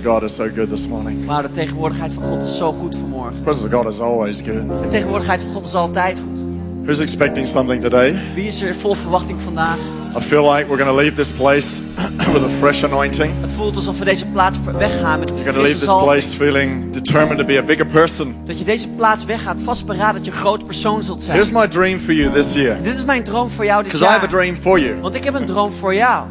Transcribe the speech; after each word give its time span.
Of 0.00 0.12
God 0.12 0.22
is 0.22 0.34
so 0.34 0.48
good 0.54 0.70
this 0.70 0.86
morning. 0.86 1.24
Maar 1.24 1.42
de 1.42 1.50
tegenwoordigheid 1.50 2.12
van 2.12 2.22
God 2.22 2.42
is 2.42 2.56
zo 2.56 2.72
goed 2.72 2.96
vanmorgen. 2.96 3.34
The 3.34 3.40
presence 3.40 3.66
of 3.66 3.72
God 3.72 3.94
is 3.94 4.00
always 4.00 4.36
good. 4.36 4.82
De 4.82 4.88
tegenwoordigheid 4.88 5.42
van 5.42 5.52
God 5.52 5.64
is 5.66 5.74
altijd 5.74 6.20
goed. 6.20 6.40
Who's 6.84 6.98
expecting 6.98 7.46
something 7.46 7.82
today? 7.82 8.18
Wie 8.34 8.46
is 8.46 8.62
er 8.62 8.74
vol 8.74 8.94
verwachting 8.94 9.40
vandaag? 9.40 9.78
I 10.16 10.20
feel 10.20 10.52
like 10.52 10.66
we're 10.68 10.84
going 10.84 10.90
to 10.90 10.96
leave 10.96 11.14
this 11.14 11.28
place 11.28 11.66
with 12.32 12.42
a 12.42 12.48
fresh 12.58 12.84
anointing. 12.84 13.32
Het 13.40 13.52
voelt 13.52 13.76
alsof 13.76 13.98
we 13.98 14.04
deze 14.04 14.26
plaats 14.26 14.58
weggaan 14.78 15.18
met 15.18 15.30
een 15.30 15.36
You're 15.36 15.52
going 15.52 15.66
to 15.66 15.72
leave 15.72 15.86
this 15.86 16.04
place 16.04 16.36
feeling 16.36 16.92
determined 16.92 17.38
to 17.38 17.44
be 17.44 17.58
a 17.58 17.62
bigger 17.62 17.86
person. 17.86 18.34
Dat 18.46 18.58
je 18.58 18.64
deze 18.64 18.88
plaats 18.88 19.24
weggaat 19.24 19.56
vastberaden 19.62 20.14
dat 20.14 20.24
je 20.24 20.30
een 20.30 20.36
grote 20.36 20.64
persoon 20.64 21.02
zult 21.02 21.22
zijn. 21.22 21.36
Here's 21.36 21.52
my 21.52 21.68
dream 21.68 21.98
for 21.98 22.12
you 22.12 22.32
this 22.32 22.52
year. 22.52 22.82
Dit 22.82 22.96
is 22.96 23.04
mijn 23.04 23.24
droom 23.24 23.50
voor 23.50 23.64
jou 23.64 23.82
dit 23.82 23.92
Because 23.92 24.10
I 24.10 24.18
have 24.18 24.26
a 24.26 24.30
jaar. 24.30 24.40
dream 24.40 24.56
for 24.62 24.80
you. 24.80 25.00
Want 25.00 25.14
ik 25.14 25.24
heb 25.24 25.34
een 25.34 25.46
droom 25.46 25.72
voor 25.72 25.94
jou. 25.94 26.26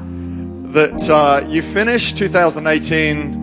That 0.73 1.01
uh, 1.01 1.35
you 1.47 1.63
finish 1.73 2.11
2018 2.11 3.38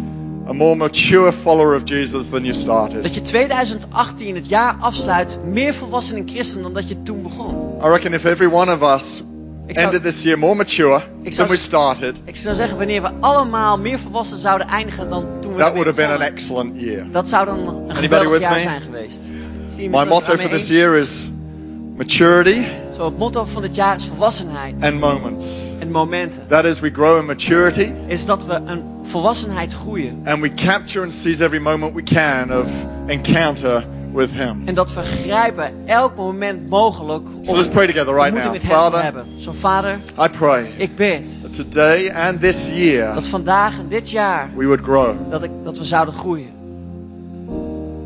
a 0.49 0.53
more 0.53 0.77
mature 0.77 1.33
follower 1.33 1.75
of 1.77 1.83
Jesus 1.85 2.29
than 2.29 2.45
you 2.45 2.53
Dat 2.53 2.61
started. 2.63 3.15
je 3.15 3.23
2018 3.23 4.35
het 4.35 4.49
jaar 4.49 4.77
afsluit 4.81 5.39
meer 5.45 5.75
volwassen 5.75 6.17
in 6.17 6.29
Christen 6.29 6.63
dan 6.63 6.73
dat 6.73 6.89
je 6.89 7.03
toen 7.03 7.23
begon. 7.23 7.55
I 7.85 7.89
reckon 7.89 8.13
if 8.13 8.25
every 8.25 8.53
one 8.53 8.73
of 8.73 8.83
us 8.95 9.23
Ik 9.67 9.75
zou- 9.75 9.87
ended 9.87 10.03
this 10.03 10.23
year 10.23 10.39
more 10.39 10.55
mature 10.55 11.03
than 11.37 11.47
we 11.47 11.57
started, 11.57 12.17
Ik 12.25 12.37
zou 12.37 12.55
zeggen, 12.55 12.77
wanneer 12.79 13.03
we 13.03 13.11
allemaal 13.21 13.79
meer 13.79 13.99
volwassen 13.99 14.39
zouden 14.39 14.67
eindigen 14.69 15.09
dan 15.09 15.27
toen 15.41 15.53
we 15.53 15.59
that 15.59 15.73
would 15.73 15.87
have 15.87 15.97
been 15.97 16.11
an 16.11 16.23
excellent 16.23 16.81
year. 16.81 17.07
Dat 17.11 17.29
zou 17.29 17.45
dan 17.47 17.59
een 17.89 17.97
geweldig 17.97 18.41
jaar 18.41 18.55
me? 18.55 18.61
zijn 18.61 18.81
geweest. 18.81 19.23
My 19.79 20.05
motto 20.05 20.37
for 20.37 20.49
this 20.49 20.69
year 20.69 20.95
is 20.97 21.31
maturity 21.97 22.63
Zo, 22.97 23.05
het 23.05 23.19
motto 23.19 23.45
van 23.45 23.63
dit 23.63 23.75
jaar 23.75 23.97
is 23.97 24.05
volwassenheid 24.07 24.75
and 24.83 25.01
moments. 25.01 25.47
en 25.79 25.91
momenten. 25.91 26.43
That 26.49 26.65
is, 26.65 26.81
we 26.81 26.91
grow 26.93 27.19
in 27.19 27.27
maturity 27.27 27.93
Is 28.07 28.27
dat 28.27 28.47
we 28.47 28.53
een 28.53 28.83
volwassenheid 29.03 29.73
groeien. 29.73 30.21
and 30.25 30.41
we 30.41 30.55
capture 30.55 31.03
and 31.03 31.15
seize 31.15 31.45
every 31.45 31.61
moment 31.61 31.95
we 31.95 32.03
can 32.03 32.53
of 32.61 32.67
encounter 33.07 33.85
with 34.15 34.31
Him. 34.31 34.63
En 34.65 34.75
dat 34.75 34.93
we 34.95 35.01
grijpen 35.01 35.73
elk 35.87 36.17
moment 36.17 36.69
mogelijk 36.69 37.27
om 37.39 37.45
So 37.45 37.53
let's 37.55 37.69
pray 37.69 37.87
together 37.87 38.15
right 38.15 38.33
now. 38.35 38.53
met 38.53 38.53
hem 38.53 38.61
te 38.61 38.67
Father, 38.67 39.03
hebben. 39.03 39.25
Zo 39.39 39.53
vader, 39.53 39.99
I 40.25 40.29
pray 40.39 40.71
ik 40.77 40.95
bid 40.95 41.25
that 41.43 41.55
today 41.55 42.11
and 42.11 42.41
this 42.41 42.57
year 42.75 43.15
dat 43.15 43.27
vandaag 43.27 43.79
en 43.79 43.89
dit 43.89 44.11
jaar 44.11 44.51
we 44.57 44.65
would 44.65 44.83
grow 44.83 45.15
dat, 45.31 45.43
ik, 45.43 45.51
dat 45.65 45.79
we 45.79 45.85
zouden 45.85 46.15
groeien. 46.15 46.51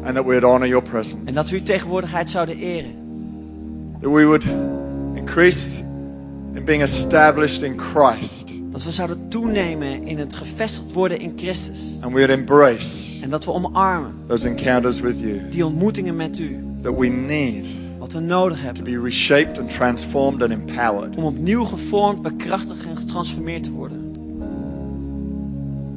and 0.05 0.15
that 0.15 0.25
we 0.25 0.31
would 0.31 0.43
honor 0.45 0.69
your 0.69 0.83
presence. 0.83 1.17
En 1.25 1.35
dat 1.35 1.49
we 1.51 1.57
uw 1.57 1.63
tegenwoordigheid 1.63 2.31
zouden 2.31 2.57
eren. 2.59 2.95
That 4.03 4.13
we 4.13 4.25
would 4.25 4.45
increase 5.31 5.83
in 6.55 6.65
being 6.65 6.83
established 6.83 7.63
in 7.63 7.79
Christ 7.79 8.49
Dat 8.73 8.83
we 8.85 8.91
zouden 8.91 9.29
toenemen 9.29 10.07
in 10.07 10.19
het 10.19 10.35
gevestigd 10.35 10.93
worden 10.93 11.19
in 11.21 11.33
Christus. 11.37 11.99
and 12.01 12.13
we 12.13 12.19
would 12.27 12.31
embrace 12.39 13.23
En 13.23 13.31
dat 13.31 13.45
we 13.45 13.53
omarmen 13.53 14.15
those 14.27 14.49
encounters 14.49 15.01
with 15.01 15.19
you 15.19 15.49
die 15.51 15.67
ontmoetingen 15.67 16.17
met 16.17 16.39
u. 16.39 16.65
that 16.83 16.97
we 16.97 17.07
need 17.07 17.67
Wat 17.99 18.13
we 18.13 18.21
nodig 18.21 18.59
to 18.59 18.65
hebben 18.65 18.85
be 18.85 19.01
reshaped 19.03 19.59
and 19.59 19.71
transformed 19.71 20.43
and 20.43 20.51
empowered. 20.53 21.17
om 21.17 21.25
opnieuw 21.25 21.65
gevormd, 21.65 22.23
bekrachtigd 22.23 22.85
en 22.87 22.97
getransformeerd 22.97 23.63
te 23.65 23.71
worden. 23.71 24.13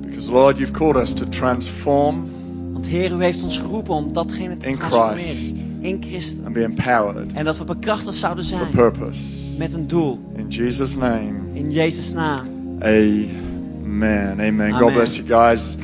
Because, 0.02 0.32
Lord, 0.32 0.58
you've 0.58 0.74
called 0.74 0.96
us 0.96 1.14
to 1.14 1.26
transform 1.30 2.30
Want 2.74 2.88
Heer, 2.88 3.12
u 3.12 3.24
heeft 3.24 3.44
ons 3.44 3.58
geroepen 3.58 3.94
om 3.94 4.14
datgene 4.14 4.58
te 4.58 4.68
In 4.68 4.74
transformeren. 4.76 5.20
Christ. 5.24 5.63
In 5.84 6.02
Christus. 6.02 6.46
and 6.46 6.54
be 6.54 6.64
empowered 6.64 7.32
En 7.34 7.46
dat 7.46 7.58
we 7.58 7.64
bekrachtigd 7.66 8.16
zouden 8.18 8.46
for 8.46 8.58
zijn 8.58 8.70
purpose. 8.70 9.20
met 9.58 9.74
een 9.74 9.88
doel. 9.88 10.32
In 10.36 10.48
Jesus' 10.48 10.96
name, 10.96 11.32
In 11.54 11.72
Jezus' 11.72 12.12
naam. 12.14 12.48
amen. 12.82 14.40
Amen. 14.40 14.72
God 14.72 14.82
Amen. 14.82 14.94
bless 14.94 15.16
you 15.16 15.28
guys. 15.28 15.76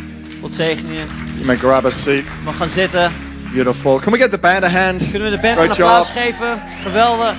God 0.42 0.54
zegen 0.54 0.88
je. 0.94 1.04
You 1.34 1.46
may 1.46 1.56
grab 1.58 1.86
a 1.86 1.90
seat. 1.90 2.24
We 2.46 2.52
gaan 2.52 2.68
zitten. 2.70 3.12
Beautiful. 3.54 4.00
Can 4.00 4.12
we 4.12 4.18
get 4.18 4.32
the 4.32 4.38
band 4.38 4.64
a 4.64 4.68
hand? 4.70 5.10
Kunnen 5.12 5.30
we 5.30 5.36
de 5.36 5.42
band 5.42 5.56
Great 5.58 5.78
een 5.78 5.84
applaus 5.84 6.08
job. 6.14 6.24
geven? 6.24 6.62
Geweldig. 6.82 7.36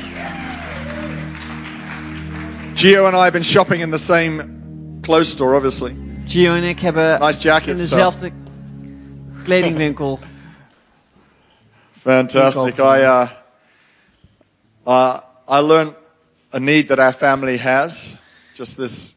Gio 2.75 3.05
and 3.05 3.15
I 3.15 3.19
have 3.19 3.33
been 3.33 3.45
shopping 3.45 3.83
in 3.83 3.91
the 3.91 3.99
same 3.99 4.45
clothes 5.03 5.31
store, 5.31 5.55
obviously. 5.55 5.95
Gio 6.25 6.55
en 6.55 6.63
ik 6.63 6.81
hebben 6.81 7.21
Nice 7.21 7.39
jacket, 7.41 7.69
in 7.69 7.77
dezelfde 7.77 8.31
kledingwinkel. 9.45 10.19
Fantastic. 12.03 12.79
I, 12.79 13.03
uh, 13.03 13.29
uh, 14.87 15.19
I 15.49 15.61
learned 15.61 15.95
a 16.53 16.59
need 16.59 16.89
that 16.89 16.99
our 16.99 17.13
family 17.13 17.59
has 17.59 18.17
just 18.57 18.77
this, 18.77 19.15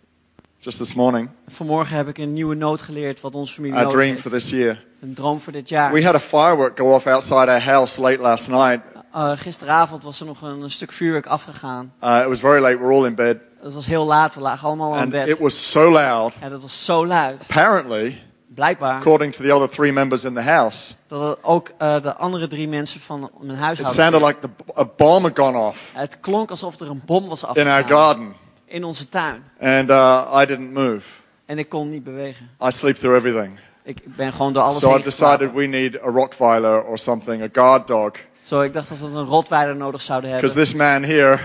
just 0.59 0.77
this 0.77 0.93
morning. 0.93 1.29
Vanmorgen 1.47 1.95
heb 1.95 2.07
ik 2.07 2.17
een 2.17 2.33
nieuwe 2.33 2.55
nood 2.55 2.81
geleerd 2.81 3.21
wat 3.21 3.35
onze 3.35 3.53
familie 3.53 3.75
Our 3.75 3.83
nodig 3.83 3.97
dream 3.99 4.11
heeft. 4.15 4.21
for 4.21 4.31
this 4.31 4.49
year. 4.49 4.83
Een 5.01 5.13
droom 5.13 5.41
voor 5.41 5.53
dit 5.53 5.69
jaar. 5.69 5.91
We 5.91 6.03
had 6.03 6.15
a 6.15 6.19
firework 6.19 6.77
go 6.77 6.93
off 6.93 7.07
outside 7.07 7.47
our 7.51 7.61
house 7.63 8.01
late 8.01 8.21
last 8.21 8.47
night. 8.47 8.79
Uh, 9.15 9.31
gisteravond 9.35 10.03
was 10.03 10.19
er 10.19 10.25
nog 10.25 10.41
een, 10.41 10.61
een 10.61 10.69
stuk 10.71 10.91
vuurwerk 10.91 11.25
afgegaan. 11.25 11.93
Uh, 12.03 12.19
it 12.21 12.27
was 12.27 12.39
very 12.39 12.61
late. 12.61 12.77
We're 12.79 12.93
all 12.93 13.05
in 13.05 13.15
bed. 13.15 13.37
Het 13.61 13.73
was 13.73 13.85
heel 13.85 14.05
laat, 14.05 14.35
we 14.35 14.41
lagen 14.41 14.67
allemaal 14.67 14.89
al 14.89 14.95
in 14.95 15.01
And 15.01 15.11
bed. 15.11 15.27
it 15.27 15.39
was 15.39 15.69
so 15.71 15.91
loud. 15.91 16.33
Ja, 16.41 16.49
dat 16.49 16.61
was 16.61 16.85
zo 16.85 17.05
luid. 17.05 17.41
Apparently, 17.41 18.21
Blijkbaar 18.55 18.95
according 18.95 19.33
to 19.33 19.43
the 19.43 19.53
other 19.53 19.69
three 19.69 19.91
members 19.91 20.23
in 20.23 20.33
the 20.33 20.41
house, 20.41 20.93
dat 21.07 21.43
ook 21.43 21.71
uh, 21.81 22.01
de 22.01 22.15
andere 22.15 22.47
drie 22.47 22.67
mensen 22.67 22.99
van 22.99 23.29
mijn 23.39 23.51
it 23.57 23.63
huishouden... 23.63 24.03
sounded 24.03 24.21
like 24.27 24.39
the, 24.39 24.79
a 24.79 24.85
bomb 24.97 25.23
had 25.23 25.37
gone 25.39 25.57
off 25.57 25.77
Het 25.93 26.17
klonk 26.19 26.49
alsof 26.49 26.79
er 26.79 26.89
een 26.89 27.01
bom 27.05 27.27
was 27.27 27.43
in 27.43 27.47
our 27.49 27.67
afgegaan 27.67 27.87
garden. 27.87 28.33
in 28.65 28.83
onze 28.83 29.09
tuin. 29.09 29.43
And 29.61 29.89
uh, 29.89 30.39
I 30.41 30.45
didn't 30.45 30.71
move. 30.73 31.07
En 31.45 31.57
ik 31.57 31.69
kon 31.69 31.89
niet 31.89 32.03
bewegen. 32.03 32.49
I 32.67 32.71
sleep 32.71 32.95
through 32.95 33.15
everything. 33.25 33.59
Ik 33.83 34.15
ben 34.15 34.33
gewoon 34.33 34.53
door 34.53 34.63
alles 34.63 34.81
So 34.81 34.87
heen 34.87 34.97
I've 34.97 35.09
decided 35.09 35.39
geslapen. 35.39 35.55
we 35.59 35.65
need 35.65 36.01
a 36.01 36.09
Rottweiler 36.09 36.83
or 36.83 36.97
something, 36.97 37.43
a 37.43 37.47
guard 37.51 37.87
dog. 37.87 38.11
Zo, 38.41 38.61
ik 38.61 38.73
dacht 38.73 38.89
dat 38.89 38.99
we 38.99 39.05
een 39.05 39.25
rotweiler 39.25 39.75
nodig 39.75 40.01
zouden 40.01 40.29
Because 40.29 40.55
hebben. 40.55 40.63
this 40.63 40.73
man 40.73 41.03
here 41.03 41.39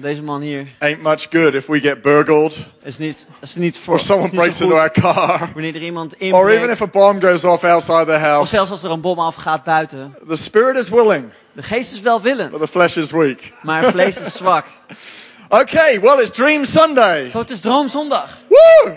Deze 0.00 0.22
man 0.22 0.40
hier 0.40 0.66
ain't 0.78 1.02
much 1.02 1.26
good 1.30 1.54
if 1.54 1.66
we 1.66 1.80
get 1.80 2.02
burgled 2.02 2.56
is 2.82 2.98
niet, 2.98 3.26
is 3.42 3.54
niet 3.54 3.78
voor 3.78 3.94
or 3.94 4.00
someone 4.00 4.28
breaks 4.30 4.60
into 4.60 4.76
our 4.76 4.90
car. 4.90 5.50
wanneer 5.54 5.74
er 5.74 5.82
iemand 5.82 6.12
Or 6.12 6.18
even 6.20 6.38
inbreekt. 6.52 6.72
if 6.72 6.80
a 6.80 6.86
bomb 6.86 7.20
goes 7.22 7.44
off 7.44 7.64
outside 7.64 8.04
the 8.04 8.12
Of 8.12 8.20
house. 8.20 8.48
zelfs 8.50 8.70
als 8.70 8.82
er 8.82 8.90
een 8.90 9.00
bom 9.00 9.18
afgaat 9.18 9.64
buiten. 9.64 10.14
The 10.28 10.36
spirit 10.36 10.76
is 10.76 10.88
willing, 10.88 11.32
De 11.52 11.62
geest 11.62 11.92
is 11.92 12.00
welwillend, 12.00 12.50
but 12.50 12.60
the 12.60 12.68
flesh 12.68 12.96
is 12.96 13.10
weak. 13.10 13.52
maar 13.62 13.82
het 13.82 13.90
vlees 13.90 14.20
is 14.20 14.32
zwak. 14.34 14.66
Okay, 15.52 16.00
well, 16.00 16.20
it's 16.20 16.30
Dream 16.30 16.64
Sunday. 16.64 17.30
Zo, 17.30 17.38
het 17.38 17.50
is 17.50 17.60
Droomzondag. 17.60 18.38
Woo! 18.48 18.92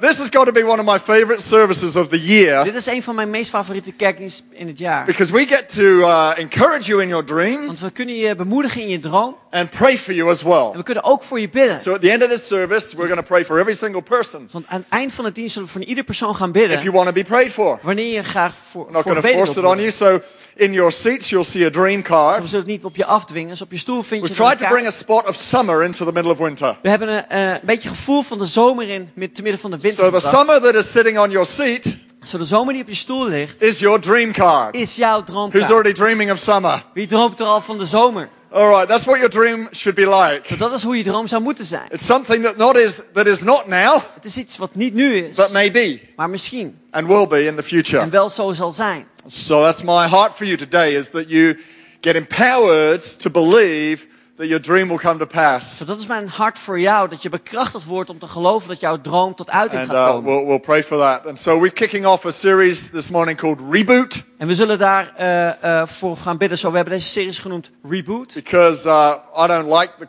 This 0.00 0.16
has 0.16 0.28
got 0.30 0.44
to 0.46 0.52
be 0.52 0.62
one 0.64 0.78
of 0.80 0.86
my 0.86 0.98
favorite 0.98 1.42
services 1.48 1.96
of 1.96 2.08
the 2.08 2.20
year 2.20 2.64
Dit 2.64 2.74
is 2.74 2.86
een 2.86 3.02
van 3.02 3.14
mijn 3.14 3.30
meest 3.30 3.50
favoriete 3.50 3.92
kerkdiensten 3.92 4.44
in 4.52 4.66
het 4.66 4.78
jaar. 4.78 5.04
because 5.04 5.32
we 5.32 5.46
get 5.46 5.68
to 5.74 5.80
uh, 5.82 6.30
encourage 6.36 6.86
you 6.88 7.02
in 7.02 7.08
your 7.08 7.24
dream 7.24 7.66
Want 7.66 7.80
we 7.80 7.90
kunnen 7.90 8.14
je 8.14 8.34
bemoedigen 8.34 8.80
in 8.82 8.88
je 8.88 9.00
droom. 9.00 9.36
and 9.50 9.70
pray 9.70 9.98
for 9.98 10.12
you 10.12 10.30
as 10.30 10.40
En 10.42 10.48
well. 10.48 10.70
we 10.74 10.82
kunnen 10.82 11.04
ook 11.04 11.22
voor 11.22 11.40
je 11.40 11.48
bidden. 11.48 11.82
So 11.82 11.92
at 11.94 12.00
the 12.00 12.10
end 12.10 12.22
of 12.24 12.28
this 12.30 12.46
service, 12.46 12.96
we're 12.96 13.08
going 13.08 13.20
to 13.20 13.26
pray 13.26 13.44
for 13.44 13.58
every 13.58 13.74
single 13.74 14.02
person 14.02 14.48
Want 14.52 14.64
aan 14.68 14.78
het 14.78 14.88
eind 14.88 15.12
van 15.12 15.24
het 15.24 15.34
dienst 15.34 15.52
zullen 15.52 15.68
we 15.68 15.74
voor 15.74 15.84
ieder 15.84 16.04
persoon 16.04 16.34
gaan 16.36 16.48
if 16.48 16.54
you 16.54 16.68
bidden. 16.68 16.92
want 16.92 17.06
to 17.06 17.12
be 17.12 17.22
prayed 17.22 17.52
for. 17.52 17.78
Wanneer 17.82 18.12
je 18.12 18.22
graag 18.22 18.54
voor, 18.64 18.86
I'm 18.86 18.92
not 18.92 19.02
voor 19.02 19.12
going 19.12 19.26
to 19.26 19.32
force 19.44 19.52
it 19.60 19.64
on 19.64 19.78
you. 19.78 19.90
So 19.90 20.20
in 20.56 20.72
your 20.72 20.92
seats, 20.92 21.28
you'll 21.28 21.44
see 21.44 21.66
a 21.66 21.70
dream 21.70 21.96
We 21.96 22.02
card. 22.02 22.34
zullen 22.48 22.50
het 22.64 22.66
niet 22.66 22.84
op 22.84 22.96
je 22.96 23.04
afdwingen. 23.04 23.48
Dus 23.48 23.62
op 23.62 23.70
je 23.70 23.78
stoel 23.78 24.02
vind 24.02 24.22
We 24.22 24.28
je 24.28 24.34
tried 24.34 24.50
een 24.60 24.66
to 24.66 24.72
bring 24.72 24.86
a 24.86 24.90
spot 24.90 25.28
of 25.28 25.34
summer 25.34 25.82
into 25.84 26.04
the 26.04 26.12
middle 26.12 26.32
of 26.32 26.38
winter. 26.38 26.78
We 26.82 26.88
hebben 26.88 27.08
een 27.08 27.24
een 27.38 27.60
beetje 27.62 27.88
gevoel 27.88 28.22
van 28.22 28.38
de 28.38 28.44
zomer 28.44 28.88
in, 28.88 29.10
te 29.32 29.42
midden 29.42 29.60
van 29.60 29.70
de 29.70 29.78
winter. 29.84 30.04
So 30.04 30.10
the 30.10 30.20
gebracht. 30.20 30.36
summer 30.36 30.60
that 30.60 30.74
is 30.74 30.92
sitting 30.92 31.18
on 31.18 31.30
your 31.30 31.46
seat 31.46 31.96
Zo 32.24 32.38
de 32.38 32.44
zomer 32.44 32.72
die 32.72 32.82
op 32.82 32.88
je 32.88 32.94
stoel 32.94 33.26
ligt, 33.28 33.62
is 33.62 33.78
your 33.78 34.00
dream 34.00 34.32
card. 34.32 34.74
is 34.74 34.96
jouw 34.96 35.16
Who's 35.18 35.24
droomkaart. 35.30 35.70
already 35.70 35.92
dreaming 35.92 36.30
of 36.30 36.38
summer? 36.38 36.82
Wie 36.94 37.06
droomt 37.06 37.40
er 37.40 37.46
al 37.46 37.60
van 37.60 37.78
de 37.78 37.84
zomer? 37.84 38.28
All 38.50 38.68
right, 38.68 38.88
that's 38.88 39.04
what 39.04 39.16
your 39.16 39.30
dream 39.30 39.68
should 39.72 39.96
be 39.96 40.06
like. 40.06 40.56
Dat 40.56 40.72
is 40.72 40.82
hoe 40.82 40.96
je 40.96 41.02
droom 41.02 41.26
zou 41.26 41.42
moeten 41.42 41.64
zijn. 41.64 41.86
It's 41.90 42.04
something 42.06 42.44
that 42.44 42.56
not 42.56 42.76
is 42.76 42.92
that 43.12 43.26
is 43.26 43.40
not 43.42 43.66
now, 43.66 44.00
Het 44.14 44.24
is 44.24 44.36
iets 44.36 44.56
wat 44.56 44.74
niet 44.74 44.94
nu 44.94 45.14
is, 45.14 45.36
but 45.36 45.52
may 45.52 45.70
be 45.70 46.00
maar 46.16 46.30
misschien. 46.30 46.78
and 46.90 47.06
will 47.06 47.26
be 47.26 47.44
in 47.46 47.56
the 47.56 47.62
future. 47.62 47.98
En 47.98 48.10
wel 48.10 48.30
zo 48.30 48.52
zal 48.52 48.70
zijn. 48.70 49.06
So 49.26 49.62
that's 49.62 49.82
my 49.82 50.08
heart 50.08 50.32
for 50.36 50.44
you 50.46 50.56
today 50.56 50.94
is 50.96 51.08
that 51.10 51.24
you 51.30 51.58
get 52.00 52.14
empowered 52.14 53.18
to 53.20 53.30
believe 53.30 54.06
that 54.36 54.46
your 54.46 54.60
dream 54.62 54.88
will 54.88 54.98
come 54.98 55.18
to 55.18 55.26
pass. 55.26 55.76
Zo, 55.76 55.84
dat 55.84 55.98
is 55.98 56.06
mijn 56.06 56.28
hart 56.28 56.58
voor 56.58 56.80
jou, 56.80 57.08
dat 57.08 57.22
je 57.22 57.28
bekrachtigd 57.28 57.84
wordt 57.84 58.10
om 58.10 58.18
te 58.18 58.26
geloven 58.26 58.68
dat 58.68 58.80
jouw 58.80 59.00
droom 59.00 59.34
tot 59.34 59.50
uiting 59.50 59.80
And 59.80 59.90
gaat 59.90 59.98
uh, 60.06 60.12
komen. 60.12 60.34
we'll, 60.34 60.46
we'll 60.46 60.58
pray 60.60 60.82
for 60.82 60.98
that. 60.98 61.26
And 61.26 61.38
so 61.38 61.58
we're 61.60 61.72
kicking 61.72 62.06
off 62.06 62.24
a 62.26 62.30
series 62.30 62.90
this 62.90 63.10
morning 63.10 63.38
called 63.38 63.60
Reboot 63.70 64.22
En 64.38 64.46
we 64.46 64.54
zullen 64.54 64.78
daar 64.78 65.12
eh, 65.16 65.80
eh, 65.80 65.86
voor 65.86 66.16
gaan 66.16 66.36
bidden. 66.36 66.58
Zo, 66.58 66.70
we 66.70 66.76
hebben 66.76 66.94
deze 66.94 67.08
series 67.08 67.38
genoemd 67.38 67.70
Reboot. 67.88 68.34
because 68.34 68.86
uh, 68.88 69.14
I 69.44 69.46
don't 69.46 69.78
like 69.80 69.90
the, 69.98 70.08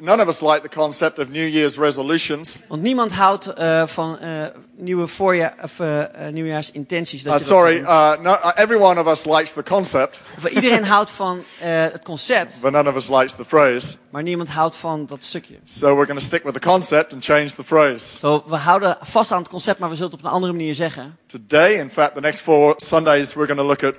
none 0.00 0.22
of 0.22 0.28
us 0.28 0.40
like 0.40 0.60
the 0.60 0.68
concept 0.68 1.18
of 1.18 1.28
New 1.30 1.48
Year's 1.48 1.76
resolutions. 1.76 2.60
Want 2.68 2.82
niemand 2.82 3.12
houdt 3.12 3.46
eh, 3.46 3.86
van 3.86 4.18
eh, 4.18 4.46
nieuwe 4.76 5.06
voorjaar, 5.06 5.54
of, 5.62 5.80
eh, 5.80 6.02
nieuwjaarsintenties. 6.30 7.22
Dat 7.22 7.32
Uh, 7.34 7.38
je 7.40 7.44
sorry, 7.46 7.76
uh, 7.80 8.16
no, 8.20 8.30
uh, 8.32 8.50
every 8.54 8.76
one 8.80 9.00
of 9.00 9.06
us 9.06 9.24
likes 9.24 9.52
the 9.52 9.62
concept, 9.62 10.20
Of, 10.36 10.48
iedereen 10.48 10.84
houdt 10.94 11.10
van 11.10 11.42
het 11.58 12.02
concept, 12.04 12.58
but 12.60 12.72
none 12.72 12.88
of 12.88 12.96
us 12.96 13.08
likes 13.08 13.34
the 13.34 13.44
phrase. 13.44 13.96
maar 14.10 14.22
niemand 14.22 14.48
houdt 14.48 14.76
van 14.76 15.06
dat 15.06 15.24
stukje. 15.24 15.56
So 15.64 15.86
we're 15.94 16.06
going 16.06 16.18
to 16.20 16.26
stick 16.26 16.42
with 16.44 16.54
the 16.54 16.68
concept 16.68 17.12
and 17.12 17.24
change 17.24 17.46
the 17.54 17.64
phrase. 17.64 18.18
Zo, 18.18 18.44
we 18.46 18.56
houden 18.56 18.96
vast 19.00 19.32
aan 19.32 19.38
het 19.38 19.48
concept, 19.48 19.78
maar 19.78 19.88
we 19.88 19.94
zullen 19.94 20.10
het 20.10 20.20
op 20.20 20.26
een 20.26 20.32
andere 20.32 20.52
manier 20.52 20.74
zeggen. 20.74 21.16
Today, 21.26 21.72
in 21.72 21.90
fact, 21.90 22.14
the 22.14 22.20
next 22.20 22.40
four 22.40 22.74
Sundays, 22.76 23.34
we're 23.34 23.46
going 23.46 23.58
to 23.60 23.66
look 23.66 23.82
at 23.84 23.94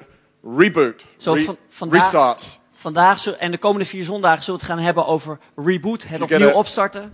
reboot, 0.58 1.06
Zo, 1.18 1.34
re- 1.34 1.44
van- 1.44 1.58
vandaag- 1.70 2.02
restarts. 2.02 2.60
Vandaag 2.80 3.28
en 3.28 3.52
de 3.52 3.58
komende 3.58 3.86
vier 3.86 4.04
zondagen 4.04 4.44
zullen 4.44 4.60
we 4.60 4.66
het 4.66 4.76
gaan 4.76 4.86
hebben 4.86 5.06
over 5.06 5.38
reboot, 5.56 6.06
het 6.08 6.22
opnieuw 6.22 6.52
opstarten. 6.52 7.10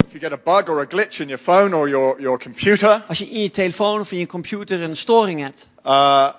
Als 3.08 3.18
je 3.18 3.30
in 3.30 3.42
je 3.42 3.52
telefoon 3.52 4.00
of 4.00 4.12
in 4.12 4.18
je 4.18 4.26
computer 4.26 4.82
een 4.82 4.96
storing 4.96 5.42
hebt, 5.42 5.68
uh, 5.86 6.30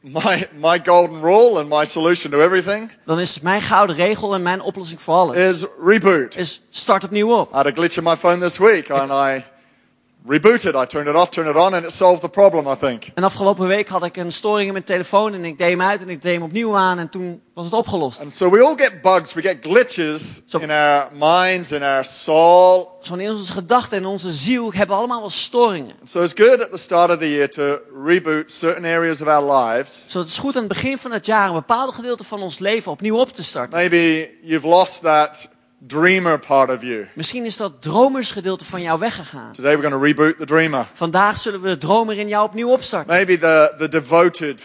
my, 0.00 0.48
my 0.60 0.80
golden 0.84 1.20
rule 1.20 1.58
and 1.58 1.68
my 1.68 1.84
solution 1.84 2.30
to 2.30 2.40
everything 2.40 2.90
dan 3.04 3.20
is 3.20 3.40
mijn 3.40 3.62
gouden 3.62 3.96
regel 3.96 4.34
en 4.34 4.42
mijn 4.42 4.60
oplossing 4.60 5.00
voor 5.00 5.14
alles. 5.14 5.36
is 5.36 5.64
reboot. 5.84 6.36
Is 6.36 6.62
start 6.70 7.04
opnieuw 7.04 7.38
op. 7.38 7.52
I 7.52 7.56
had 7.56 7.66
a 7.66 7.70
glitch 7.70 7.96
in 7.96 8.02
my 8.02 8.16
phone 8.16 8.38
this 8.38 8.56
week 8.58 8.90
and 8.90 9.10
I 9.10 9.44
rebooted. 10.28 10.74
I 10.74 10.86
turned 10.86 11.08
it 11.08 11.14
off, 11.14 11.30
turned 11.30 11.50
it 11.50 11.56
on, 11.56 11.74
and 11.74 11.84
it 11.84 11.92
solved 11.92 12.22
the 12.22 12.28
problem, 12.28 12.66
I 12.66 12.74
think. 12.80 13.04
En 13.14 13.24
afgelopen 13.24 13.66
week 13.66 13.88
had 13.88 14.04
ik 14.04 14.16
een 14.16 14.32
storing 14.32 14.66
in 14.66 14.72
mijn 14.72 14.84
telefoon 14.84 15.34
en 15.34 15.44
ik 15.44 15.58
deed 15.58 15.70
hem 15.70 15.82
uit 15.82 16.00
en 16.00 16.08
ik 16.08 16.22
deed 16.22 16.34
hem 16.34 16.42
opnieuw 16.42 16.76
aan 16.76 16.98
en 16.98 17.08
toen 17.08 17.42
was 17.54 17.64
het 17.64 17.74
opgelost. 17.74 18.20
And 18.20 18.34
so 18.34 18.50
we 18.50 18.62
all 18.62 18.74
get 18.76 19.02
bugs, 19.02 19.32
we 19.32 19.42
get 19.42 19.56
glitches 19.60 20.22
So- 20.46 20.58
in 20.58 20.70
our 20.70 21.08
minds, 21.12 21.70
in 21.70 21.82
our 21.82 22.04
soul. 22.04 22.98
Zo 23.02 23.14
in 23.14 23.30
onze 23.30 23.52
gedachten 23.52 23.98
en 23.98 24.06
onze 24.06 24.30
ziel 24.30 24.72
hebben 24.72 24.96
allemaal 24.96 25.20
wel 25.20 25.30
storingen. 25.30 25.94
So 26.04 26.22
it's 26.22 26.32
good 26.36 26.62
at 26.62 26.70
the 26.70 26.78
start 26.78 27.10
of 27.10 27.16
the 27.18 27.30
year 27.30 27.50
to 27.50 27.78
reboot 28.04 28.50
certain 28.50 28.84
areas 28.84 29.20
of 29.20 29.28
our 29.28 29.52
lives. 29.52 30.04
Zo 30.08 30.18
het 30.18 30.28
is 30.28 30.38
goed 30.38 30.54
aan 30.56 30.62
het 30.62 30.72
begin 30.72 30.98
van 30.98 31.12
het 31.12 31.26
jaar 31.26 31.48
een 31.48 31.54
bepaalde 31.54 31.92
gedeelte 31.92 32.24
van 32.24 32.42
ons 32.42 32.58
leven 32.58 32.92
opnieuw 32.92 33.16
op 33.18 33.32
te 33.32 33.42
starten. 33.42 33.78
Maybe 33.78 34.30
you've 34.42 34.66
lost 34.66 35.02
that 35.02 35.48
dreamer 35.86 36.38
part 36.38 36.70
of 36.70 36.82
you. 36.82 37.08
Misschien 37.14 37.44
is 37.44 37.56
dat 37.56 37.82
dromersgedeelte 37.82 38.64
van 38.64 38.82
jou 38.82 38.98
weggegaan. 38.98 39.52
Today 39.52 39.76
we're 39.76 39.88
going 39.88 40.02
to 40.02 40.22
reboot 40.22 40.38
the 40.38 40.46
dreamer. 40.46 40.86
Vandaag 40.92 41.38
zullen 41.38 41.60
we 41.60 41.68
de 41.68 41.78
dromer 41.78 42.18
in 42.18 42.28
jou 42.28 42.44
opnieuw 42.44 42.70
opstarten. 42.70 43.14
Maybe 43.14 43.38
the, 43.38 43.74
the 43.78 43.88
devoted 43.88 44.64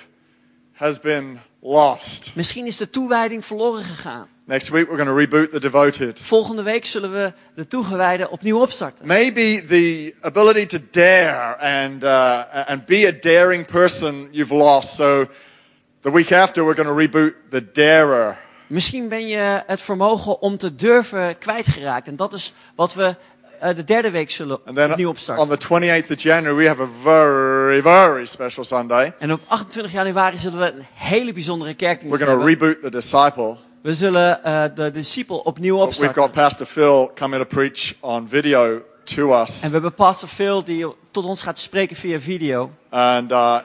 has 0.74 1.00
been 1.00 1.40
lost. 1.62 2.32
Misschien 2.34 2.66
is 2.66 2.78
de 2.78 2.90
toewijding 2.90 3.46
verloren 3.46 3.84
gegaan. 3.84 4.28
Next 4.46 4.70
week 4.70 4.88
we're 4.88 5.04
going 5.04 5.30
to 5.30 5.38
reboot 5.38 5.52
the 5.52 5.60
devoted. 5.60 6.20
Volgende 6.22 6.64
week 6.64 6.86
zullen 6.86 7.12
we 7.12 7.34
de 7.56 7.68
toegewijden 7.68 8.32
opnieuw 8.32 8.62
opstarten. 8.62 9.08
Maybe 9.08 9.64
the 9.68 10.14
ability 10.22 10.66
to 10.66 10.78
dare 10.92 11.58
and, 11.58 12.04
uh, 12.04 12.70
and 12.70 12.86
be 12.86 13.08
a 13.08 13.20
daring 13.20 13.66
person 13.66 14.28
you've 14.32 14.56
lost. 14.56 14.96
So 14.96 15.26
the 16.00 16.12
week 16.12 16.32
after 16.32 16.64
we're 16.64 16.84
going 16.84 17.12
to 17.12 17.20
reboot 17.20 17.34
the 17.50 17.72
darer. 17.72 18.38
Misschien 18.70 19.08
ben 19.08 19.28
je 19.28 19.64
het 19.68 19.82
vermogen 19.82 20.42
om 20.42 20.58
te 20.58 20.76
durven 20.76 21.38
kwijtgeraakt. 21.38 22.08
En 22.08 22.16
dat 22.16 22.34
is 22.34 22.54
wat 22.76 22.94
we 22.94 23.16
eh, 23.60 23.76
de 23.76 23.84
derde 23.84 24.12
week 24.12 24.32
zullen 24.32 24.60
then 24.74 24.92
opnieuw 24.92 25.06
on 25.08 25.12
opstarten. 25.12 25.60
the 25.60 25.68
28th 26.04 26.12
of 26.12 26.22
January 26.22 26.56
we 26.56 26.68
have 26.68 26.82
a 26.82 26.88
very, 27.04 27.82
very 27.82 28.26
special 28.26 28.64
Sunday. 28.64 29.14
En 29.20 29.32
op 29.32 29.40
28 29.48 29.92
januari 29.92 30.38
zullen 30.38 30.60
we 30.60 30.66
een 30.66 30.86
hele 30.94 31.34
bijzondere 31.34 31.70
We're 31.78 31.86
kerkdienst 31.86 32.24
going 32.24 32.40
to 32.40 32.46
hebben. 32.48 32.68
reboot 32.68 32.82
the 32.82 32.92
disciple. 32.92 33.56
We 33.82 33.94
zullen 33.94 34.44
eh, 34.44 34.64
de 34.76 34.92
discipel 34.92 35.38
opnieuw 35.38 35.74
We've 35.76 35.88
opstarten. 35.88 36.22
got 36.22 36.32
Pastor 36.32 36.66
Phil 36.66 37.12
coming 37.16 37.42
to 37.42 37.48
preach 37.48 37.94
on 38.00 38.28
video 38.30 38.82
to 39.04 39.42
us. 39.42 39.50
En 39.62 39.68
we 39.68 39.74
hebben 39.74 39.94
pastor 39.94 40.30
Phil 40.30 40.64
die 40.64 40.86
tot 41.12 41.26
ons 41.26 41.42
gaat 41.42 41.60
spreken 41.60 41.96
via 41.96 42.20
video. 42.20 42.72
And 42.90 43.32
uh, 43.32 43.58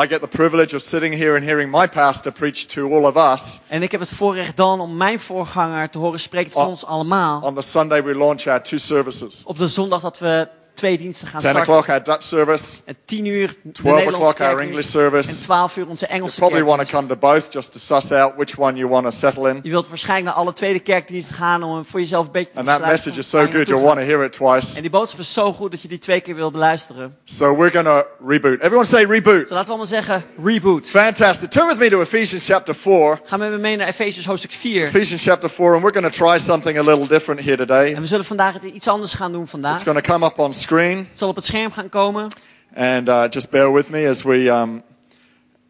I 0.00 0.06
get 0.06 0.20
the 0.20 0.28
privilege 0.28 0.76
of 0.76 0.82
sitting 0.82 1.14
here 1.14 1.34
and 1.34 1.44
hearing 1.44 1.70
my 1.70 1.86
pastor 1.88 2.32
preach 2.32 2.66
to 2.66 2.88
all 2.92 3.04
of 3.04 3.16
us 3.16 3.60
En 3.66 3.82
ik 3.82 3.90
heb 3.90 4.00
het 4.00 4.10
voorrecht 4.10 4.56
dan 4.56 4.80
om 4.80 4.96
mijn 4.96 5.18
voorganger 5.20 5.90
te 5.90 5.98
horen 5.98 6.20
spreken 6.20 6.50
tot 6.52 6.62
Oh. 6.62 6.68
ons 6.68 6.84
allemaal. 6.86 7.40
on 7.42 7.54
the 7.54 7.62
Sunday 7.62 8.02
we 8.02 8.14
launch 8.14 8.46
our 8.46 8.62
two 8.62 8.76
services. 8.78 9.40
Op 9.44 9.58
de 9.58 9.66
zondag 9.66 10.00
dat 10.00 10.18
we 10.18 10.48
twee 10.78 10.98
diensten 10.98 11.28
gaan 11.28 11.40
10 11.40 11.50
starten. 11.50 11.74
o'clock 11.74 11.88
our 11.88 12.02
Dutch 12.02 12.26
service. 12.26 12.64
En 12.84 12.96
10 13.04 13.24
uur 13.24 13.54
de 13.62 13.72
12 13.72 13.96
Nederlandse 13.96 14.30
o'clock 14.30 14.50
our. 14.50 14.60
English 14.60 14.86
service. 14.86 15.28
En 15.28 15.40
12 15.40 15.76
uur 15.76 15.86
onze 15.86 16.06
You 16.06 16.18
Engelse 16.18 16.38
probably 16.38 16.64
want 16.64 16.88
to 16.88 16.96
come 16.96 17.08
to 17.08 17.16
both 17.16 17.46
just 17.50 17.72
to 17.72 17.78
suss 17.78 18.12
out 18.12 18.32
which 18.36 18.58
one 18.58 18.76
you 18.78 18.88
want 18.88 19.04
to 19.04 19.10
settle 19.10 19.50
in. 19.50 19.60
Je 19.62 19.70
wilt 19.70 19.88
waarschijnlijk 19.88 20.28
naar 20.28 20.44
alle 20.44 20.52
tweede 20.52 20.78
kerkdiensten 20.80 21.34
gaan 21.34 21.62
om 21.62 21.84
voor 21.84 22.00
jezelf 22.00 22.26
een 22.26 22.32
beetje 22.32 22.50
te 22.52 22.58
And 22.58 22.68
that 22.68 22.80
message 22.80 23.18
is 23.18 23.28
so 23.28 23.46
good 23.46 23.66
you'll 23.68 23.82
want 23.82 23.98
to 23.98 24.04
hear 24.04 24.24
it 24.24 24.32
twice. 24.32 24.66
En 24.74 24.80
die 24.80 24.90
boodschap 24.90 25.20
is 25.20 25.32
zo 25.32 25.52
goed 25.52 25.70
dat 25.70 25.82
je 25.82 25.88
die 25.88 25.98
twee 25.98 26.20
keer 26.20 26.34
wil 26.34 26.50
beluisteren. 26.50 27.16
So 27.24 27.56
we're 27.56 27.70
going 27.70 27.86
to 27.86 28.02
reboot. 28.26 28.60
Everyone 28.60 28.84
say 28.84 29.04
reboot. 29.04 29.40
Dus 29.40 29.50
laten 29.50 29.64
we 29.64 29.68
allemaal 29.68 29.86
zeggen, 29.86 30.24
reboot. 30.44 30.88
Fantastic. 30.88 31.50
Turn 31.50 31.66
with 31.66 31.78
me 31.78 31.88
to 31.88 32.00
Ephesians 32.00 32.44
chapter 32.44 32.74
4. 32.74 33.20
Ga 33.24 33.36
met 33.36 33.50
me 33.50 33.58
mee 33.58 33.76
naar 33.76 33.86
Efesius 33.86 34.26
hoofdstuk 34.26 34.52
4. 34.52 34.86
Ephesians 34.86 35.22
chapter 35.22 35.50
4, 35.50 35.72
and 35.74 35.82
we're 35.82 36.00
going 36.00 36.12
to 36.12 36.24
try 36.24 36.38
something 36.38 36.78
a 36.78 36.82
little 36.82 37.06
different 37.06 37.40
here 37.40 37.56
today. 37.56 37.94
En 37.94 38.00
we 38.00 38.06
zullen 38.06 38.24
vandaag 38.24 38.62
iets 38.62 38.88
anders 38.88 39.14
gaan 39.14 39.32
doen 39.32 39.46
vandaag. 39.46 39.74
It's 39.74 39.84
going 39.84 40.04
to 40.04 40.12
come 40.12 40.26
up 40.26 40.38
on 40.38 40.54
screen. 40.68 41.08
Zal 41.14 41.28
op 41.28 41.36
het 41.36 41.44
scherm 41.44 41.72
gaan 41.72 41.88
komen. 41.88 42.28
And 42.74 43.08
uh, 43.08 43.24
just 43.30 43.50
bear 43.50 43.72
with 43.72 43.90
me 43.90 44.08
as 44.08 44.22
we, 44.22 44.50
um, 44.50 44.82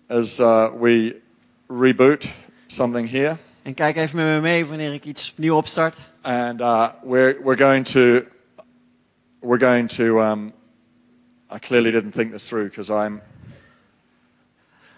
as, 0.09 0.41
uh, 0.41 0.69
we 0.81 1.21
reboot 1.69 2.27
something 2.67 3.11
here. 3.11 3.37
En 3.63 3.75
kijk 3.75 3.97
even 3.97 4.17
met 4.17 4.27
me 4.27 4.41
mee 4.41 4.67
wanneer 4.67 4.93
ik 4.93 5.05
iets 5.05 5.35
nieuw 5.37 5.57
opstart. 5.57 5.97
And 6.23 6.61
uh, 6.61 6.89
we're, 7.03 7.37
we're 7.43 7.65
going 7.65 7.87
to, 7.87 8.23
we're 9.41 9.67
going 9.67 9.89
to, 9.89 10.21
um, 10.21 10.53
I 11.55 11.59
clearly 11.59 11.91
didn't 11.91 12.13
think 12.13 12.33
this 12.33 12.47
through 12.47 12.69
because 12.69 12.91
I'm, 12.91 13.21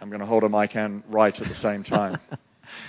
I'm 0.03 0.09
going 0.09 0.23
to 0.23 0.29
hold 0.29 0.43
a 0.45 0.49
mic 0.49 0.77
and 0.77 1.03
write 1.11 1.43
at 1.43 1.49
the 1.49 1.55
same 1.55 1.83
time. 1.83 2.19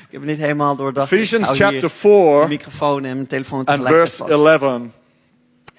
Ik 0.07 0.17
heb 0.17 0.21
het 0.21 0.29
niet 0.29 0.39
helemaal 0.39 0.75
doordacht. 0.75 1.11
Ephesians 1.11 1.47
chapter 1.47 1.89
4 1.89 2.47
microfoon 2.47 3.05
en 3.05 3.27
telefoon 3.27 3.65
and 3.65 3.87
verse 3.87 4.23
11. 4.23 5.00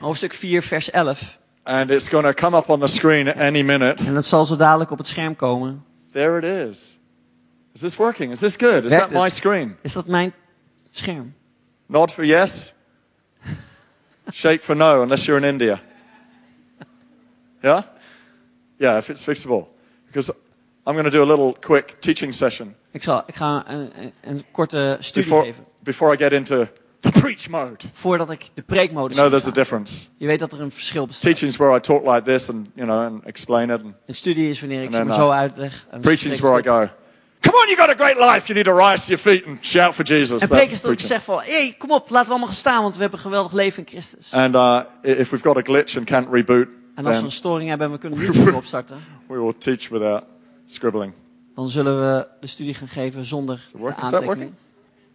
Hoofdstuk 0.02 0.32
4, 0.32 0.62
vers 0.62 0.90
11. 0.90 1.38
And 1.64 1.90
it's 1.90 2.08
going 2.08 2.25
to 2.26 2.34
come 2.34 2.56
up 2.56 2.69
on 2.70 2.81
the 2.81 2.87
screen 2.88 3.28
any 3.34 3.62
minute. 3.62 3.94
En 4.06 4.14
dat 4.14 4.25
zal 4.25 4.44
zo 4.44 4.56
dadelijk 4.56 4.90
op 4.90 4.99
het 4.99 5.06
scherm 5.06 5.37
komen. 5.37 5.84
There 6.12 6.38
it 6.38 6.44
is. 6.70 6.98
Is 7.74 7.81
this 7.81 7.96
working? 7.96 8.32
Is 8.32 8.38
this 8.38 8.55
good? 8.56 8.84
Is 8.84 8.91
Werkt 8.91 8.98
that 9.05 9.10
my 9.10 9.24
het? 9.24 9.32
screen? 9.34 9.77
Is 9.82 9.93
dat 9.93 10.06
mijn 10.06 10.32
scherm? 10.91 11.34
Nod 11.86 12.12
for 12.12 12.24
yes. 12.24 12.72
Shake 14.32 14.60
for 14.60 14.77
no, 14.77 15.03
unless 15.03 15.24
you're 15.24 15.46
in 15.46 15.53
India. 15.53 15.81
Yeah? 17.62 17.82
Yeah, 18.79 18.98
if 18.98 19.08
it's 19.08 19.22
fixable. 19.24 19.67
Because 20.06 20.32
I'm 20.86 20.94
going 20.94 21.05
to 21.05 21.10
do 21.10 21.22
a 21.22 21.27
little 21.27 21.56
quick 21.60 22.00
teaching 22.00 22.34
session 22.34 22.74
Ik, 22.91 23.03
zal, 23.03 23.22
ik 23.27 23.34
ga 23.34 23.65
een, 23.69 23.91
een, 24.00 24.12
een 24.20 24.43
korte 24.50 24.96
studie 25.00 25.31
before, 25.31 25.46
geven. 25.46 25.65
before 25.82 26.15
I 26.15 26.17
get 26.17 26.32
into 26.32 26.67
the 27.03 27.21
preach 27.21 27.49
mode. 27.49 27.77
Voordat 27.93 28.31
ik 28.31 28.49
de 28.55 28.63
preekmodus 28.63 29.17
You 29.17 29.29
know, 29.29 29.41
there's 29.41 29.56
a 29.56 29.61
difference. 29.61 30.06
Je 30.17 30.27
weet 30.27 30.39
dat 30.39 30.53
er 30.53 30.61
een 30.61 30.71
verschil 30.71 31.06
bestaat. 31.06 31.31
Teaching's 31.31 31.56
where 31.56 31.77
I 31.77 31.81
talk 31.81 32.05
like 32.06 32.23
this 32.23 32.51
and, 32.51 32.69
you 32.75 32.87
know, 32.87 33.05
and 33.05 33.25
explain 33.25 33.71
it. 33.71 33.82
And 33.82 33.94
Een 34.06 34.15
studie 34.15 34.51
is 34.51 34.61
wanneer 34.61 34.82
ik 34.82 34.93
ze 34.93 34.99
maar 34.99 35.06
uh, 35.06 35.15
zo 35.15 35.31
uitleg. 35.31 35.87
En 35.91 36.01
preaching's 36.01 36.39
where 36.39 36.61
I 36.61 36.63
go, 36.63 36.89
come 37.41 37.56
on, 37.56 37.67
you 37.69 37.77
got 37.77 37.89
a 37.89 37.94
great 37.94 38.17
life. 38.17 38.47
You 38.47 38.55
need 38.55 38.65
to 38.65 38.77
rise 38.77 39.01
to 39.01 39.06
your 39.06 39.19
feet 39.19 39.47
and 39.47 39.65
shout 39.65 39.94
for 39.94 40.05
Jesus. 40.05 40.41
En 40.43 40.49
preek 40.49 40.71
is 40.71 40.81
dat 40.81 40.93
ik 40.93 41.01
zeg 41.01 41.23
van, 41.23 41.41
hey, 41.43 41.75
kom 41.79 41.91
op, 41.91 42.11
laten 42.11 42.25
we 42.25 42.31
allemaal 42.31 42.49
gaan 42.49 42.56
staan, 42.56 42.82
want 42.82 42.94
we 42.94 43.01
hebben 43.01 43.19
een 43.19 43.25
geweldig 43.25 43.53
leven 43.53 43.79
in 43.79 43.89
Christus. 43.89 44.35
And 44.35 44.55
uh, 44.55 44.81
if 45.03 45.31
we've 45.31 45.44
got 45.44 45.56
a 45.56 45.63
glitch 45.63 45.97
and 45.97 46.06
can't 46.06 46.29
reboot, 46.31 46.69
En 46.94 47.06
als 47.06 47.19
we 47.19 47.25
een 47.25 47.31
storing 47.31 47.69
hebben 47.69 47.87
en 47.87 47.93
we 47.93 47.99
kunnen 47.99 48.19
niet 48.44 48.53
opstarten, 48.53 48.97
we 49.29 49.35
will 49.35 49.55
teach 49.59 49.89
without 49.89 50.25
scribbling. 50.67 51.13
dan 51.55 51.71
zullen 51.71 52.01
we 52.01 52.27
de 52.41 52.47
studie 52.47 52.75
gaan 52.75 52.89
geven 52.89 53.25
zonder 53.25 53.65
de 53.73 53.79
working? 53.79 54.05
Is 54.05 54.11
that 54.11 54.21
aantekening. 54.21 54.55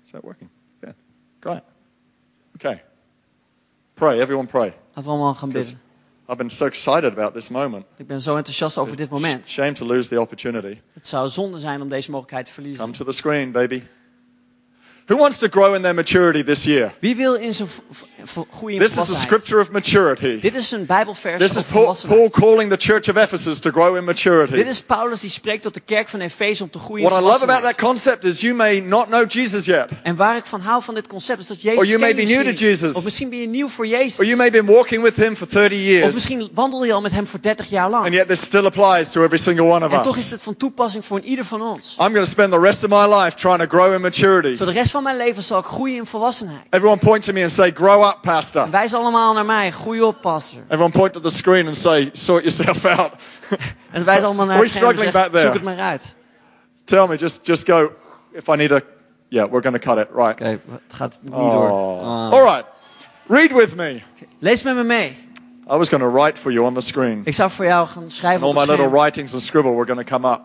Is 0.04 0.10
that 0.10 0.22
working? 0.22 0.50
Yeah. 0.82 0.94
Great. 1.40 1.62
Okay. 2.64 2.82
Pray. 3.94 4.20
Everyone 4.20 4.48
pray. 4.48 4.74
Laten 4.88 5.04
we 5.04 5.10
allemaal 5.10 5.34
gaan 5.34 5.52
bidden. 5.52 5.80
I've 6.30 6.38
been 6.38 6.50
so 6.50 6.66
excited 6.66 7.12
about 7.12 7.34
this 7.34 7.50
moment. 7.50 7.86
Ik 7.98 8.08
ben 8.08 8.22
zo 8.22 8.36
enthousiast 8.36 8.78
over 8.78 8.96
dit 8.96 9.10
moment. 9.10 9.48
Shame 9.48 9.72
to 9.72 9.86
lose 9.86 10.10
the 10.10 10.20
opportunity. 10.22 10.80
Het 10.94 11.08
zou 11.08 11.30
zonde 11.30 11.58
zijn 11.58 11.82
om 11.82 11.90
deze 11.90 12.12
mogelijkheid 12.12 12.56
te 12.56 12.74
Come 12.78 12.92
to 12.92 13.06
the 13.06 13.12
screen, 13.12 13.52
baby. 13.52 13.84
Who 15.10 15.16
wants 15.18 15.38
to 15.38 15.48
grow 15.48 15.74
in 15.74 15.82
their 15.82 15.94
maturity 15.94 16.44
this 16.44 16.64
year? 16.66 16.94
Wie 17.00 17.16
wil 17.16 17.34
in 17.34 17.54
zijn 17.54 17.68
v- 17.68 17.78
v- 17.92 18.02
v- 18.24 18.38
groei 18.58 18.74
in 18.74 18.80
This 18.80 18.92
is 18.92 18.98
a 19.16 19.20
scripture 19.20 19.62
of 19.62 19.72
maturity. 19.72 20.40
Dit 20.42 20.56
is 20.56 20.72
een 20.72 20.86
bijbelvers 20.86 21.38
This 21.40 21.56
is 21.56 21.64
Paul. 21.64 21.96
Paul 22.08 22.30
calling 22.30 22.70
the 22.70 22.78
church 22.78 23.08
of 23.10 23.16
Ephesus 23.16 23.60
to 23.60 23.72
grow 23.72 23.96
in 23.96 24.04
maturity. 24.04 24.56
Dit 24.56 24.68
is 24.68 24.82
Paulus 24.82 25.20
die 25.20 25.30
spreekt 25.30 25.64
tot 25.64 25.74
de 25.74 25.80
kerk 25.80 26.10
van 26.10 26.20
Efeze 26.20 26.64
om 26.64 26.70
te 26.70 26.80
groeien 26.80 27.04
in 27.06 27.10
What 27.12 27.22
I 27.24 27.26
love 27.26 27.44
about 27.44 27.62
that 27.62 27.76
concept 27.76 28.24
is 28.26 28.40
you 28.42 28.54
may 28.56 28.80
not 28.80 29.06
know 29.06 29.32
Jesus 29.32 29.66
yet. 29.66 29.90
En 30.04 30.16
waar 30.16 30.36
ik 30.38 30.46
van 30.46 30.62
hou 30.62 30.84
van 30.84 30.94
dit 30.96 31.08
concept 31.08 31.40
is 31.40 31.48
dat 31.48 31.62
Jezus 31.62 31.80
Or 31.80 31.86
you 31.86 32.00
may 32.00 32.16
be 32.16 32.24
new 32.24 32.44
to. 32.44 32.52
Jesus. 32.52 32.94
Of 32.94 33.04
misschien 33.04 33.30
ben 33.30 33.40
je 33.40 33.48
nieuw 33.48 33.70
voor 33.70 33.88
Jezus. 33.88 34.20
Or 34.20 34.26
you 34.26 34.38
may 34.38 34.50
have 34.50 34.64
been 34.64 34.76
walking 34.76 35.04
with 35.04 35.16
him 35.16 35.36
for 35.36 35.48
30 35.48 35.78
Of 35.78 35.84
years. 35.86 36.14
misschien 36.14 36.50
wandel 36.54 36.84
je 36.86 36.94
al 36.94 37.02
met 37.02 37.12
hem 37.12 37.28
voor 37.28 37.40
30 37.40 37.70
jaar 37.70 37.90
lang. 37.90 38.06
And 38.06 38.14
yet 38.14 38.28
this 38.28 38.42
still 38.42 38.66
applies 38.66 39.10
to 39.12 39.24
every 39.24 39.38
single 39.40 39.66
one 39.66 39.86
of 39.86 39.92
En 39.92 40.02
toch 40.02 40.18
us. 40.18 40.24
is 40.24 40.32
het 40.32 40.42
van 40.42 40.58
toepassing 40.58 41.06
voor 41.06 41.20
ieder 41.20 41.46
van 41.46 41.62
ons. 41.62 41.96
I'm 42.00 42.04
going 42.14 42.26
to 42.26 42.32
spend 42.32 42.52
the 42.52 42.60
rest 42.60 42.84
of 42.84 42.90
my 42.90 43.16
life 43.16 43.36
trying 43.36 43.60
to 43.60 43.78
grow 43.78 43.94
in 43.94 44.02
maturity. 44.02 44.56
Zo 44.56 44.66
de 44.66 44.72
rest 44.72 44.96
van 44.98 45.06
mijn 45.06 45.18
leven 45.18 45.44
zal 45.44 45.60
ik 45.60 45.66
groeien 45.66 45.96
in 45.96 46.06
volwassenheid. 46.06 46.62
Everyone 46.70 47.00
point 47.00 47.24
to 47.24 47.34
me 47.34 47.42
and 47.42 47.52
say, 47.52 47.72
grow 47.72 48.04
up, 48.08 48.18
pastor. 48.22 48.70
Wijs 48.70 48.94
allemaal 48.94 49.34
naar 49.34 49.46
mij. 49.46 49.72
Groei 49.72 50.02
op, 50.02 50.22
pastor. 50.22 50.60
Everyone 50.68 50.92
point 50.92 51.14
to 51.14 51.20
the 51.20 51.30
screen 51.30 51.68
and 51.68 51.78
say, 51.78 52.10
sort 52.14 52.44
yourself 52.44 52.86
out. 52.86 53.12
En 53.92 54.06
wijs 54.06 54.24
allemaal 54.24 54.46
naar 54.46 54.58
het 54.58 54.70
scherm 54.70 54.90
en 54.90 54.98
zeg, 54.98 55.12
back 55.12 55.32
there? 55.32 55.42
zoek 55.42 55.54
het 55.54 55.64
maar 55.64 55.78
uit. 55.80 56.16
Tell 56.84 57.08
me, 57.08 57.16
just, 57.16 57.40
just 57.44 57.66
go. 57.66 57.92
If 58.32 58.48
I 58.48 58.56
need 58.56 58.72
a, 58.72 58.82
yeah, 59.28 59.50
we're 59.52 59.62
going 59.62 59.82
to 59.82 59.90
cut 59.94 59.98
it, 59.98 60.08
right? 60.16 60.32
Oké, 60.42 60.46
het 60.46 60.62
gaat 60.88 61.18
niet 61.22 61.32
door. 61.32 61.70
Oh. 61.70 62.32
All 62.32 62.44
right. 62.44 62.66
Read 63.28 63.52
with 63.52 63.76
me. 63.76 64.02
Lees 64.40 64.64
met 64.64 64.76
me 64.76 64.84
mee. 64.84 65.18
I 65.72 65.76
was 65.78 65.90
going 65.90 66.04
to 66.04 66.10
write 66.10 66.42
for 66.42 66.52
you 66.52 66.66
on 66.66 66.74
the 66.74 66.82
screen. 66.82 67.22
Ik 67.24 67.34
zou 67.34 67.50
voor 67.50 67.66
jou 67.66 67.88
gaan 67.88 68.04
And 68.04 68.12
schrijven 68.12 68.42
all 68.44 68.50
op 68.50 68.54
my 68.54 68.62
het 68.62 68.70
little 68.70 68.86
scherm. 68.86 69.02
writings 69.04 69.34
and 69.34 69.42
scribble 69.42 69.72
were 69.74 69.86
going 69.86 70.08
to 70.08 70.14
come 70.18 70.32
up. 70.34 70.42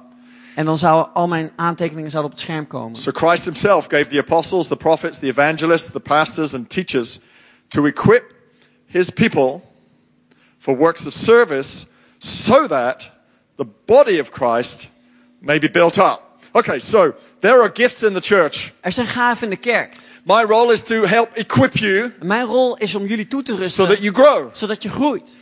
En 0.54 0.64
dan 0.64 0.78
zouden 0.78 1.12
al 1.14 1.28
mijn 1.28 1.52
aantekeningen 1.56 2.10
zouden 2.10 2.32
op 2.32 2.38
het 2.38 2.46
scherm 2.46 2.66
komen. 2.66 2.96
So 2.96 3.10
Christ 3.12 3.44
himself 3.44 3.86
gave 3.88 4.08
the 4.08 4.18
apostles, 4.18 4.66
the 4.66 4.76
prophets, 4.76 5.18
the 5.18 5.28
evangelists, 5.28 5.90
the 5.90 6.00
pastors, 6.00 6.54
and 6.54 6.68
teachers 6.68 7.18
to 7.68 7.84
equip 7.84 8.34
his 8.86 9.10
people 9.10 9.60
for 10.58 10.76
works 10.76 11.06
of 11.06 11.12
service 11.12 11.86
so 12.18 12.66
that 12.66 13.10
the 13.56 13.66
body 13.84 14.20
of 14.20 14.30
Christ 14.30 14.88
may 15.38 15.58
be 15.58 15.70
built 15.70 15.98
up. 15.98 16.20
Okay, 16.54 16.78
so 16.78 17.14
there 17.40 17.60
are 17.60 17.70
gifts 17.74 18.02
in 18.02 18.14
the 18.14 18.20
church. 18.20 18.72
Er 18.80 18.92
zijn 18.92 19.06
gaven 19.06 19.44
in 19.44 19.50
de 19.50 19.56
kerk. 19.56 19.96
My 20.24 20.42
role 20.42 20.72
is 20.72 20.82
to 20.82 21.04
help 21.04 21.30
equip 21.34 21.76
you 21.76 22.12
mijn 22.20 22.46
rol 22.46 22.76
is 22.76 22.94
om 22.94 23.06
jullie 23.06 23.26
toe 23.26 23.42
te 23.42 23.52
so 23.52 23.58
rusten, 23.58 23.88
that 23.88 23.98
you 23.98 24.14
grow. 24.14 24.48
zodat 24.52 24.82
je 24.82 24.88
groeit. 24.88 25.36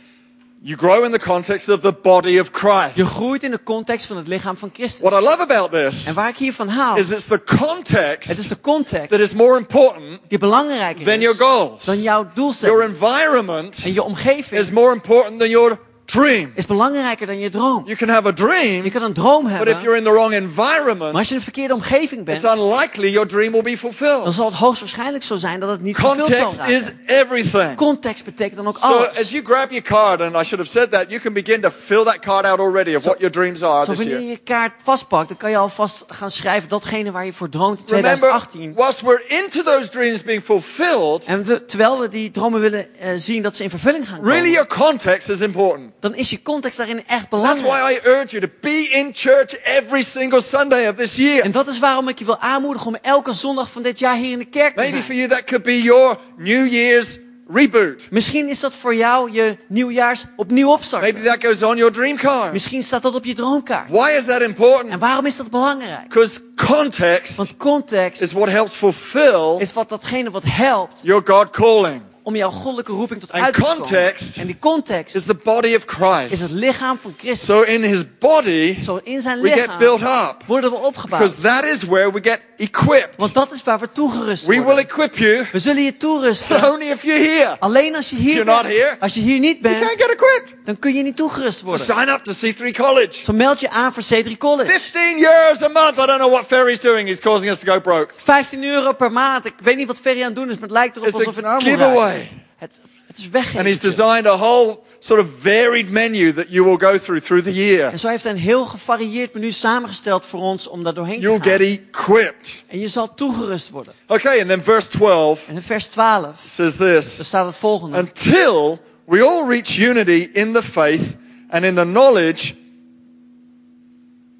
You 0.63 0.75
grow 0.77 1.03
in 1.03 1.11
the 1.11 1.19
context 1.19 1.69
of 1.69 1.81
the 1.81 1.91
body 1.91 2.39
of 2.39 2.47
Je 2.51 2.59
Christ. 2.59 3.01
groeit 3.13 3.43
in 3.43 3.51
de 3.51 3.63
context 3.63 4.05
van 4.05 4.17
het 4.17 4.27
lichaam 4.27 4.57
van 4.57 4.69
Christus. 4.73 5.01
What 5.09 5.21
I 5.21 5.23
love 5.25 5.41
about 5.41 5.71
this 5.71 6.05
En 6.05 6.13
waar 6.13 6.29
ik 6.29 6.37
hiervan 6.37 6.67
hou, 6.69 6.99
is 6.99 7.09
it's 7.09 7.25
the 7.25 7.33
het 7.33 7.57
is 7.57 7.59
context 7.59 8.49
de 8.49 8.59
context 8.61 9.09
that 9.09 9.19
is 9.19 9.31
more 9.33 9.57
important 9.57 10.19
die 10.27 10.37
belangrijker 10.37 11.05
than 11.05 11.19
your 11.19 11.35
is 11.35 11.41
goals. 11.45 11.83
dan 11.83 12.01
jouw 12.01 12.21
Your 12.21 12.33
doelstelling. 12.33 12.81
environment 12.83 13.79
En 13.83 13.93
je 13.93 14.03
omgeving 14.03 14.61
is 14.61 14.71
more 14.71 14.93
important 14.93 15.39
than 15.39 15.49
your 15.49 15.79
dream. 16.11 16.51
is 16.55 16.65
belangrijker 16.65 17.27
dan 17.27 17.39
je 17.39 17.49
droom. 17.49 17.81
You 17.85 17.95
can 17.97 18.09
have 18.09 18.27
a 18.27 18.33
dream, 18.33 18.83
Je 18.83 18.91
kan 18.91 19.03
een 19.03 19.13
droom 19.13 19.43
but 19.43 19.51
if 19.51 19.57
hebben, 19.57 19.81
you're 19.83 19.97
in 19.97 20.03
the 20.03 20.11
wrong 20.11 20.29
maar 20.31 20.41
environment, 20.41 21.13
als 21.15 21.23
je 21.27 21.29
in 21.31 21.35
een 21.37 21.43
verkeerde 21.43 21.73
omgeving 21.73 22.27
it's 22.29 22.41
bent, 22.41 22.57
unlikely 22.57 23.09
your 23.09 23.27
dream 23.27 23.51
will 23.51 23.61
be 23.61 23.69
dan 23.69 23.77
fulfilled. 23.77 24.33
zal 24.33 24.45
het 24.45 24.55
hoogstwaarschijnlijk 24.55 25.23
zo 25.23 25.35
zijn 25.35 25.59
dat 25.59 25.69
het 25.69 25.81
niet 25.81 25.95
vervuld 25.95 26.17
zal 26.35 26.45
Context 26.47 26.69
is 26.75 26.81
raken. 26.81 26.99
everything. 27.05 27.75
Context 27.75 28.25
betekent 28.25 28.55
dan 28.55 28.67
ook 28.67 28.77
So 28.77 28.85
as 28.87 29.07
alles. 29.15 29.29
you 29.29 29.43
grab 29.45 29.69
your 29.69 29.81
card, 29.83 30.21
and 30.21 30.35
I 30.35 30.43
should 30.43 30.59
have 30.65 30.69
said 30.69 30.91
that, 30.91 31.05
you 31.07 31.19
can 31.21 31.33
begin 31.33 31.61
to 31.61 31.69
fill 31.85 32.03
that 32.03 32.19
card 32.19 32.45
out 32.45 32.59
already 32.59 32.95
of 32.95 33.03
what 33.03 33.17
your 33.19 33.31
dreams 33.31 33.61
are 33.63 33.85
Zo 33.85 33.91
this 33.91 33.97
wanneer 33.97 34.15
je 34.19 34.25
year. 34.25 34.37
je 34.37 34.43
kaart 34.43 34.71
vastpakt, 34.83 35.27
dan 35.27 35.37
kan 35.37 35.49
je 35.49 35.57
alvast 35.57 36.03
gaan 36.07 36.31
schrijven 36.31 36.69
datgene 36.69 37.11
waar 37.11 37.25
je 37.25 37.33
voor 37.33 37.49
droomt 37.49 37.79
in 37.79 37.85
Remember, 37.95 38.17
2018. 38.29 38.73
whilst 38.75 39.01
we're 39.01 39.23
into 39.27 39.63
those 39.63 39.89
dreams 39.89 40.23
being 40.23 40.43
fulfilled, 40.43 41.23
En 41.25 41.43
we, 41.43 41.65
terwijl 41.65 41.99
we 41.99 42.09
die 42.09 42.31
dromen 42.31 42.59
willen 42.59 42.95
eh, 42.99 43.09
zien 43.15 43.41
dat 43.43 43.55
ze 43.55 43.63
in 43.63 43.69
vervulling 43.69 44.07
gaan 44.09 44.19
really 44.23 44.35
komen, 44.37 44.51
your 44.51 44.67
context 44.67 45.29
is 45.29 45.39
important. 45.39 45.89
Dan 46.01 46.15
is 46.15 46.29
je 46.29 46.41
context 46.41 46.77
daarin 46.77 46.97
echt 46.97 47.07
That's 47.07 47.29
belangrijk. 47.29 47.67
why 47.67 47.91
I 47.93 48.07
urge 48.09 48.27
you 48.29 48.41
to 48.41 48.47
be 48.61 48.87
in 48.89 49.09
church 49.13 49.53
every 49.63 50.03
single 50.03 50.41
Sunday 50.43 50.87
of 50.87 50.95
this 50.95 51.15
year. 51.15 51.43
En 51.43 51.51
dat 51.51 51.67
is 51.67 51.79
waarom 51.79 52.07
ik 52.07 52.19
je 52.19 52.25
wil 52.25 52.37
aanmoedigen 52.39 52.87
om 52.87 52.97
elke 53.01 53.33
zondag 53.33 53.71
van 53.71 53.81
dit 53.81 53.99
jaar 53.99 54.15
hier 54.15 54.31
in 54.31 54.39
de 54.39 54.45
kerk 54.45 54.75
te 54.75 54.81
Maybe 54.81 54.95
for 54.97 55.05
zijn. 55.05 55.17
you 55.17 55.29
that 55.29 55.43
could 55.43 55.63
be 55.63 55.81
your 55.81 56.17
New 56.37 56.71
Year's 56.71 57.17
reboot. 57.47 58.07
Misschien 58.09 58.49
is 58.49 58.59
dat 58.59 58.73
voor 58.75 58.95
jou 58.95 59.31
je 59.31 59.57
nieuwjaars 59.67 60.25
opnieuw 60.35 60.71
opstarten. 60.71 61.13
Maybe 61.13 61.27
that 61.29 61.43
goes 61.45 61.61
on 61.69 61.77
your 61.77 61.93
dream 61.93 62.15
card. 62.17 62.51
Misschien 62.51 62.83
staat 62.83 63.01
dat 63.01 63.15
op 63.15 63.25
je 63.25 63.33
droomkaart. 63.33 63.89
Why 63.89 64.09
is 64.17 64.23
that 64.25 64.41
En 64.41 64.47
important? 64.47 64.99
waarom 64.99 65.25
is 65.25 65.35
dat 65.35 65.49
belangrijk? 65.49 66.03
Because 66.07 66.31
context 66.55 67.35
Want 67.35 67.57
context 67.57 68.21
is 68.21 68.31
what 68.31 68.49
helps 68.49 68.71
fulfill 68.73 69.55
is 69.57 69.73
wat 69.73 69.89
datgene 69.89 70.31
wat 70.31 70.43
helpt 70.45 70.99
your 71.03 71.21
God 71.25 71.49
calling. 71.49 72.01
Om 72.23 72.35
jouw 72.35 72.49
goddelijke 72.49 72.91
roeping 72.91 73.19
tot 73.21 73.31
And 73.31 73.43
uit 73.43 73.53
te 73.53 73.59
komen. 73.61 73.77
context 73.77 74.37
En 74.37 74.45
die 74.45 74.57
context 74.59 75.15
Is 75.15 75.23
the 75.23 75.35
body 75.43 75.67
of 75.75 75.83
is 75.85 75.93
Christ. 75.93 76.41
het 76.41 76.51
lichaam 76.51 76.97
van 77.01 77.13
Christus. 77.17 77.45
So 77.47 77.61
in 77.61 77.83
his 77.83 78.03
body, 78.19 78.81
Zo 78.83 78.99
in 79.03 79.21
zijn 79.21 79.41
we 79.41 79.47
get 79.47 79.57
lichaam 79.57 79.77
built 79.77 80.01
up. 80.01 80.35
worden 80.45 80.69
we 80.69 80.77
opgebouwd. 80.77 81.21
Because 81.21 81.41
that 81.47 81.65
is 81.65 81.83
where 81.83 82.11
we 82.11 82.19
get 82.23 82.39
equipped. 82.57 83.13
Want 83.17 83.33
dat 83.33 83.51
is 83.51 83.63
waar 83.63 83.79
we 83.79 83.91
toegerust 83.91 84.45
We 84.45 84.53
will 84.55 84.63
worden. 84.63 84.83
equip 84.83 85.17
you 85.17 85.45
We 85.51 85.59
zullen 85.59 85.83
je 85.83 85.97
toerusten. 85.97 86.69
only 86.71 86.89
if 86.89 87.03
you're 87.03 87.27
here. 87.29 87.55
Alleen 87.59 87.95
als 87.95 88.09
je 88.09 88.15
hier 88.15 88.33
You're 88.33 88.51
not 88.51 88.61
bent. 88.61 88.73
here. 88.73 88.95
Als 88.99 89.13
je 89.13 89.21
hier 89.21 89.39
niet 89.39 89.57
You 89.61 89.73
can't 89.75 89.79
bent, 89.97 90.01
get 90.01 90.11
equipped. 90.11 90.53
Dan 90.63 90.79
kun 90.79 90.93
je 90.93 91.03
niet 91.03 91.15
toegerust 91.17 91.59
So 91.59 91.65
worden. 91.65 91.85
sign 91.85 92.09
up 92.09 92.23
to 92.23 92.31
C3 92.33 92.71
College. 92.77 93.23
Zo 93.23 93.33
meld 93.33 93.59
je 93.59 93.69
aan 93.69 93.93
voor 93.93 94.03
C3 94.03 94.37
College. 94.37 94.69
15 94.71 95.17
years 95.17 95.61
a 95.61 95.67
month. 95.67 95.93
I 95.97 96.05
don't 96.05 96.17
know 96.19 96.31
what 96.31 96.45
Ferry's 96.47 96.79
doing. 96.79 97.07
He's 97.07 97.19
causing 97.19 97.51
us 97.51 97.57
to 97.59 97.71
go 97.73 97.79
broke. 97.81 98.13
15 98.15 98.63
euro 98.63 98.93
per 98.93 99.11
maand. 99.11 99.45
Ik 99.45 99.53
weet 99.63 99.77
niet 99.77 99.87
wat 99.87 99.97
Ferry 99.97 100.19
aan 100.19 100.25
het 100.25 100.35
doen 100.35 100.47
is, 100.49 100.53
maar 100.53 100.63
het 100.63 100.71
lijkt 100.71 100.95
erop 100.95 101.07
It's 101.07 101.17
alsof 101.17 101.35
we 101.35 101.41
in 101.41 101.47
armoede 101.47 101.69
giveaway. 101.69 102.29
Het, 102.57 102.79
het 103.07 103.17
is 103.17 103.29
weggeven. 103.29 103.57
And 103.59 103.67
he's 103.67 103.79
designed 103.79 104.27
a 104.27 104.35
whole 104.37 104.79
sort 104.99 105.19
of 105.19 105.27
varied 105.41 105.89
menu 105.89 106.33
that 106.33 106.45
you 106.49 106.65
will 106.65 106.77
go 106.77 106.97
through 106.97 107.21
through 107.25 107.43
the 107.43 107.53
year. 107.53 107.91
En 107.91 107.99
zo 107.99 108.07
heeft 108.07 108.23
hij 108.23 108.31
een 108.33 108.39
heel 108.39 108.65
gevarieerd 108.65 109.33
menu 109.33 109.51
samengesteld 109.51 110.25
voor 110.25 110.39
ons 110.41 110.67
om 110.67 110.83
daar 110.83 110.93
doorheen 110.93 111.15
te 111.15 111.21
You'll 111.21 111.39
gaan. 111.41 111.51
get 111.59 111.61
equipped. 111.95 112.63
En 112.67 112.79
je 112.79 112.87
zal 112.87 113.13
toegerust 113.13 113.69
worden. 113.69 113.93
Okay, 114.07 114.39
and 114.39 114.47
then 114.49 114.63
verse 114.63 114.87
12 114.87 115.39
En 115.47 115.55
in 115.55 115.61
vers 115.61 115.87
12, 115.87 116.35
says 116.49 116.75
this 116.75 117.05
staat 117.27 117.45
het 117.45 117.57
volgende. 117.57 117.97
Until 117.97 118.79
we 119.11 119.19
all 119.21 119.45
reach 119.45 119.77
unity 119.77 120.23
in 120.23 120.53
the 120.53 120.61
faith 120.61 121.21
and 121.49 121.65
in 121.65 121.75
the 121.75 121.83
knowledge. 121.83 122.55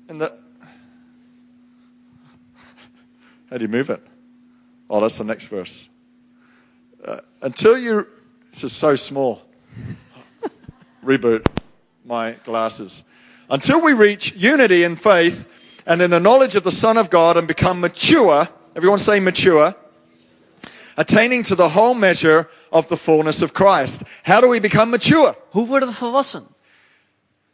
In 0.07 0.17
the. 0.17 0.31
How 3.49 3.57
do 3.57 3.65
you 3.65 3.67
move 3.67 3.89
it? 3.89 4.01
Oh, 4.89 5.01
that's 5.01 5.17
the 5.17 5.25
next 5.25 5.47
verse. 5.47 5.89
Uh, 7.03 7.19
until 7.41 7.77
you. 7.77 8.07
This 8.51 8.63
is 8.63 8.71
so 8.71 8.95
small. 8.95 9.41
Reboot 11.03 11.45
my 12.05 12.31
glasses. 12.45 13.03
Until 13.49 13.81
we 13.81 13.91
reach 13.91 14.33
unity 14.37 14.85
in 14.85 14.95
faith 14.95 15.81
and 15.85 16.01
in 16.01 16.11
the 16.11 16.19
knowledge 16.21 16.55
of 16.55 16.63
the 16.63 16.71
Son 16.71 16.97
of 16.97 17.09
God 17.09 17.35
and 17.35 17.45
become 17.45 17.81
mature. 17.81 18.47
Everyone 18.73 18.99
say 18.99 19.19
mature 19.19 19.75
attaining 21.01 21.43
to 21.43 21.55
the 21.55 21.69
whole 21.69 21.95
measure 21.95 22.47
of 22.71 22.87
the 22.87 22.97
fullness 22.97 23.41
of 23.41 23.53
Christ. 23.53 24.03
How 24.23 24.39
do 24.39 24.47
we 24.47 24.59
become 24.59 24.91
mature? 24.91 25.35
Hoe 25.49 25.65
worden 25.65 25.89
we 25.89 25.95
volwassen? 25.95 26.43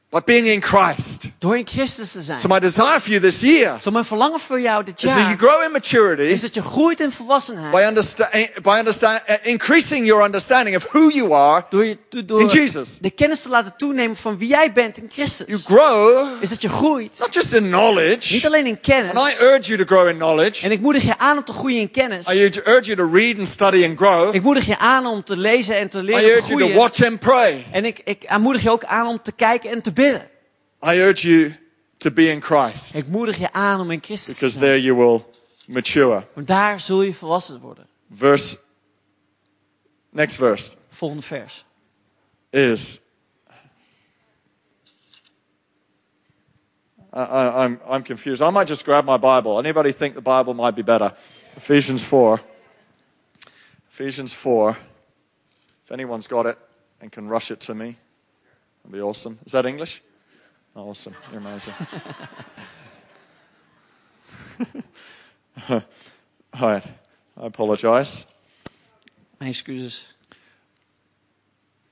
By 0.10 0.20
being 0.26 0.48
in 0.48 0.62
Christ. 0.62 1.06
Door 1.40 1.58
in 1.58 1.68
Christus 1.68 2.12
te 2.12 2.22
zijn. 2.22 2.40
So 2.40 2.48
my 2.48 2.60
desire 2.60 3.00
for 3.00 3.10
you 3.10 3.20
this 3.22 3.40
year 3.40 3.78
Zo 3.82 3.92
mijn 3.92 4.06
verlangen 4.06 4.40
voor 4.40 4.62
jou 4.62 4.84
dit 4.84 5.04
is 5.04 5.10
that 5.10 5.20
you 5.20 5.28
jaar 5.28 5.38
grow 5.38 5.64
in 5.64 5.72
maturity 5.72 6.22
is 6.22 6.42
dat 6.42 6.54
je 6.54 6.62
groeit 6.62 7.00
in 7.00 7.10
by, 7.10 7.16
volwassenheid. 7.16 7.88
understa- 7.88 8.30
by 8.62 8.76
understand, 8.80 9.20
uh, 9.30 9.36
increasing 9.42 10.06
your 10.06 10.24
understanding 10.24 10.76
of 10.76 10.84
who 10.92 11.10
you 11.10 11.34
are. 11.34 11.64
Door, 11.70 11.86
je, 11.86 11.98
door 12.26 12.42
In 12.42 12.48
Jesus. 12.48 12.88
de 13.02 13.10
kennis 13.12 13.42
te 13.42 13.50
laten 13.50 13.74
toenemen 13.78 14.16
van 14.16 14.38
wie 14.38 14.48
jij 14.48 14.72
bent 14.72 14.98
in 14.98 15.10
You 15.14 15.14
Christus. 15.14 15.66
grow 15.66 16.28
Is 16.42 16.50
dat 16.50 16.62
je 16.62 16.70
groeit. 16.70 17.16
not 17.20 17.34
just 17.34 17.54
in 17.54 17.64
knowledge. 17.64 18.34
Niet 18.34 18.46
alleen 18.46 18.66
in 18.66 18.78
And 18.82 18.86
I 18.88 18.92
kennis. 18.92 19.40
urge 19.42 19.62
you 19.62 19.78
to 19.86 19.96
grow 19.96 20.08
in 20.10 20.16
knowledge. 20.16 20.66
En 20.66 20.72
ik 20.72 20.80
moedig 20.80 21.04
je 21.04 21.18
aan 21.18 21.38
om 21.38 21.44
te 21.44 21.54
groeien 21.54 21.80
in 21.80 21.92
kennis. 21.92 22.28
I 22.34 22.44
urge 22.44 22.82
you 22.94 22.96
to 22.96 23.10
read 23.14 23.38
and 23.38 23.48
study 23.48 23.86
and 23.86 23.98
grow. 23.98 24.36
Ik 24.36 24.42
moedig 24.42 24.66
je 24.66 24.78
aan 24.78 25.06
om 25.06 25.24
te 25.24 25.38
lezen 25.38 25.76
en 25.78 25.90
te 25.90 26.00
I 26.00 26.02
leren 26.04 26.22
te 26.22 26.28
urge 26.30 26.48
you 26.48 26.60
to 26.60 26.66
groeien. 26.66 26.76
watch 26.76 27.04
and 27.06 27.20
pray. 27.20 27.66
En 27.72 27.86
ik, 27.86 28.02
ik 28.04 28.24
aanmoedig 28.28 28.62
je 28.64 28.70
ook 28.70 28.84
aan 28.86 29.08
om 29.08 29.20
te 29.22 29.32
kijken 29.32 29.70
en 29.70 29.82
te 29.82 29.82
bidden. 29.82 30.06
I 30.84 31.00
urge 31.00 31.24
you 31.24 31.54
to 31.98 32.12
be 32.12 32.32
in 32.32 32.42
Christ. 32.42 32.94
Ik 32.96 33.08
moedig 33.08 33.38
je 33.38 33.52
aan 33.54 33.80
om 33.80 33.92
in 33.92 34.04
Christus 34.04 34.38
te 34.38 34.50
zijn. 34.50 34.52
Because 34.52 34.68
there 34.68 34.82
you 34.82 34.96
will 34.96 35.26
mature. 35.66 36.24
Want 36.34 36.48
daar 36.48 36.80
zul 36.80 37.02
je 37.02 37.14
volwassen 37.14 37.60
worden. 37.60 37.88
Verse, 38.12 38.58
next 40.10 40.36
verse 40.36 40.72
Volgende 40.90 41.24
vers. 41.24 41.66
is. 42.50 43.00
I, 47.14 47.20
I, 47.20 47.64
I'm, 47.64 47.80
I'm 47.90 48.04
confused. 48.04 48.42
I 48.42 48.52
might 48.52 48.68
just 48.68 48.84
grab 48.84 49.06
my 49.06 49.18
Bible. 49.18 49.58
Anybody 49.58 49.92
think 49.92 50.14
the 50.14 50.22
Bible 50.22 50.54
might 50.54 50.76
be 50.76 50.84
better? 50.84 51.16
Ephesians 51.56 52.04
4. 52.04 52.40
Ephesians 53.90 54.34
4. 54.34 54.78
If 55.84 55.92
anyone's 55.92 56.28
got 56.28 56.46
it 56.46 56.58
and 57.02 57.12
can 57.12 57.28
rush 57.28 57.50
it 57.50 57.60
to 57.62 57.74
me, 57.74 57.96
that'd 58.88 59.00
be 59.00 59.02
awesome. 59.02 59.38
Is 59.46 59.52
that 59.52 59.66
English? 59.66 60.02
Awesome. 60.74 61.14
You're 61.32 61.42
amazing. 61.42 61.74
All 66.60 66.70
right. 66.70 66.84
I 67.36 67.46
apologize. 67.46 68.26
Mijn 69.40 69.52
excuses. 69.52 70.16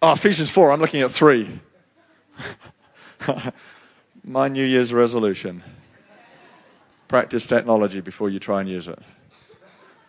Oh, 0.01 0.13
Ephesians 0.13 0.49
4, 0.49 0.71
I'm 0.71 0.79
looking 0.79 1.01
at 1.01 1.11
3. 1.11 1.59
My 4.23 4.47
New 4.47 4.65
Year's 4.65 4.93
resolution 4.93 5.63
practice 7.07 7.45
technology 7.45 8.01
before 8.01 8.29
you 8.29 8.39
try 8.39 8.61
and 8.61 8.69
use 8.69 8.87
it. 8.87 8.99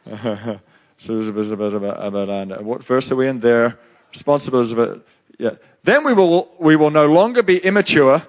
so 0.97 1.15
there's 1.15 1.29
a 1.29 1.33
bit 1.33 1.51
about, 1.51 1.75
about, 1.75 2.07
about 2.07 2.29
and 2.29 2.67
what 2.67 2.85
verse 2.85 3.11
are 3.11 3.17
we 3.17 3.27
in 3.27 3.41
there? 3.41 3.77
Responsibilities 4.13 4.71
about 4.71 5.05
yeah. 5.39 5.57
Then 5.83 6.05
we 6.05 6.13
will 6.13 6.49
we 6.59 6.77
will 6.77 6.91
no 6.91 7.07
longer 7.07 7.43
be 7.43 7.59
immature 7.59 8.23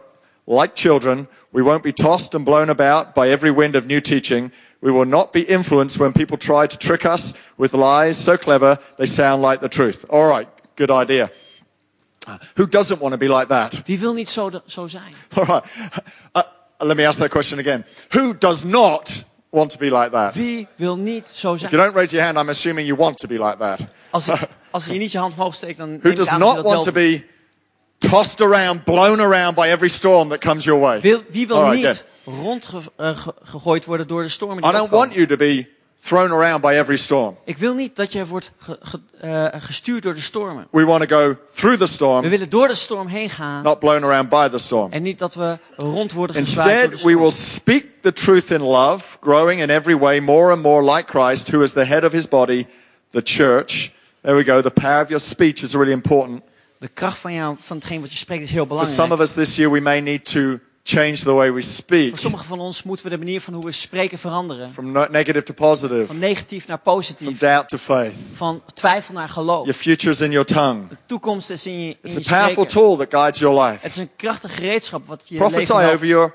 like 0.45 0.75
children. 0.75 1.27
We 1.51 1.61
won't 1.61 1.83
be 1.83 1.93
tossed 1.93 2.35
and 2.35 2.45
blown 2.45 2.69
about 2.69 3.15
by 3.15 3.29
every 3.29 3.51
wind 3.51 3.75
of 3.75 3.85
new 3.85 4.01
teaching. 4.01 4.51
We 4.81 4.91
will 4.91 5.05
not 5.05 5.33
be 5.33 5.41
influenced 5.41 5.97
when 5.99 6.13
people 6.13 6.37
try 6.37 6.67
to 6.67 6.77
trick 6.77 7.05
us 7.05 7.33
with 7.57 7.73
lies 7.73 8.17
so 8.17 8.37
clever 8.37 8.77
they 8.97 9.05
sound 9.05 9.41
like 9.41 9.59
the 9.59 9.69
truth. 9.69 10.05
All 10.09 10.27
right, 10.27 10.47
good 10.75 10.91
idea. 10.91 11.31
Who 12.57 12.67
doesn't 12.67 12.99
want 12.99 13.13
to 13.13 13.17
be 13.17 13.27
like 13.27 13.47
that? 13.47 13.87
Wie 13.87 13.97
wil 13.97 14.13
niet 14.13 14.29
zo, 14.29 14.51
zo 14.65 14.87
zijn? 14.87 15.13
All 15.35 15.45
right. 15.45 15.63
Uh, 16.35 16.43
let 16.79 16.97
me 16.97 17.05
ask 17.05 17.19
that 17.19 17.31
question 17.31 17.59
again. 17.59 17.85
Who 18.11 18.33
does 18.33 18.63
not 18.63 19.23
want 19.51 19.71
to 19.71 19.77
be 19.77 19.89
like 19.89 20.11
that? 20.11 20.35
Wie 20.35 20.67
wil 20.75 20.97
niet 20.97 21.27
zo 21.27 21.53
If 21.53 21.71
you 21.71 21.77
don't 21.77 21.95
raise 21.95 22.11
your 22.11 22.23
hand, 22.23 22.37
I'm 22.37 22.49
assuming 22.49 22.85
you 22.85 22.95
want 22.97 23.17
to 23.17 23.27
be 23.27 23.37
like 23.37 23.59
that. 23.59 23.79
Als, 24.11 24.29
als 24.85 24.93
je 24.93 24.99
niet 24.99 25.11
je 25.11 25.17
hand 25.17 25.33
omhoog 25.33 25.53
steekt, 25.53 25.77
dan 25.77 25.99
Who 26.01 26.13
does 26.13 26.29
not 26.37 26.61
want 26.61 26.83
to 26.83 26.91
be 26.91 27.23
tossed 27.97 28.41
around, 28.41 28.83
blown 28.83 29.19
around 29.19 29.55
by 29.55 29.67
every 29.67 29.89
storm 29.89 30.29
that 30.29 30.39
comes 30.39 30.63
your 30.63 30.81
way? 30.81 30.99
Wil, 31.01 31.23
wie 31.31 31.47
wil 31.47 31.61
right, 31.71 31.83
niet 31.83 32.03
rondgegooid 32.25 33.85
worden 33.85 34.07
door 34.07 34.21
de 34.21 34.29
stormen 34.29 34.61
die 34.61 34.71
I 34.71 34.73
don't 34.73 34.89
want 34.89 35.13
you 35.13 35.25
to 35.27 35.35
be 35.35 35.67
thrown 36.01 36.31
around 36.31 36.61
by 36.61 36.73
every 36.73 36.97
storm. 36.97 37.37
Ik 37.45 37.57
wil 37.57 37.73
niet 37.73 37.95
dat 37.95 38.11
je 38.13 38.25
wordt 38.25 38.51
ge- 38.57 38.77
ge- 38.81 38.99
eh, 39.19 39.45
gestuurd 39.61 40.03
door 40.03 40.13
de 40.13 40.21
stormen. 40.21 40.67
We 40.71 40.85
want 40.85 41.07
to 41.07 41.15
go 41.17 41.35
through 41.55 41.77
the 41.77 41.85
We 41.85 41.91
storm, 41.91 42.29
willen 42.29 42.49
door 42.49 42.67
de 42.67 42.75
storm 42.75 43.07
heen 43.07 43.29
gaan. 43.29 43.63
not 43.63 43.79
blown 43.79 44.03
around 44.03 44.29
by 44.29 44.47
the 44.49 44.57
storm. 44.57 44.91
En 44.91 45.01
niet 45.03 45.19
dat 45.19 45.35
we 45.35 45.57
rond 45.75 46.13
worden 46.13 46.35
gezwaaid 46.35 46.83
Instead, 46.91 47.11
we 47.11 47.17
will 47.19 47.31
speak 47.31 47.85
the 48.01 48.13
truth 48.13 48.49
in 48.51 48.61
love, 48.61 49.03
growing 49.21 49.61
in 49.61 49.69
every 49.69 49.97
way 49.97 50.19
more 50.19 50.51
and 50.51 50.61
more 50.61 50.95
like 50.95 51.17
Christ, 51.19 51.47
who 51.51 51.61
is 51.61 51.71
the 51.71 51.83
head 51.85 52.03
of 52.03 52.11
his 52.11 52.27
body, 52.27 52.67
the 53.11 53.21
church. 53.23 53.91
There 54.27 54.35
we 54.35 54.43
go. 54.43 54.61
The 54.61 54.71
power 54.71 55.01
of 55.03 55.09
your 55.09 55.19
speech 55.23 55.61
is 55.61 55.73
really 55.73 55.91
important. 55.91 56.41
De 56.79 56.87
kracht 56.87 57.17
van, 57.17 57.33
jou, 57.33 57.55
van 57.59 57.77
hetgeen 57.77 58.01
wat 58.01 58.11
je 58.11 58.17
spreekt 58.17 58.43
is 58.43 58.51
heel 58.51 58.65
For 58.65 58.75
some 58.85 58.89
of 58.89 58.95
belangrijk. 58.97 59.21
us 59.37 59.45
this 59.45 59.55
year, 59.55 59.71
we 59.71 59.79
may 59.81 59.99
need 60.01 60.25
to 60.25 60.57
change 60.83 61.13
the 61.23 61.33
way 61.33 61.51
we 61.53 61.61
speak 61.61 62.09
Voor 62.09 62.17
sommigen 62.17 62.45
van 62.47 62.59
ons 62.59 62.83
moeten 62.83 63.05
we 63.05 63.11
de 63.11 63.17
manier 63.17 63.41
van 63.41 63.53
hoe 63.53 63.65
we 63.65 63.71
spreken 63.71 64.17
veranderen. 64.17 64.69
from 64.69 64.91
negative 64.91 65.43
to 65.43 65.53
positive, 65.53 66.05
Van 66.05 66.19
negatief 66.19 66.67
naar 66.67 66.79
from 66.83 66.93
positief. 66.93 67.37
doubt 67.37 67.69
to 67.69 67.77
faith. 67.77 68.13
Van 68.33 68.61
twijfel 68.73 69.13
naar 69.13 69.29
geloof. 69.29 69.65
Your 69.65 69.79
future's 69.79 70.19
in 70.19 70.31
your 70.31 70.45
tongue. 70.47 70.87
De 70.89 70.97
toekomst 71.05 71.49
is 71.49 71.65
in 71.65 71.79
je, 71.81 71.87
in 71.87 71.97
It's 72.01 72.13
je 72.27 72.35
a 72.35 72.39
powerful 72.39 72.63
spreken. 72.63 72.67
tool 72.67 72.97
that 72.97 73.07
guides 73.09 73.39
your 73.39 73.63
life. 73.63 73.77
Het 73.81 73.91
is 73.91 73.97
een 73.97 74.09
krachtig 74.15 74.55
gereedschap 74.55 75.07
wat 75.07 75.23
je 75.25 75.35
Prophesy 75.37 75.71
leven 75.73 75.93
over 75.93 76.05
your 76.07 76.33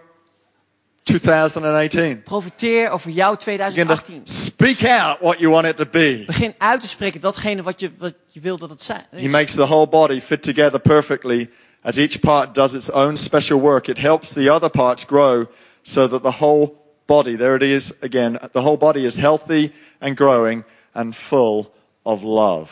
2018. 1.02 2.22
Profiteer 2.22 2.90
over 2.90 3.10
jouw 3.10 3.34
Begin 3.34 3.58
to 3.86 3.96
2018. 3.96 4.26
speak 4.26 4.84
out 4.84 5.20
what 5.20 5.38
you 5.38 5.50
want 5.50 5.66
it 5.66 5.76
to 5.76 5.86
be. 5.86 6.22
Begin 6.26 6.54
uit 6.58 6.80
te 6.80 6.88
spreken 6.88 7.20
datgene 7.20 7.62
wat 7.62 7.80
je, 7.80 7.90
wat 7.98 8.14
je 8.28 8.40
wil 8.40 8.58
dat 8.58 8.68
het 8.68 8.82
zijn. 8.82 9.04
He 9.10 9.28
makes 9.28 9.52
the 9.52 9.66
whole 9.66 9.88
body 9.88 10.20
fit 10.20 10.42
together 10.42 10.80
perfectly. 10.80 11.50
As 11.84 11.96
each 11.96 12.20
part 12.20 12.54
does 12.54 12.72
its 12.72 12.90
own 12.90 13.16
special 13.16 13.60
work, 13.60 13.88
it 13.88 13.98
helps 13.98 14.28
the 14.28 14.52
other 14.52 14.70
parts 14.70 15.04
grow 15.04 15.46
so 15.82 16.08
that 16.08 16.22
the 16.22 16.30
whole 16.30 16.76
body, 17.06 17.36
there 17.36 17.56
it 17.56 17.62
is 17.62 17.92
again, 18.00 18.38
the 18.52 18.62
whole 18.62 18.76
body 18.76 19.04
is 19.04 19.16
healthy 19.16 19.72
and 20.00 20.16
growing 20.16 20.64
and 20.94 21.16
full 21.16 21.72
of 22.04 22.22
love. 22.22 22.70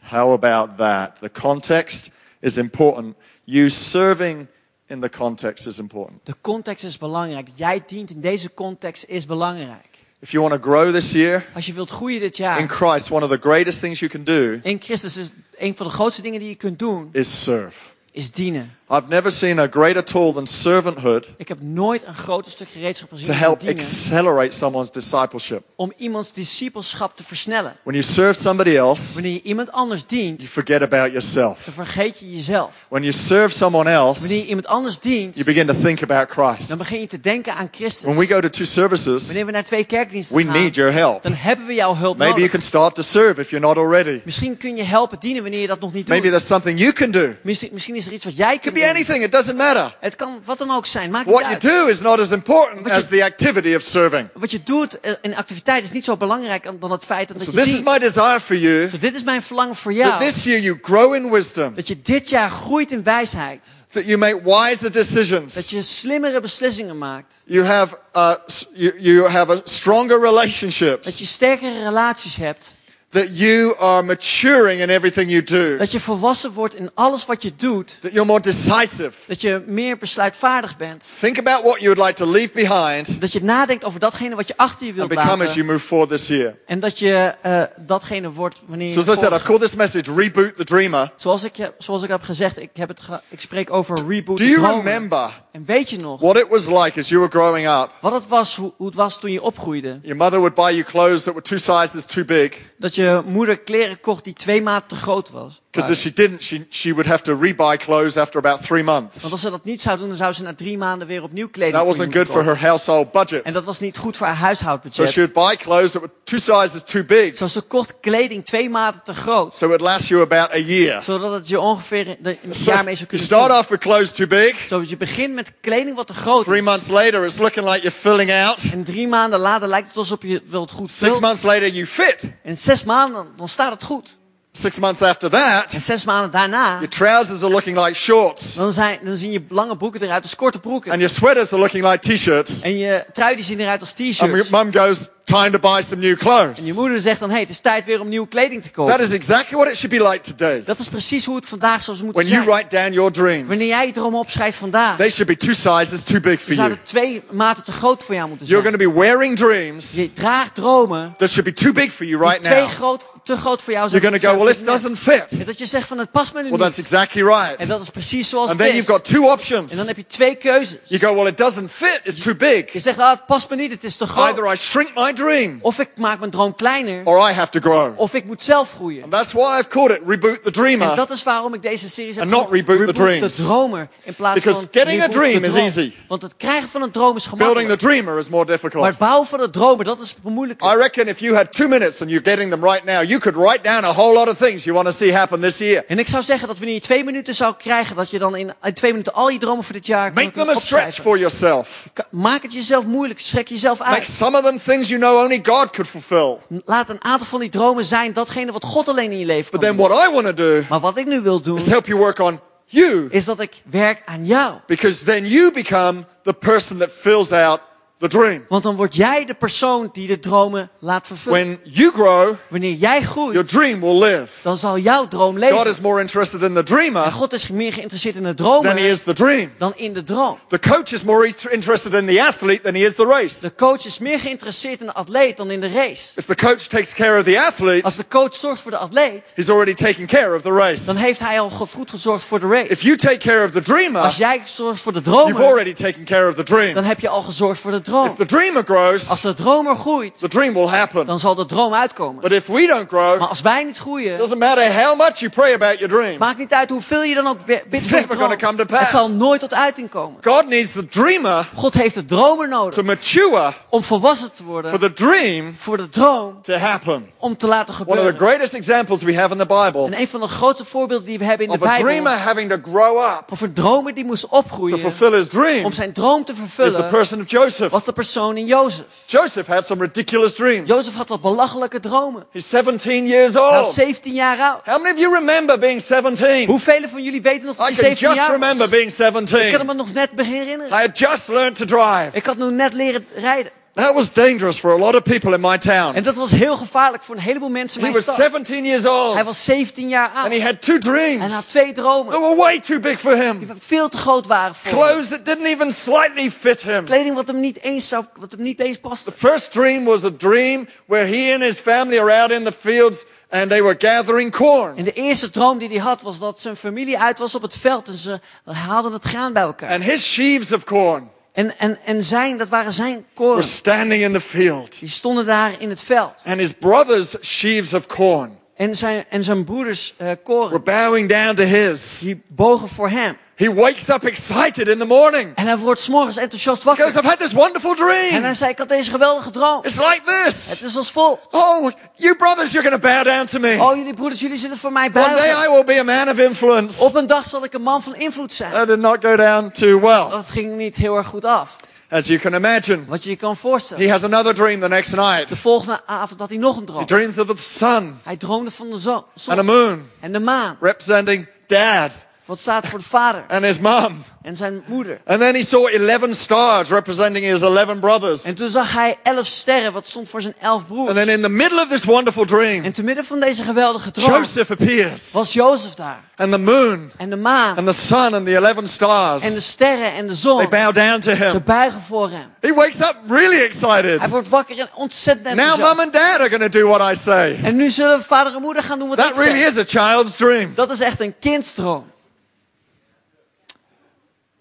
How 0.00 0.32
about 0.32 0.76
that? 0.76 1.20
The 1.20 1.28
context 1.28 2.10
is 2.40 2.56
important. 2.56 3.16
You 3.44 3.68
serving 3.68 4.48
in 4.94 5.00
the 5.00 5.18
context 5.18 5.66
is 5.66 5.78
important. 5.78 6.20
De 6.22 6.34
context 6.40 6.84
is 6.84 6.98
belangrijk. 6.98 7.48
Jij 7.54 7.82
dient 7.86 8.10
in 8.10 8.20
deze 8.20 8.54
context 8.54 9.04
is 9.08 9.26
belangrijk. 9.26 9.92
If 10.18 10.30
you 10.30 10.48
want 10.48 10.62
to 10.62 10.70
grow 10.70 10.94
this 10.94 11.10
year 11.10 11.46
Als 11.54 11.66
je 11.66 11.72
wilt 11.72 11.90
groeien 11.90 12.20
dit 12.20 12.38
in 12.38 12.44
jaar. 12.44 12.68
Christ, 12.68 13.10
one 13.10 13.24
of 13.24 13.30
the 13.30 13.38
greatest 13.40 13.80
things 13.80 13.98
you 13.98 14.10
can 14.10 14.24
do 14.24 14.58
In 14.62 14.80
Christus 14.82 15.16
is 15.16 15.32
een 15.58 15.76
van 15.76 15.86
de 15.86 15.92
grootste 15.92 16.22
dingen 16.22 16.40
die 16.40 16.48
je 16.48 16.54
kunt 16.54 16.78
doen. 16.78 17.08
is 17.12 17.42
serve. 17.42 17.78
Is 18.12 18.30
dienen. 18.32 18.76
I've 18.90 19.08
never 19.08 19.30
seen 19.30 19.58
a 19.58 19.66
greater 19.70 20.04
tool 20.04 20.32
than 20.32 20.46
servanthood 20.46 21.28
Ik 21.36 21.48
heb 21.48 21.58
nooit 21.62 22.06
een 22.06 22.14
groter 22.14 22.52
stuk 22.52 22.68
gereedschap 22.68 23.08
gezien 23.10 23.26
to 23.26 23.32
help 23.32 23.62
accelerate 23.68 24.56
someone's 24.56 24.90
discipleship. 24.90 25.62
Om 25.76 25.92
iemands 25.96 26.32
discipelschap 26.32 27.16
te 27.16 27.24
versnellen. 27.24 27.76
When 27.82 27.96
you 27.96 28.12
serve 28.12 28.40
somebody 28.42 28.76
else, 28.76 29.02
Wanneer 29.14 29.32
je 29.32 29.42
iemand 29.42 29.72
anders 29.72 30.06
dient, 30.06 30.40
you 30.42 30.52
forget 30.52 30.82
about 30.82 31.06
yourself. 31.12 31.58
dan 31.64 31.74
vergeet 31.74 32.18
je 32.18 32.30
jezelf. 32.32 32.86
When 32.88 33.02
you 33.02 33.14
serve 33.26 33.56
someone 33.56 33.90
else, 33.90 34.20
Wanneer 34.20 34.38
je 34.38 34.46
iemand 34.46 34.66
anders 34.66 34.98
dient, 35.00 35.34
you 35.36 35.44
begin 35.46 35.66
to 35.66 35.74
think 35.82 36.02
about 36.02 36.30
Christ. 36.30 36.68
dan 36.68 36.78
begin 36.78 37.00
je 37.00 37.06
te 37.06 37.20
denken 37.20 37.54
aan 37.54 37.68
Christus. 37.70 38.04
When 38.04 38.16
we 38.18 38.26
go 38.26 38.40
to 38.40 38.48
two 38.50 38.64
services, 38.64 39.24
Wanneer 39.26 39.46
we 39.46 39.52
naar 39.52 39.64
twee 39.64 39.84
kerkdiensten 39.84 40.36
we 40.36 40.42
gaan, 40.44 40.52
need 40.52 40.74
your 40.74 40.92
help. 40.92 41.22
dan 41.22 41.32
hebben 41.34 41.66
we 41.66 41.74
jouw 41.74 41.96
hulp 41.96 42.16
Maybe 42.18 42.24
you 42.40 42.40
nodig. 42.46 42.50
can 42.60 42.68
start 42.68 42.94
to 42.94 43.02
serve 43.02 43.40
if 43.40 43.50
you're 43.50 43.66
not 43.66 43.76
already. 43.76 44.20
Misschien 44.24 44.56
kun 44.56 44.76
je 44.76 44.82
helpen 44.82 45.18
dienen 45.20 45.42
wanneer 45.42 45.60
je 45.60 45.66
dat 45.66 45.80
nog 45.80 45.92
niet 45.92 46.08
Maybe 46.08 46.22
doet. 46.22 46.30
there's 46.32 46.46
something 46.52 46.78
you 46.80 46.92
can 46.92 47.10
do. 47.10 47.34
Misschien, 47.42 47.68
misschien 47.72 47.94
is 47.96 48.06
er 48.06 48.12
iets 48.12 48.24
wat 48.24 48.36
jij 48.36 48.58
kunt 48.58 48.73
could 48.74 48.92
be 48.94 48.98
anything, 48.98 49.22
it 49.24 49.32
doesn't 49.32 49.56
matter. 49.56 49.96
Het 50.00 50.16
kan 50.16 50.40
wat 50.44 50.58
dan 50.58 50.70
ook 50.70 50.86
zijn, 50.86 51.10
maakt 51.10 51.26
niet 51.26 51.34
What 51.34 51.62
you 51.62 51.76
do 51.76 51.86
is 51.86 52.00
not 52.00 52.18
as 52.18 52.28
important 52.30 52.90
as 52.90 53.06
the 53.10 53.24
activity 53.24 53.74
of 53.74 53.82
serving. 53.82 54.28
Wat 54.34 54.50
je 54.50 54.62
doet 54.64 55.00
eh, 55.00 55.12
in 55.22 55.36
activiteit 55.36 55.84
is 55.84 55.90
niet 55.90 56.04
zo 56.04 56.16
belangrijk 56.16 56.62
dan- 56.80 56.90
het 56.92 57.04
feit 57.04 57.28
dat 57.28 57.42
So 57.42 57.50
je 57.50 57.56
this 57.56 57.66
is 57.72 57.80
my 57.82 57.98
desire 57.98 58.40
for 58.44 58.56
you 58.56 58.90
Dus 58.90 59.00
dit 59.00 59.14
is 59.14 59.22
mijn 59.22 59.42
verlangen 59.42 59.76
voor 59.76 59.94
that 59.94 60.00
jou. 60.20 60.30
this 60.32 60.44
year 60.44 60.60
you 60.60 60.78
grow 60.82 61.14
in 61.14 61.30
wisdom, 61.30 61.74
Dat 61.74 61.88
je 61.88 62.02
dit 62.02 62.28
jaar 62.30 62.50
groeit 62.50 62.90
in 62.90 63.02
wijsheid. 63.02 63.64
that 63.90 64.04
you 64.04 64.18
make 64.18 64.40
wiser 64.44 64.92
decisions. 64.92 65.54
Dat 65.54 65.70
je 65.70 65.82
slimmere 65.82 66.40
beslissingen 66.40 66.98
maakt. 66.98 67.34
You 67.44 67.64
have, 67.66 67.98
uh, 68.16 68.30
s- 68.46 68.66
you, 68.72 69.00
you 69.00 69.28
have 69.28 69.52
a 69.52 69.60
stronger 69.64 70.20
relationships. 70.20 71.04
Dat 71.04 71.18
je 71.18 71.24
sterkere 71.26 71.82
relaties 71.82 72.36
hebt. 72.36 72.74
That 73.14 73.28
you 73.38 73.76
are 73.78 74.02
maturing 74.02 74.80
in 74.80 74.88
everything 74.90 75.30
you 75.30 75.42
do. 75.42 75.76
Dat 75.76 75.92
je 75.92 76.00
volwassen 76.00 76.52
wordt 76.52 76.74
in 76.74 76.90
alles 76.94 77.26
wat 77.26 77.42
je 77.42 77.52
doet. 77.56 77.98
That 78.00 78.10
you're 78.12 78.26
more 78.26 78.40
decisive. 78.40 79.10
Dat 79.26 79.40
je 79.40 79.62
meer 79.66 79.98
besluitvaardig 79.98 80.76
bent. 80.76 81.10
Think 81.20 81.38
about 81.38 81.62
what 81.64 81.80
you 81.80 81.94
would 81.94 82.06
like 82.08 82.24
to 82.24 82.30
leave 82.32 82.50
behind 82.54 83.20
Dat 83.20 83.32
je 83.32 83.42
nadenkt 83.44 83.84
over 83.84 84.00
datgene 84.00 84.34
wat 84.34 84.48
je 84.48 84.56
achter 84.56 84.86
je 84.86 84.92
and 84.92 84.96
wilt 85.08 85.16
as 85.18 85.26
laten. 85.38 85.54
you 85.54 85.64
move 85.66 85.78
forward 85.84 86.10
this 86.10 86.26
year. 86.28 86.56
En 86.66 86.80
dat 86.80 86.98
je 86.98 87.34
eh, 87.42 87.62
datgene 87.76 88.30
wordt 88.30 88.60
wanneer 88.66 88.86
je... 88.86 88.92
So 88.92 88.98
as 89.10 89.18
I 89.18 89.20
said. 89.20 89.32
I've 89.32 89.44
called 89.44 89.60
this 89.60 89.74
message 89.74 90.12
Reboot 90.16 90.56
the 90.56 90.64
Dreamer. 90.64 91.12
Zoals 91.16 91.44
ik, 91.44 91.56
heb- 91.56 91.74
zoals 91.78 92.02
ik 92.02 92.08
heb 92.08 92.22
gezegd, 92.22 92.58
ik, 92.58 92.70
heb 92.72 92.88
het 92.88 93.00
ge- 93.00 93.20
ik 93.28 93.40
spreek 93.40 93.72
over 93.72 93.98
reboot 94.08 94.38
Do 94.38 94.44
de 94.44 94.50
you 94.50 94.62
dromen. 94.62 94.84
remember 94.84 95.42
En 95.52 95.64
weet 95.66 95.90
je 95.90 95.98
nog 95.98 96.20
what 96.20 96.36
it 96.36 96.48
was 96.48 96.66
like 96.66 96.98
as 97.00 97.08
you 97.08 97.20
were 97.20 97.30
growing 97.30 97.68
up? 97.82 97.90
wat 98.00 98.12
het 98.12 98.28
was, 98.28 98.56
hoe, 98.56 98.72
hoe 98.76 98.86
het 98.86 98.96
was 98.96 99.20
toen 99.20 99.32
je 99.32 99.42
opgroeide? 99.42 99.98
Your 100.02 100.16
mother 100.16 100.38
would 100.38 100.54
buy 100.54 100.70
you 100.70 100.82
clothes 100.82 101.22
that 101.22 101.34
were 101.34 101.42
two 101.42 101.56
sizes 101.56 102.04
too 102.04 102.24
big. 102.24 102.56
Dat 102.78 102.94
je 102.94 103.03
moeder 103.26 103.58
kleren 103.58 104.00
kocht 104.00 104.24
die 104.24 104.32
twee 104.32 104.62
maat 104.62 104.88
te 104.88 104.96
groot 104.96 105.30
was. 105.30 105.62
Because 105.74 105.92
if 105.92 105.98
she 106.00 106.12
didn't, 106.12 106.42
she, 106.42 106.66
she 106.70 106.92
would 106.92 107.06
have 107.06 107.22
to 107.22 107.36
rebuy 107.40 107.76
clothes 107.76 108.16
after 108.16 108.38
about 108.44 108.62
three 108.66 108.82
months. 108.82 109.20
Want 109.20 109.32
als 109.32 109.40
ze 109.40 109.50
dat 109.50 109.64
niet 109.64 109.80
zou 109.80 109.98
doen, 109.98 110.08
dan 110.08 110.16
zou 110.16 110.32
ze 110.32 110.42
na 110.42 110.54
drie 110.54 110.78
maanden 110.78 111.06
weer 111.08 111.22
opnieuw 111.22 111.48
kleding 111.48 111.76
That 111.76 111.86
wasn't 111.86 112.14
good 112.14 112.26
for 112.26 112.44
her 112.44 112.58
household 112.60 113.12
budget. 113.12 113.42
En 113.42 113.52
dat 113.52 113.64
was 113.64 113.80
niet 113.80 113.96
goed 113.98 114.16
voor 114.16 114.26
haar 114.26 114.36
So 114.36 114.42
huishoudbudget. 114.42 115.08
she 115.12 115.28
would 115.28 115.32
buy 115.32 115.56
clothes 115.64 115.90
that 115.90 116.00
were 116.02 116.12
two 116.24 116.38
sizes 116.38 116.82
too 116.84 117.04
big. 117.04 117.36
Zo 117.36 117.46
ze 117.46 117.60
kocht 117.60 117.94
kleding 118.00 118.44
twee 118.44 118.70
maten 118.70 119.00
te 119.04 119.14
groot. 119.14 119.54
So 119.54 119.64
it 119.64 119.70
would 119.70 119.80
last 119.80 120.06
you 120.08 120.22
about 120.22 120.52
a 120.52 120.58
year. 120.58 121.02
Zodat 121.02 121.32
het 121.32 121.48
je 121.48 121.60
ongeveer 121.60 122.16
een 122.22 122.38
So 122.50 122.70
jaar 122.70 122.84
mee 122.84 122.94
zou 122.94 122.96
you 122.96 123.06
kunnen 123.06 123.26
start 123.26 123.48
doen. 123.48 123.58
off 123.58 123.68
with 123.68 123.80
clothes 123.80 124.12
too 124.12 124.26
big. 124.26 124.56
Zodat 124.68 124.88
je 124.88 124.96
begint 124.96 125.34
met 125.34 125.52
kleding 125.60 125.96
wat 125.96 126.06
te 126.06 126.14
groot 126.14 126.44
Three 126.44 126.58
is. 126.58 126.64
months 126.64 126.88
later, 126.88 127.24
it's 127.24 127.38
looking 127.38 127.64
like 127.66 127.80
you're 127.80 127.96
filling 128.00 128.32
out. 128.32 128.56
En 128.72 128.84
drie 128.84 129.08
maanden 129.08 129.38
later 129.40 129.68
lijkt 129.68 129.88
het 129.88 129.96
alsof 129.96 130.18
je 130.22 130.42
het 130.50 130.70
goed 130.70 130.90
Six 130.90 131.08
vult. 131.08 131.20
months 131.20 131.42
later, 131.42 131.68
you 131.68 131.86
fit. 131.86 132.18
En 132.42 132.56
zes 132.56 132.84
maanden, 132.84 133.26
dan 133.36 133.48
staat 133.48 133.72
het 133.72 133.82
goed. 133.84 134.18
Six 134.60 134.78
months 134.78 135.02
after 135.02 135.30
that, 135.30 135.72
En 135.72 135.80
zes 135.80 136.04
maanden 136.04 136.30
daarna, 136.30 136.72
your 136.74 136.88
trousers 136.88 137.42
are 137.42 137.50
looking 137.50 137.76
like 137.76 137.94
shorts. 137.94 138.54
dan, 138.54 138.72
zijn, 138.72 138.98
dan 139.02 139.16
zien 139.16 139.32
je 139.32 139.42
lange 139.48 139.76
broeken 139.76 140.02
eruit 140.02 140.22
als 140.22 140.34
korte 140.36 140.60
broeken. 140.60 140.90
And 140.90 141.00
your 141.00 141.14
sweaters 141.14 141.52
are 141.52 141.60
looking 141.60 141.84
like 141.90 141.98
t-shirts. 142.12 142.60
En 142.60 142.78
je 142.78 143.04
trui 143.12 143.34
die 143.34 143.44
zien 143.44 143.60
eruit 143.60 143.80
als 143.80 143.90
And 143.90 143.98
your 143.98 144.12
t-shirts. 144.30 144.50
mum 144.50 144.72
goes, 144.74 144.96
time 145.24 145.50
to 145.50 145.58
buy 145.58 145.82
some 145.88 146.00
new 146.00 146.16
clothes. 146.16 146.58
En 146.58 146.64
je 146.64 146.72
moeder 146.72 147.00
zegt 147.00 147.20
dan, 147.20 147.30
hey, 147.30 147.40
het 147.40 147.48
is 147.48 147.58
tijd 147.58 147.84
weer 147.84 148.00
om 148.00 148.08
nieuwe 148.08 148.28
kleding 148.28 148.62
te 148.62 148.70
That 148.70 148.86
kopen. 148.86 149.00
is 149.00 149.10
exactly 149.10 149.56
what 149.58 149.68
it 149.72 149.76
should 149.76 149.98
be 149.98 150.08
like 150.10 150.20
today. 150.20 150.62
Dat 150.64 150.78
is 150.78 150.88
precies 150.88 151.24
hoe 151.24 151.36
het 151.36 151.46
vandaag 151.46 151.82
zou 151.82 151.96
moeten 152.02 152.22
When 152.22 152.32
you 152.32 152.44
zijn. 152.44 152.56
write 152.56 152.76
down 152.76 152.92
your 152.92 153.12
dreams, 153.12 153.48
Wanneer 153.48 153.66
jij 153.66 153.86
je 153.86 153.92
droom 153.92 154.14
opschrijft 154.14 154.58
vandaag, 154.58 154.96
they 154.96 155.10
should 155.10 155.26
be 155.26 155.36
two 155.46 155.52
sizes 155.52 156.02
too 156.02 156.20
big 156.20 156.40
for 156.40 156.54
dan 156.54 156.56
you. 156.56 156.56
zouden 156.56 156.78
twee 156.82 157.22
maten 157.30 157.64
te 157.64 157.72
groot 157.72 158.04
voor 158.04 158.14
jou 158.14 158.28
moeten 158.28 158.46
You're 158.46 158.62
zijn. 158.62 158.74
going 158.78 158.92
to 158.94 159.00
be 159.00 159.06
wearing 159.06 159.36
dreams 159.36 159.86
Je 159.90 160.12
draagt 160.12 160.54
dromen 160.54 161.14
that 161.18 161.28
should 161.28 161.44
be 161.44 161.62
too 161.62 161.72
big 161.72 161.92
for 161.92 162.04
you 162.06 162.22
right 162.22 162.42
twee 162.42 162.60
now. 162.60 162.68
groot, 162.70 163.04
te 163.24 163.36
groot 163.36 163.62
voor 163.62 163.72
jou 163.72 163.88
You're 163.90 164.00
zijn. 164.00 164.02
going 164.02 164.22
to 164.22 164.28
go, 164.30 164.44
well, 164.44 164.52
dit 164.54 164.66
doesn't 164.66 164.98
fit. 164.98 165.26
En 165.38 165.44
dat 165.44 165.58
je 165.58 165.66
zegt 165.66 165.86
van, 165.88 165.98
het 165.98 166.10
past 166.10 166.34
me 166.34 166.42
nu 166.42 166.48
Well, 166.50 166.58
that's 166.58 166.78
exactly 166.78 167.22
right. 167.22 167.56
En 167.56 167.68
dat 167.68 167.80
is 167.80 167.88
precies 167.90 168.28
zoals 168.28 168.50
And 168.50 168.58
het 168.58 168.68
then 168.68 168.78
is. 168.78 168.86
you've 168.86 168.92
got 169.02 169.04
two 169.14 169.30
options. 169.32 169.70
En 169.70 169.76
dan 169.76 169.86
heb 169.86 169.96
je 169.96 170.06
twee 170.06 170.34
keuzes. 170.34 170.78
You 170.86 171.00
go, 171.00 171.14
well, 171.14 171.26
it 171.30 171.36
doesn't 171.36 171.70
fit. 171.72 172.00
It's 172.04 172.22
too 172.22 172.34
big. 172.36 172.72
Je 172.72 172.78
zegt, 172.78 172.98
ah, 172.98 173.10
het 173.10 173.26
past 173.26 173.50
me 173.50 173.56
niet, 173.56 173.70
het 173.70 173.84
is 173.84 173.96
te 173.96 174.06
groot. 174.06 174.26
Either 174.28 174.52
I 174.52 174.56
shrink 174.56 174.88
my 174.94 175.12
dream 175.14 175.58
Of 175.62 175.78
ik 175.78 175.88
maak 175.96 176.18
mijn 176.18 176.30
droom 176.30 176.54
kleiner, 176.54 177.04
or 177.06 177.30
I 177.30 177.32
have 177.32 177.50
to 177.50 177.60
grow. 177.60 177.92
of 178.00 178.14
ik 178.14 178.24
moet 178.24 178.42
zelf 178.42 178.72
groeien. 178.74 179.02
And 179.02 179.12
that's 179.12 179.32
why 179.32 179.58
I've 179.58 179.68
called 179.68 179.90
it 179.90 180.00
Reboot 180.06 180.34
the 180.34 180.40
En 180.44 180.52
Dreamer. 180.52 180.96
dat 180.96 181.10
is 181.10 181.22
waarom 181.22 181.54
ik 181.54 181.62
deze 181.62 181.88
serie 181.90 182.12
heb 182.12 182.20
And 182.22 182.30
not 182.30 182.46
genoemd, 182.46 182.68
reboot 182.68 182.86
the 182.86 182.92
dreams. 182.92 183.36
de 183.36 183.42
dromer 183.42 183.88
in 184.02 184.14
plaats 184.14 184.34
Because 184.42 184.58
van 184.60 184.68
getting 184.72 185.00
a 185.02 185.06
reboot 185.06 185.20
dream 185.22 185.40
de 185.40 185.46
is 185.46 185.54
easy. 185.74 185.92
Want 186.08 186.22
het 186.22 186.34
krijgen 186.36 186.68
van 186.68 186.82
een 186.82 186.90
droom 186.90 187.16
is 187.16 187.24
Building 187.28 187.40
the 187.50 187.54
gemakkelijk. 187.54 187.78
dreamer 187.80 188.18
is 188.18 188.28
more 188.28 188.44
Maar 188.44 188.52
difficult. 188.56 188.84
het 188.86 188.98
bouwen 188.98 189.28
van 189.28 189.40
een 189.40 189.50
dromen, 189.50 189.84
dat 189.84 190.00
is 190.00 190.14
moeilijker. 190.22 190.72
I 190.74 190.76
reckon 190.76 191.06
if 191.06 191.18
you 191.18 191.34
had 191.34 191.52
two 191.52 191.68
minutes 191.68 192.00
and 192.00 192.10
you're 192.10 192.30
getting 192.30 192.50
them 192.50 192.62
right 192.64 192.84
now, 192.84 193.02
you 193.08 193.18
could 193.20 193.36
write 193.38 193.62
down 193.62 193.84
a 193.84 193.92
whole 193.92 194.12
lot 194.14 194.28
of 194.28 194.36
things 194.36 194.64
you 194.64 194.74
want 194.76 194.86
to 194.90 194.92
see 195.04 195.14
happen 195.16 195.40
this 195.40 195.58
year. 195.58 195.84
En 195.88 195.98
ik 195.98 196.08
zou 196.08 196.22
zeggen 196.22 196.48
dat 196.48 196.56
wanneer 196.58 196.74
je 196.74 196.80
twee 196.80 197.04
minuten 197.04 197.34
zou 197.34 197.54
krijgen, 197.58 197.96
dat 197.96 198.10
je 198.10 198.18
dan 198.18 198.36
in, 198.36 198.52
twee 198.74 198.90
minuten 198.90 199.12
al 199.14 199.28
je 199.28 199.38
dromen 199.38 199.64
voor 199.64 199.72
dit 199.74 199.86
jaar 199.86 200.12
Make 200.12 200.30
them 200.30 200.48
a 200.48 200.54
stretch 200.54 201.00
for 201.00 201.18
yourself. 201.18 201.88
Maak 202.10 202.42
het 202.42 202.52
jezelf 202.52 202.86
moeilijk, 202.86 203.18
strek 203.20 203.48
jezelf 203.48 203.78
Make 203.78 203.90
uit. 203.90 204.08
some 204.16 204.36
of 204.38 204.44
them 204.44 204.58
things 204.64 204.88
you 204.88 205.00
know 205.04 205.22
only 205.22 205.40
God 205.42 205.70
could 205.70 205.88
fulfill. 205.88 206.38
Laat 206.64 206.88
een 206.88 207.04
aantal 207.04 207.26
van 207.26 207.40
die 207.40 207.48
dromen 207.48 207.84
zijn 207.84 208.12
datgene 208.12 208.52
wat 208.52 208.64
God 208.64 208.88
alleen 208.88 209.10
in 209.10 209.18
je 209.18 209.26
leven 209.26 209.50
But 209.50 209.60
then 209.60 209.76
doen. 209.76 209.88
what 209.88 210.08
I 210.08 210.12
want 210.12 210.26
to 210.26 210.32
do 210.34 210.62
Maar 210.68 210.80
wat 210.80 210.96
ik 210.98 211.06
nu 211.06 211.20
wil 211.20 211.40
doen, 211.40 211.56
is 211.56 211.64
help 211.66 211.86
you 211.86 211.98
work 211.98 212.18
on 212.18 212.40
you 212.66 213.06
is 213.10 213.24
dat 213.24 213.40
ik 213.40 213.62
werk 213.70 214.02
aan 214.04 214.26
jou. 214.26 214.52
because 214.66 215.04
then 215.04 215.26
you 215.26 215.52
become 215.52 216.04
the 216.22 216.32
person 216.32 216.76
that 216.78 216.90
fills 217.00 217.30
out 217.32 217.60
the 217.98 218.08
dream. 218.08 218.44
Want 218.48 218.62
dan 218.62 218.76
word 218.76 218.94
jij 218.96 219.24
de 219.24 219.34
persoon 219.34 219.88
die 219.92 220.06
de 220.06 220.18
dromen 220.18 220.70
laat 220.78 221.06
vervullen. 221.06 221.38
When 221.38 221.58
you 221.72 221.92
grow, 221.92 222.34
Wanneer 222.48 222.72
jij 222.74 223.02
groeit, 223.02 223.32
your 223.32 223.48
dream 223.48 223.80
will 223.80 224.02
live. 224.02 224.26
dan 224.42 224.56
zal 224.56 224.78
jouw 224.78 225.08
droom 225.08 225.30
God 225.32 225.38
leven. 225.40 225.66
is 225.66 225.80
more 225.80 226.00
interested 226.00 226.42
in 226.42 226.54
the 226.54 226.62
dreamer 226.62 227.02
En 227.04 227.12
God 227.12 227.32
is 227.32 227.48
meer 227.48 227.72
geïnteresseerd 227.72 228.14
in 228.16 228.22
de 228.22 228.34
than 228.34 228.64
he 228.76 228.88
is 228.88 229.02
the 229.02 229.12
dream. 229.12 229.52
dan 229.58 229.72
in 229.76 229.92
de 229.92 230.02
droom. 230.02 230.38
The 230.48 230.58
coach 230.58 230.90
is 230.92 231.02
more 231.02 231.26
int- 231.26 231.50
interested 231.50 231.92
in 231.94 232.06
the 232.06 232.22
athlete 232.22 232.62
than 232.62 232.74
he 232.74 232.80
is 232.84 232.94
the 232.94 233.04
race. 233.06 233.34
De 233.40 233.54
coach 233.54 233.84
is 233.86 233.98
meer 233.98 234.18
geïnteresseerd 234.20 234.80
in 234.80 234.86
de 234.86 234.94
atleet 234.94 235.36
dan 235.36 235.50
in 235.50 235.60
de 235.60 235.68
race. 235.68 236.12
If 236.16 236.24
the 236.24 236.34
coach 236.34 236.62
takes 236.68 236.92
care 236.94 237.18
of 237.18 237.24
the 237.24 237.40
athlete, 237.40 237.82
Als 237.84 237.96
de 237.96 238.06
coach 238.08 238.34
zorgt 238.34 238.60
voor 238.62 238.70
de 238.70 238.76
atleet, 238.78 239.32
he's 239.34 239.48
already 239.48 239.74
taken 239.74 240.06
care 240.06 240.34
of 240.36 240.42
the 240.42 240.52
race. 240.52 240.84
dan 240.84 240.96
heeft 240.96 241.18
hij 241.20 241.40
al 241.40 241.50
goed 241.50 241.90
gezorgd 241.90 242.24
voor 242.24 242.40
de 242.40 242.46
race. 242.46 242.66
If 242.68 242.80
you 242.82 242.96
take 242.96 243.16
care 243.18 243.44
of 243.44 243.50
the 243.50 243.62
dreamer, 243.62 244.02
Als 244.02 244.16
jij 244.16 244.42
zorgt 244.44 244.80
voor 244.82 244.92
de 244.92 245.00
you've 245.04 245.30
dromer, 245.32 245.46
already 245.50 245.72
taken 245.72 246.04
care 246.04 246.28
of 246.28 246.34
the 246.34 246.42
dream. 246.42 246.74
dan 246.74 246.84
heb 246.84 247.00
je 247.00 247.08
al 247.08 247.22
gezorgd 247.22 247.60
voor 247.60 247.70
de 247.70 247.80
If 247.86 247.90
droom. 247.92 248.16
the 248.16 248.24
dreamer 248.24 248.62
grows, 248.64 249.08
Als 249.08 249.20
de 249.20 249.34
dromer 249.34 249.74
groeit, 249.76 250.18
the 250.18 250.28
dream 250.28 250.52
will 250.54 250.66
happen. 250.68 251.06
dan 251.06 251.18
zal 251.18 251.34
de 251.34 251.46
droom 251.46 251.74
uitkomen. 251.74 252.22
But 252.22 252.32
if 252.32 252.46
we 252.46 252.66
don't 252.66 252.88
grow, 252.88 253.18
Maar 253.18 253.28
als 253.28 253.40
wij 253.40 253.64
niet 253.64 253.78
groeien, 253.78 254.18
doesn't 254.18 254.38
matter 254.38 254.82
how 254.82 254.98
much 254.98 255.18
you 255.18 255.30
pray 255.30 255.54
about 255.54 255.78
your 255.78 255.88
dream. 255.94 256.18
maakt 256.18 256.38
niet 256.38 256.52
uit 256.52 256.70
hoeveel 256.70 257.02
je 257.02 257.14
dan 257.14 257.26
ook 257.26 257.44
bidt 257.44 257.86
voor 257.88 257.98
gonna 257.98 258.14
droom. 258.26 258.36
come 258.36 258.54
to 258.56 258.64
pass. 258.64 258.80
Het 258.80 258.90
zal 258.90 259.10
nooit 259.10 259.40
tot 259.40 259.54
uiting 259.54 259.90
komen. 259.90 260.18
God 260.24 260.48
needs 260.48 260.72
the 260.72 260.86
dreamer 260.86 261.48
God 261.54 261.74
heeft 261.74 261.94
de 261.94 262.04
dromer 262.04 262.48
to 262.48 262.56
nodig 262.56 262.82
mature 262.84 263.52
om 263.68 263.82
volwassen 263.82 264.28
te 264.30 264.36
for 264.42 264.46
worden 264.46 264.80
the 264.80 264.92
dream 264.92 265.54
voor 265.58 265.76
de 265.76 265.88
droom 265.88 266.42
to 266.42 266.52
happen. 266.54 267.10
om 267.18 267.36
te 267.36 267.46
laten 267.46 267.74
One 267.74 267.82
of 267.84 267.88
the 267.88 267.96
gebeuren. 267.96 268.26
greatest 268.26 268.52
examples 268.52 269.02
we 269.02 269.16
have 269.16 269.32
in 269.32 269.38
the 269.38 269.46
Bible 269.46 269.84
En 269.86 270.00
een 270.00 270.08
van 270.08 270.20
de 270.20 270.26
grootste 270.28 270.64
voorbeelden 270.64 271.06
die 271.06 271.18
we 271.18 271.24
hebben 271.24 271.46
in 271.46 271.58
de 271.58 271.66
a 271.66 271.74
dreamer 271.76 272.02
Bijbel 272.02 272.18
having 272.26 272.50
to 272.50 272.56
grow 272.70 272.96
up 272.98 273.22
of 273.32 273.40
een 273.40 273.52
dromer 273.52 273.94
die 273.94 274.04
moest 274.04 274.22
to 274.22 274.28
opgroeien 274.36 274.78
fulfill 274.78 275.10
his 275.12 275.28
dream 275.28 275.64
om 275.64 275.72
zijn 275.72 275.92
droom 275.92 276.24
te 276.24 276.32
is 276.32 276.38
the 276.38 276.44
vervullen 276.46 276.90
person 276.90 277.20
of 277.20 277.30
Joseph. 277.30 277.72
Was 277.74 277.84
de 277.84 277.92
persoon 277.92 278.36
in 278.36 278.46
Jozef. 278.46 278.84
Joseph 279.06 279.46
had 279.46 279.64
some 279.64 279.80
ridiculous 279.80 280.32
dreams. 280.34 280.68
Jozef 280.68 280.94
had 280.94 281.08
wat 281.08 281.20
belachelijke 281.20 281.80
dromen. 281.80 282.26
He's 282.30 282.48
17 282.48 283.06
years 283.06 283.32
Hij 283.32 283.42
was 283.42 283.64
old. 283.64 283.74
17 283.74 284.12
jaar 284.12 284.38
oud. 284.38 284.60
How 284.64 284.82
many 284.82 284.94
of 284.94 285.00
you 285.00 285.14
remember 285.14 285.58
being 285.58 285.82
17? 285.82 286.46
Hoeveel 286.46 286.88
van 286.88 287.02
jullie 287.02 287.22
weten 287.22 287.46
nog 287.46 287.56
dat 287.56 287.66
hij 287.66 287.74
can 287.74 287.84
17 287.84 288.06
just 288.06 288.18
jaar 288.20 288.30
remember 288.30 288.58
was? 288.58 288.68
being 288.68 288.90
Ik 288.90 288.96
kan 288.96 289.12
17. 289.26 289.66
me 289.66 289.74
nog 289.74 289.92
net 289.92 290.10
herinneren. 290.14 290.72
I 290.78 290.80
had 290.80 290.98
just 290.98 291.28
learned 291.28 291.54
to 291.56 291.64
drive. 291.64 292.10
Ik 292.12 292.24
had 292.24 292.36
nu 292.36 292.50
net 292.50 292.72
leren 292.72 293.06
rijden. 293.14 293.52
That 293.74 293.94
was 293.94 294.12
dangerous 294.12 294.56
for 294.58 294.72
a 294.72 294.78
lot 294.78 294.94
of 294.94 295.02
people 295.02 295.34
in 295.34 295.40
my 295.40 295.58
town. 295.58 295.94
En 295.94 296.02
dat 296.02 296.14
was 296.14 296.30
heel 296.30 296.56
gevaarlijk 296.56 297.02
voor 297.02 297.14
een 297.14 297.20
heleboel 297.20 297.48
mensen 297.48 297.80
in 297.80 297.86
He 297.86 297.92
mijn 297.92 298.04
was 298.04 298.14
stad. 298.14 298.26
17 298.32 298.64
years 298.64 298.84
old 298.86 299.14
Hij 299.14 299.24
was 299.24 299.44
17 299.44 299.88
jaar 299.88 300.08
oud. 300.14 300.24
and 300.24 300.34
he 300.34 300.42
had 300.42 300.60
two 300.62 300.74
En 300.74 300.80
hij 300.82 300.90
dreams 301.18 301.32
had 301.32 301.48
twee 301.48 301.72
dromen. 301.72 302.20
were 302.20 302.36
way 302.36 302.60
too 302.60 302.80
big 302.80 303.00
for 303.00 303.14
Die 303.14 303.22
him. 303.22 303.48
veel 303.58 303.88
te 303.88 303.96
groot 303.96 304.26
waren 304.26 304.54
voor 304.54 304.70
hem. 304.70 304.80
Clothes 304.80 305.08
that 305.08 305.26
didn't 305.26 305.46
even 305.46 305.72
slightly 305.72 306.30
fit 306.40 306.62
him. 306.62 306.84
Kleding 306.84 307.14
wat 307.14 307.26
hem 307.26 307.40
niet 307.40 307.60
eens, 307.62 307.88
zou, 307.88 308.04
wat 308.20 308.30
hem 308.30 308.42
niet 308.42 308.60
eens 308.60 308.78
paste. 308.78 309.10
The 309.12 309.26
first 309.26 309.52
dream 309.52 309.84
was 309.84 310.04
a 310.04 310.10
dream 310.18 310.66
where 310.86 311.06
he 311.16 311.32
and 311.32 311.42
his 311.42 311.56
family 311.56 311.98
are 311.98 312.20
out 312.20 312.30
in 312.30 312.44
the 312.44 312.52
fields 312.60 313.04
and 313.30 313.48
they 313.48 313.62
were 313.62 313.74
gathering 313.78 314.36
corn. 314.36 314.76
En 314.76 314.84
de 314.84 314.92
eerste 314.92 315.30
droom 315.30 315.58
die 315.58 315.68
hij 315.68 315.78
had 315.78 316.02
was 316.02 316.18
dat 316.18 316.40
zijn 316.40 316.56
familie 316.56 316.98
uit 316.98 317.18
was 317.18 317.34
op 317.34 317.42
het 317.42 317.56
veld. 317.56 317.88
En 317.88 317.94
ze 317.94 318.20
haalden 318.44 318.92
het 318.92 319.04
graan 319.04 319.32
bij 319.32 319.42
elkaar. 319.42 319.70
And 319.70 319.82
his 319.84 320.12
sheaves 320.12 320.52
of 320.52 320.64
corn 320.64 321.12
En, 321.34 321.58
en, 321.58 321.78
en 321.84 322.02
zijn, 322.02 322.36
dat 322.38 322.48
waren 322.48 322.72
zijn 322.72 322.94
were 322.94 323.04
koren. 323.14 323.42
standing 323.42 324.02
in 324.02 324.12
the 324.12 324.20
field. 324.20 324.78
Die 324.78 324.88
stonden 324.88 325.26
daar 325.26 325.54
in 325.58 325.68
het 325.68 325.82
veld. 325.82 326.22
And 326.24 326.38
his 326.38 326.52
brothers' 326.52 327.16
sheaves 327.20 327.72
of 327.72 327.86
corn 327.86 328.38
En 328.56 328.74
zijn, 328.76 329.04
en 329.08 329.24
zijn 329.24 329.44
broeders 329.44 329.94
were 329.96 330.16
koren, 330.16 330.64
bowing 330.64 331.08
down 331.08 331.34
to 331.34 331.42
his. 331.42 331.98
die 332.00 332.22
bogen 332.28 332.68
voor 332.68 332.88
hem. 332.88 333.16
He 333.36 333.52
wakes 333.54 333.88
up 333.88 334.04
excited 334.04 334.68
in 334.68 334.78
the 334.78 334.84
morning 334.84 335.34
En 335.34 335.46
hij 335.46 335.56
wordt 335.56 335.80
's 335.80 335.88
morgens 335.88 336.16
enthousiast 336.16 336.64
because 336.64 336.92
wakker. 336.92 337.00
I've 337.00 337.08
had 337.08 337.18
this 337.18 337.32
wonderful 337.32 337.70
En 337.70 337.86
hij 337.86 338.10
dream. 338.20 338.34
zei, 338.34 338.50
ik 338.50 338.58
had 338.58 338.68
deze 338.68 338.90
geweldige 338.90 339.30
droom. 339.30 339.60
It's 339.62 339.74
like 339.74 340.00
Het 340.04 340.46
this. 340.48 340.60
is 340.60 340.76
als 340.76 340.90
volgt. 340.90 341.20
Oh, 341.30 341.70
you 341.94 342.16
brothers, 342.16 342.50
you're 342.50 342.68
going 342.68 342.82
to 342.82 342.88
bow 342.88 343.04
down 343.04 343.26
to 343.26 343.38
me. 343.38 343.56
Oh, 343.60 343.76
jullie 343.76 343.94
broeders, 343.94 344.20
jullie 344.20 344.38
zullen 344.38 344.56
voor 344.56 344.72
mij 344.72 344.84
One 344.84 344.92
day 344.92 345.14
buigen. 345.14 345.44
I 345.50 345.54
will 345.54 345.64
be 345.64 345.78
a 345.78 345.82
man 345.82 346.08
of 346.08 346.18
influence. 346.18 346.80
Op 346.82 346.94
een 346.94 347.06
dag 347.06 347.26
zal 347.28 347.44
ik 347.44 347.52
een 347.52 347.62
man 347.62 347.82
van 347.82 347.94
invloed 347.94 348.32
zijn. 348.32 348.52
That 348.52 348.66
did 348.66 348.78
not 348.78 348.96
go 349.04 349.16
down 349.16 349.50
too 349.52 349.80
well, 349.80 350.08
Dat 350.10 350.26
ging 350.28 350.56
niet 350.56 350.76
heel 350.76 350.96
erg 350.96 351.06
goed 351.06 351.24
af. 351.24 351.56
as 351.90 352.06
you 352.06 352.18
can 352.18 352.34
imagine. 352.34 352.82
Wat 352.86 353.04
je 353.04 353.10
je 353.10 353.16
kan 353.16 353.36
voorstellen. 353.36 353.84
He 353.84 353.90
has 353.90 354.02
another 354.02 354.34
dream 354.34 354.60
the 354.60 354.68
next 354.68 354.92
night. 354.92 355.28
De 355.28 355.36
volgende 355.36 355.80
avond 355.86 356.20
had 356.20 356.28
hij 356.28 356.38
nog 356.38 356.54
een 356.56 356.60
He 356.62 356.66
droom. 356.66 356.86
dreams 356.86 357.18
of 357.18 357.26
the 357.26 357.42
sun 357.58 358.00
Hij 358.02 358.16
droomde 358.16 358.50
van 358.50 358.70
de 358.70 358.76
zon, 358.76 358.94
and 358.94 359.04
zon 359.14 359.44
moon, 359.44 359.88
en 360.00 360.12
de 360.12 360.20
maan. 360.20 360.56
representing 360.60 361.28
dad 361.46 361.90
Wat 362.24 362.38
staat 362.38 362.66
voor 362.66 362.78
de 362.78 362.84
vader 362.84 363.24
and 363.34 363.44
his 363.44 363.58
mum. 363.58 364.04
en 364.22 364.36
zijn 364.36 364.62
moeder. 364.66 365.00
And 365.06 365.20
then 365.20 365.34
he 365.34 365.44
saw 365.48 365.66
11 365.66 366.06
stars 366.18 366.68
representing 366.68 367.24
his 367.24 367.40
11 367.40 367.78
brothers. 367.80 368.22
En 368.22 368.34
toen 368.34 368.48
zag 368.48 368.72
hij 368.72 368.96
elf 369.02 369.26
sterren, 369.26 369.72
wat 369.72 369.86
stond 369.86 370.08
voor 370.08 370.20
zijn 370.22 370.34
elf 370.40 370.66
broers. 370.66 370.88
And 370.88 370.98
then 370.98 371.08
in 371.08 371.22
the 371.22 371.28
middle 371.28 371.60
of 371.62 371.68
this 371.68 371.84
wonderful 371.84 372.24
dream, 372.24 372.64
En 372.64 372.72
te 372.72 372.82
midden 372.82 373.04
van 373.04 373.20
deze 373.20 373.42
geweldige 373.42 373.90
droom 373.90 374.10
Joseph 374.12 374.50
appears. 374.50 375.02
was 375.12 375.32
Jozef 375.32 375.74
daar. 375.74 376.02
And 376.16 376.30
the 376.32 376.38
moon 376.38 376.92
En 376.96 377.10
de 377.10 377.16
maan 377.16 377.56
and 377.56 377.66
the 377.66 377.78
sun 377.86 378.14
and 378.14 378.26
the 378.26 378.34
11 378.36 378.66
stars, 378.68 379.22
en 379.22 379.32
de 379.34 379.40
sterren 379.40 379.92
en 379.94 380.00
de 380.06 380.12
they 380.12 380.16
zon. 380.16 380.48
bow 380.48 380.74
down 380.74 381.00
to 381.00 381.14
Ze 381.14 381.24
him. 381.24 381.42
buigen 381.44 381.80
voor 381.80 382.10
hem. 382.10 382.26
He 382.40 382.54
wakes 382.54 382.74
up 382.74 382.96
really 383.08 383.42
excited. 383.42 384.00
Hij 384.00 384.08
wordt 384.08 384.28
wakker 384.28 384.58
en 384.58 384.68
ontzettend 384.74 385.34
Now 385.34 385.36
mom 385.36 385.44
enthousiast. 385.46 385.80
and 385.80 385.92
dad 385.92 386.20
are 386.20 386.28
going 386.30 386.42
to 386.52 386.58
do 386.60 386.68
what 386.68 386.92
I 386.96 387.00
say. 387.04 387.40
En 387.42 387.56
nu 387.56 387.68
zullen 387.68 388.02
vader 388.02 388.34
en 388.34 388.40
moeder 388.40 388.62
gaan 388.62 388.78
doen 388.78 388.88
wat 388.88 388.98
That 388.98 389.08
ik 389.10 389.16
really 389.16 389.38
zeg. 389.52 389.54
is 389.66 389.76
a 389.76 389.80
child's 389.94 390.16
dream. 390.16 390.52
Dat 390.54 390.70
is 390.70 390.80
echt 390.80 391.00
een 391.00 391.14
kindsdroom. 391.20 391.92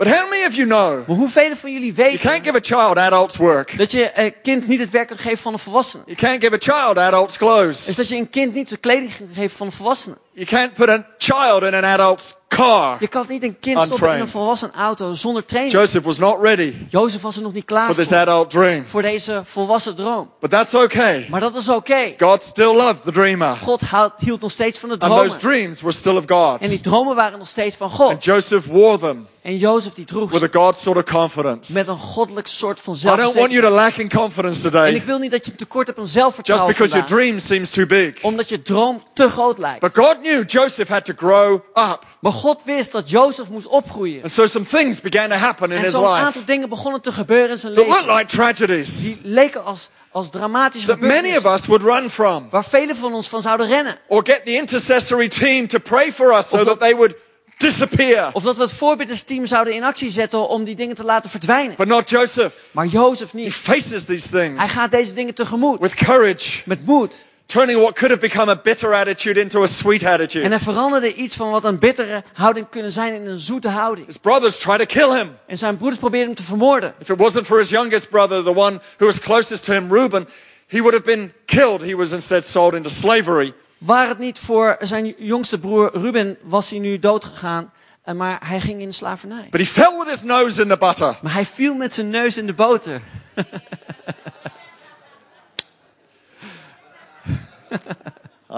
But 0.03 0.11
how 0.11 0.29
many 0.29 0.45
of 0.45 0.55
you 0.55 0.67
know 0.67 1.07
Maar 1.07 1.17
hoeveel 1.17 1.55
van 1.55 1.71
jullie 1.71 1.93
you 1.93 2.17
can't 2.17 2.23
weten 2.23 2.43
give 2.43 2.55
a 2.55 2.77
child 2.77 2.97
adult's 2.97 3.35
work? 3.35 3.77
dat 3.77 3.91
je 3.91 4.11
een 4.13 4.33
kind 4.41 4.67
niet 4.67 4.79
het 4.79 4.89
werk 4.89 5.07
kan 5.07 5.17
geven 5.17 5.37
van 5.37 5.53
een 5.53 5.59
volwassene? 5.59 6.03
You 6.05 6.17
can't 6.17 6.43
give 6.43 6.53
a 6.53 6.57
child 6.59 6.97
adult's 6.97 7.37
clothes. 7.37 7.87
Is 7.87 7.95
dat 7.95 8.09
je 8.09 8.15
een 8.15 8.29
kind 8.29 8.53
niet 8.53 8.69
de 8.69 8.77
kleding 8.77 9.17
kan 9.17 9.27
geven 9.33 9.57
van 9.57 9.67
een 9.67 9.73
volwassene? 9.73 10.15
You 10.31 10.45
can't 10.45 10.73
put 10.73 10.89
a 10.89 11.07
child 11.17 11.63
in 11.63 11.73
an 11.73 11.83
adult's 11.83 12.35
car. 12.47 12.97
Je 12.99 13.07
kan 13.07 13.25
niet 13.27 13.43
een 13.43 13.59
kind 13.59 13.81
stoppen 13.81 14.13
in 14.13 14.19
een 14.19 14.27
volwassen 14.27 14.71
auto 14.75 15.13
zonder 15.13 15.45
training. 15.45 15.75
Joseph 15.75 16.05
was 16.05 16.17
not 16.17 16.41
ready 16.41 16.73
Jozef 16.89 17.21
was 17.21 17.35
er 17.35 17.41
nog 17.41 17.53
niet 17.53 17.65
klaar 17.65 17.85
for 17.85 17.95
this 17.95 18.07
voor. 18.07 18.17
adult 18.17 18.49
dream. 18.49 18.85
Voor 18.85 19.01
deze 19.01 19.41
volwassen 19.43 19.95
droom. 19.95 20.31
But 20.39 20.49
that's 20.49 20.73
okay. 20.73 21.27
Maar 21.29 21.39
dat 21.39 21.55
is 21.55 21.69
oké. 21.69 22.13
God 22.17 22.43
still 22.43 22.75
loved 22.75 23.03
the 23.03 23.11
dreamer. 23.11 23.57
God 23.61 23.81
hield 24.17 24.41
nog 24.41 24.51
steeds 24.51 24.79
van 24.79 24.89
de 24.89 24.99
And 24.99 25.13
those 25.13 25.35
dreams 25.35 25.81
were 25.81 25.95
still 25.95 26.15
of 26.15 26.23
God. 26.27 26.61
En 26.61 26.69
die 26.69 26.79
dromen 26.79 27.15
waren 27.15 27.39
nog 27.39 27.47
steeds 27.47 27.75
van 27.75 27.87
And 27.89 27.97
God. 27.97 28.23
Joseph 28.23 28.65
wore 28.65 28.99
them 28.99 29.27
En 29.43 29.57
Jozef 29.57 29.93
die 29.93 30.05
droeg 30.05 30.31
with 30.31 30.55
a 30.55 30.59
God 30.59 30.75
sort 30.75 30.97
of 30.97 31.03
confidence. 31.03 31.73
met 31.73 31.87
een 31.87 31.97
goddelijk 31.97 32.47
soort 32.47 32.81
van 32.81 32.95
I 32.95 33.15
don't 33.15 33.33
want 33.33 33.51
you 33.51 33.61
to 33.61 33.69
lack 33.69 33.95
in 33.95 34.09
confidence 34.09 34.57
En 34.57 34.71
today 34.71 34.93
ik 34.93 35.03
wil 35.03 35.17
niet 35.17 35.31
dat 35.31 35.45
je 35.45 35.51
een 35.51 35.57
tekort 35.57 35.87
hebt 35.87 35.97
aan 35.97 36.03
just 36.03 36.15
zelfvertrouwen 36.15 36.67
because 36.67 36.93
your 36.93 37.07
dream 37.07 37.39
seems 37.39 37.69
too 37.69 37.85
big. 37.85 38.21
Omdat 38.21 38.49
je 38.49 38.61
droom 38.61 39.01
te 39.13 39.29
groot 39.29 39.57
lijkt. 39.57 39.79
But 39.79 39.95
God 39.95 40.17
knew 40.21 40.49
Joseph 40.49 40.87
had 40.87 41.05
to 41.05 41.13
grow 41.17 41.53
up. 41.73 41.99
Maar 42.19 42.31
God 42.31 42.61
wist 42.65 42.91
dat 42.91 43.09
Jozef 43.09 43.49
moest 43.49 43.67
opgroeien. 43.67 44.21
And 44.21 44.31
so 44.31 44.45
some 44.45 44.65
things 44.65 45.01
began 45.01 45.29
to 45.29 45.35
happen 45.35 45.71
in 45.71 45.83
En 45.83 45.91
zo'n 45.91 46.05
aantal 46.05 46.45
dingen 46.45 46.69
begonnen 46.69 47.01
te 47.01 47.11
gebeuren 47.11 47.49
in 47.49 47.57
zijn 47.57 47.73
that 47.73 47.85
looked 47.87 48.01
leven. 48.05 48.17
like 48.17 48.35
tragedies 48.35 49.01
Die 49.01 49.19
leken 49.23 49.65
als, 49.65 49.89
als 50.11 50.29
dramatische 50.29 50.87
that 50.87 50.99
many 50.99 51.35
of 51.37 51.45
us 51.45 51.65
would 51.65 51.81
run 51.81 52.09
from. 52.09 52.47
Waar 52.49 52.65
velen 52.65 52.95
van 52.95 53.13
ons 53.13 53.27
van 53.27 53.41
zouden 53.41 53.67
rennen. 53.67 53.97
Or 54.07 54.21
get 54.25 54.45
the 54.45 54.51
intercessory 54.51 55.27
team 55.27 55.67
to 55.67 55.79
pray 55.79 56.11
for 56.11 56.37
us 56.37 56.47
so 56.49 56.63
that 56.63 56.79
they 56.79 56.95
would 56.95 57.15
disappear. 57.63 58.29
Of 58.33 58.43
dat 58.43 58.55
we 58.55 58.61
het 58.61 58.73
voorbiddersteam 58.73 59.45
zouden 59.45 59.73
in 59.73 59.83
actie 59.83 60.09
zetten 60.11 60.47
om 60.49 60.63
die 60.63 60.75
dingen 60.75 60.95
te 60.95 61.03
laten 61.03 61.29
verdwijnen. 61.29 61.75
But 61.77 61.87
not 61.87 62.09
Joseph. 62.09 62.53
Maar 62.71 62.85
Jozef 62.85 63.31
He 63.31 63.37
niet. 63.37 63.53
faces 63.53 64.03
these 64.05 64.29
things 64.29 64.59
Hij 64.59 64.67
gaat 64.67 64.91
deze 64.91 65.13
dingen 65.13 65.33
tegemoet. 65.33 65.79
with 65.79 65.93
courage, 65.93 66.61
Met 66.65 66.85
moed. 66.85 67.25
turning 67.45 67.79
what 67.79 67.93
could 67.93 68.09
have 68.11 68.19
become 68.27 68.51
a 68.51 68.59
bitter 68.63 68.93
attitude 68.93 69.39
into 69.39 69.61
a 69.63 69.65
sweet 69.65 70.03
En 70.03 70.11
attitude. 70.11 70.47
hij 70.47 70.59
veranderde 70.59 71.13
iets 71.13 71.35
van 71.35 71.51
wat 71.51 71.63
een 71.63 71.79
bittere 71.79 72.23
houding 72.33 72.69
kunnen 72.69 72.91
zijn 72.91 73.13
in 73.13 73.27
een 73.27 73.39
zoete 73.39 73.69
houding. 73.69 74.07
His 74.07 74.17
brothers 74.17 74.57
try 74.57 74.77
to 74.77 74.85
kill 74.85 75.17
him. 75.17 75.35
En 75.47 75.57
zijn 75.57 75.77
broeders 75.77 75.99
probeerden 75.99 76.27
hem 76.27 76.35
te 76.37 76.43
vermoorden. 76.43 76.93
If 76.99 77.09
it 77.09 77.17
wasn't 77.19 77.45
for 77.45 77.57
his 77.57 77.69
youngest 77.69 78.09
brother, 78.09 78.43
the 78.43 78.55
one 78.55 78.79
who 78.97 79.05
was 79.05 79.19
closest 79.19 79.63
to 79.63 79.73
him, 79.73 79.91
Reuben, 79.93 80.27
he 80.67 80.77
would 80.81 80.93
have 80.93 81.05
been 81.05 81.33
killed. 81.45 81.81
He 81.81 81.95
was 81.95 82.09
instead 82.11 82.43
sold 82.45 82.73
into 82.73 82.89
slavery. 82.89 83.53
Waar 83.85 84.07
het 84.07 84.17
niet 84.17 84.39
voor 84.39 84.75
zijn 84.79 85.15
jongste 85.17 85.59
broer 85.59 85.97
Ruben 85.97 86.37
was 86.41 86.69
hij 86.69 86.79
nu 86.79 86.99
doodgegaan, 86.99 87.71
eh, 88.03 88.13
maar 88.13 88.47
hij 88.47 88.59
ging 88.59 88.81
in 88.81 88.87
de 88.87 88.93
slavernij. 88.93 89.47
But 89.49 89.59
he 89.59 89.65
fell 89.65 89.97
with 89.97 90.09
his 90.09 90.21
nose 90.21 90.61
in 90.61 90.67
the 90.67 90.77
butter. 90.77 91.17
Maar 91.21 91.33
hij 91.33 91.45
viel 91.45 91.75
met 91.75 91.93
zijn 91.93 92.09
neus 92.09 92.37
in 92.37 92.45
de 92.45 92.53
boter. 92.53 93.01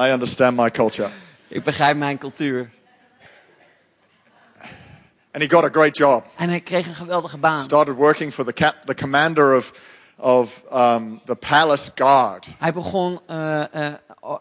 I 0.06 0.12
understand 0.12 0.58
my 0.58 0.72
culture. 0.72 1.10
Ik 1.48 1.64
begrijp 1.64 1.98
mijn 1.98 2.18
cultuur. 2.18 2.70
And 5.32 5.44
he 5.44 5.50
got 5.50 5.64
a 5.64 5.70
great 5.72 5.98
job. 5.98 6.26
En 6.36 6.50
hij 6.50 6.60
kreeg 6.60 6.88
een 6.88 6.96
geweldige 6.96 7.38
baan. 7.38 7.62
Started 7.62 7.96
working 7.96 8.34
for 8.34 8.46
the, 8.46 8.54
cap, 8.54 8.76
the 8.86 8.96
commander 8.96 9.56
of, 9.58 9.72
of 10.16 10.62
um, 10.74 11.22
the 11.26 11.36
palace 11.36 11.92
guard, 11.96 12.48
Hij 12.58 12.74
begon 12.74 13.20
eh, 13.28 13.88
eh, 13.88 13.94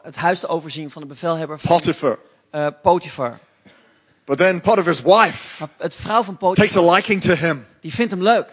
het 0.02 0.16
huis 0.16 0.40
te 0.40 0.48
overzien 0.48 0.90
van 0.90 1.02
de 1.02 1.08
bevelhebber 1.08 1.58
van 1.58 1.70
Potiphar. 1.76 2.18
eh, 2.50 2.66
Potifar. 2.82 3.38
But 4.24 4.38
then 4.38 4.60
Potiphar's 4.60 5.00
wife 5.02 5.34
Maar 5.58 5.68
het 5.78 5.94
vrouw 5.94 6.22
van 6.22 6.36
takes 6.36 6.54
Potifar, 6.58 6.88
a 6.88 6.94
liking 6.94 7.20
to 7.22 7.32
him. 7.34 7.66
die 7.80 7.94
vindt 7.94 8.10
hem 8.12 8.22
leuk. 8.22 8.46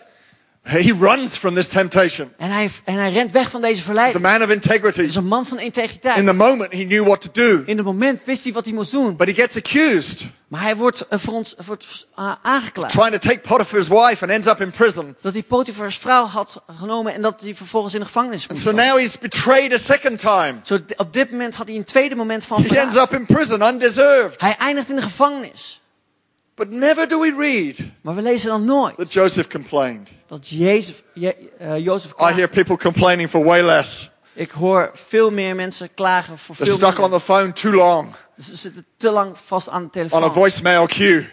He 0.63 0.93
runs 0.99 1.29
from 1.37 1.55
this 1.55 1.67
temptation. 1.67 2.31
En 2.37 2.51
hij, 2.51 2.69
en 2.83 2.95
hij 2.95 3.11
rent 3.11 3.31
weg 3.31 3.49
van 3.49 3.61
deze 3.61 3.73
He's 3.73 3.81
a 3.81 3.85
verleiding. 3.85 4.23
man 4.23 4.41
of 4.43 4.49
integrity. 4.49 4.97
Hij 4.97 5.05
is 5.05 5.15
een 5.15 5.25
man 5.27 5.45
van 5.45 5.57
In 5.59 5.63
integriteit. 5.63 6.25
the 6.25 6.33
moment, 6.33 6.73
he 6.73 6.83
knew 6.85 7.05
what 7.05 7.21
to 7.21 7.29
do. 7.31 7.63
In 7.65 7.77
het 7.77 7.85
moment 7.85 8.19
wist 8.25 8.43
hij 8.43 8.53
wat 8.53 8.65
hij 8.65 8.73
moest 8.73 8.91
doen. 8.91 9.15
But 9.15 9.27
he 9.27 9.33
gets 9.33 9.55
accused, 9.55 10.25
Maar 10.51 10.61
hij 10.61 10.75
wordt, 10.75 11.07
eh, 11.07 11.19
voor 11.19 11.33
ons, 11.33 11.55
wordt 11.65 12.07
eh, 12.15 12.31
aangeklaagd. 12.41 12.91
trying 12.93 13.11
to 13.11 13.17
take 13.29 13.39
Potiphar's 13.39 13.87
wife 13.87 14.21
and 14.23 14.31
ends 14.31 14.47
up 14.47 14.61
in 14.61 14.71
prison. 14.71 15.15
Dat 15.21 15.33
hij 15.33 15.43
Potifars 15.43 15.97
vrouw 15.97 16.25
had 16.25 16.61
genomen 16.79 17.13
en 17.13 17.21
dat 17.21 17.41
hij 17.41 17.55
vervolgens 17.55 17.93
in 17.93 17.99
de 17.99 18.05
gevangenis 18.05 18.47
moest. 18.47 18.61
So 18.61 18.71
now 18.71 18.97
he's 18.97 19.17
betrayed 19.17 19.73
a 19.73 19.77
second 19.77 20.19
time. 20.19 20.53
Zo, 20.63 20.85
d- 20.85 20.93
op 20.99 21.13
dit 21.13 21.31
moment 21.31 21.55
had 21.55 21.67
hij 21.67 21.75
een 21.75 21.83
tweede 21.83 22.15
moment 22.15 22.45
van 22.45 22.57
He 22.61 22.67
ends 22.79 22.93
verraad. 22.93 23.11
up 23.13 23.19
in 23.19 23.25
prison, 23.25 23.61
undeserved. 23.61 24.41
Hij 24.41 24.55
eindigt 24.59 24.89
in 24.89 24.95
de 24.95 25.01
gevangenis. 25.01 25.81
But 26.55 26.69
never 26.69 27.07
do 27.07 27.19
we 27.19 27.33
read 27.37 27.75
Maar 28.01 28.15
we 28.15 28.21
lezen 28.21 28.49
dan 28.49 28.65
nooit 28.65 28.97
that 28.97 29.13
Joseph 29.13 29.47
complained. 29.47 30.09
dat 30.27 30.47
Jezus, 30.49 31.03
Je, 31.13 31.35
eh, 31.59 31.77
Jozef 31.77 32.11
I 32.11 32.23
hear 32.33 32.47
people 32.49 32.77
complaining 32.77 33.29
for 33.29 33.43
way 33.43 33.61
less. 33.61 34.09
Ik 34.33 34.51
hoor 34.51 34.91
veel 34.93 35.31
meer 35.31 35.55
mensen 35.55 35.93
klagen 35.93 36.37
voor 36.37 36.55
They're 36.55 36.69
veel 36.69 36.79
stuck 36.79 36.95
on 36.97 37.01
minder. 37.01 37.19
the 37.19 37.25
phone 37.25 37.51
too 37.53 37.71
long, 37.73 38.13
Ze 38.41 38.56
zitten 38.56 38.86
te 38.97 39.10
lang 39.12 39.36
vast 39.45 39.69
aan 39.69 39.82
de 39.82 39.99
on 39.99 40.06
a 40.06 40.10
telefoon. 40.10 40.34
voicemail 40.34 40.86
queue, 40.86 41.30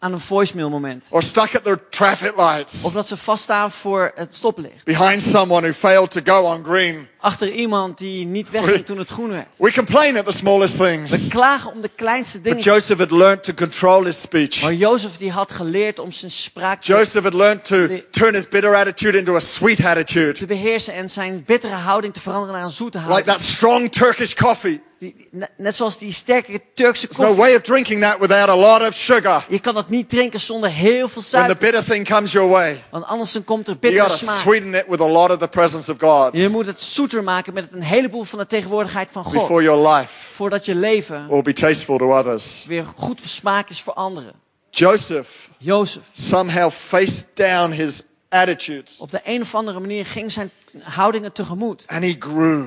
Aan 0.00 0.12
een 0.12 0.20
voicemail 0.20 0.70
moment. 0.70 1.06
or 1.10 1.22
stuck 1.22 1.54
at 1.56 1.64
their 1.64 1.88
traffic 1.90 2.32
lights 2.36 2.82
Of 2.82 2.92
dat 2.92 3.08
ze 3.08 3.16
vaststaan 3.16 3.70
voor 3.70 4.12
het 4.14 4.34
stoplicht. 4.34 4.84
behind 4.84 5.22
someone 5.22 5.60
who 5.62 5.72
failed 5.72 6.10
to 6.10 6.20
go 6.24 6.40
on 6.42 6.64
green. 6.64 7.08
Achter 7.20 7.50
iemand 7.52 7.98
die 7.98 8.24
niet 8.26 8.50
wegging 8.50 8.86
toen 8.86 8.98
het 8.98 9.10
groen 9.10 9.30
werd. 9.30 9.46
We 9.58 9.72
complain 9.72 10.18
at 10.18 10.26
the 10.26 10.32
smallest 10.36 10.76
We 10.76 10.84
things. 11.06 11.28
klagen 11.28 11.72
om 11.72 11.80
de 11.80 11.90
kleinste 11.94 12.40
But 12.40 12.44
dingen. 12.44 12.62
Joseph 12.62 12.98
had 12.98 13.10
learned 13.10 13.42
to 13.42 13.52
control 13.52 14.04
his 14.04 14.20
speech. 14.20 14.62
Maar 14.62 14.74
Jozef 14.74 15.16
die 15.16 15.30
had 15.30 15.52
geleerd 15.52 15.98
om 15.98 16.12
zijn 16.12 16.30
spraak 16.30 16.82
te, 16.82 16.92
Joseph 16.92 17.24
had 17.24 17.34
learned 17.34 17.64
to 17.64 17.86
turn 18.10 18.34
his 18.34 18.48
bitter 18.48 18.74
attitude 18.74 19.18
into 19.18 19.34
a 19.36 19.40
sweet 19.40 19.84
attitude. 19.84 20.32
te 20.32 20.46
beheersen 20.46 20.94
en 20.94 21.08
zijn 21.10 21.42
bittere 21.46 21.74
houding 21.74 22.14
te 22.14 22.20
veranderen 22.20 22.54
naar 22.54 22.64
een 22.64 22.70
zoete 22.70 22.98
Like 22.98 23.10
houding. 23.10 23.36
that 23.36 23.46
strong 23.46 23.90
Turkish 23.92 24.34
coffee. 24.34 24.82
Die- 24.98 25.28
net- 25.56 25.76
zoals 25.76 25.98
die 25.98 26.12
sterke 26.12 26.60
Turkse 26.74 27.06
no 27.10 27.14
koffie. 27.16 27.36
way 27.36 27.54
of 27.54 27.60
drinking 27.62 28.00
that 28.02 28.18
without 28.18 28.48
a 28.48 28.54
lot 28.56 28.82
of 28.88 28.94
sugar. 28.94 29.44
Je 29.48 29.58
kan 29.60 29.74
dat 29.74 29.88
niet 29.88 30.08
drinken 30.08 30.40
zonder 30.40 30.70
heel 30.70 31.08
veel 31.08 31.22
When 31.22 31.22
the 31.22 31.28
suiker. 31.28 31.56
bitter 31.56 31.84
thing 31.84 32.06
comes 32.08 32.32
your 32.32 32.48
way, 32.50 32.84
Want 32.90 33.04
anders 33.04 33.32
dan 33.32 33.44
komt 33.44 33.68
er 33.68 33.78
bittere 33.78 34.08
smaak. 34.10 34.40
sweeten 34.40 34.74
it 34.74 34.84
with 34.88 35.00
a 35.00 35.06
lot 35.08 35.30
of 35.30 35.38
the 35.38 35.48
presence 35.48 35.90
of 35.92 35.96
God 36.00 36.36
Je 36.36 36.48
moet 36.48 36.66
het 36.66 36.82
zoeter 36.82 37.24
maken 37.24 37.54
met 37.54 37.72
een 37.72 37.82
heleboel 37.82 38.24
van 38.24 38.38
de 38.38 38.46
tegenwoordigheid 38.46 39.10
van 39.12 39.24
God. 39.24 39.32
before 39.32 39.62
your 39.62 39.88
life 39.88 40.08
Voordat 40.32 40.64
je 40.64 40.74
leven 40.74 41.28
will 41.28 41.42
be 41.42 41.52
tasteful 41.52 41.98
to 41.98 42.18
others. 42.18 42.64
weer 42.66 42.84
goed 42.96 43.20
smaak 43.24 43.70
is 43.70 43.80
voor 43.82 43.92
anderen. 43.94 44.32
Joseph 44.70 45.28
Jozef. 45.58 46.02
somehow 46.12 46.70
faced 46.70 47.24
down 47.34 47.70
his 47.70 48.00
attitudes 48.28 48.98
Op 48.98 49.10
de 49.10 49.20
een 49.24 49.40
of 49.40 49.54
andere 49.54 49.80
manier 49.80 50.06
ging 50.06 50.32
zijn 50.32 50.50
houdingen 50.82 51.32
tegemoet. 51.32 51.84
and 51.86 52.04
he 52.04 52.16
grew. 52.18 52.66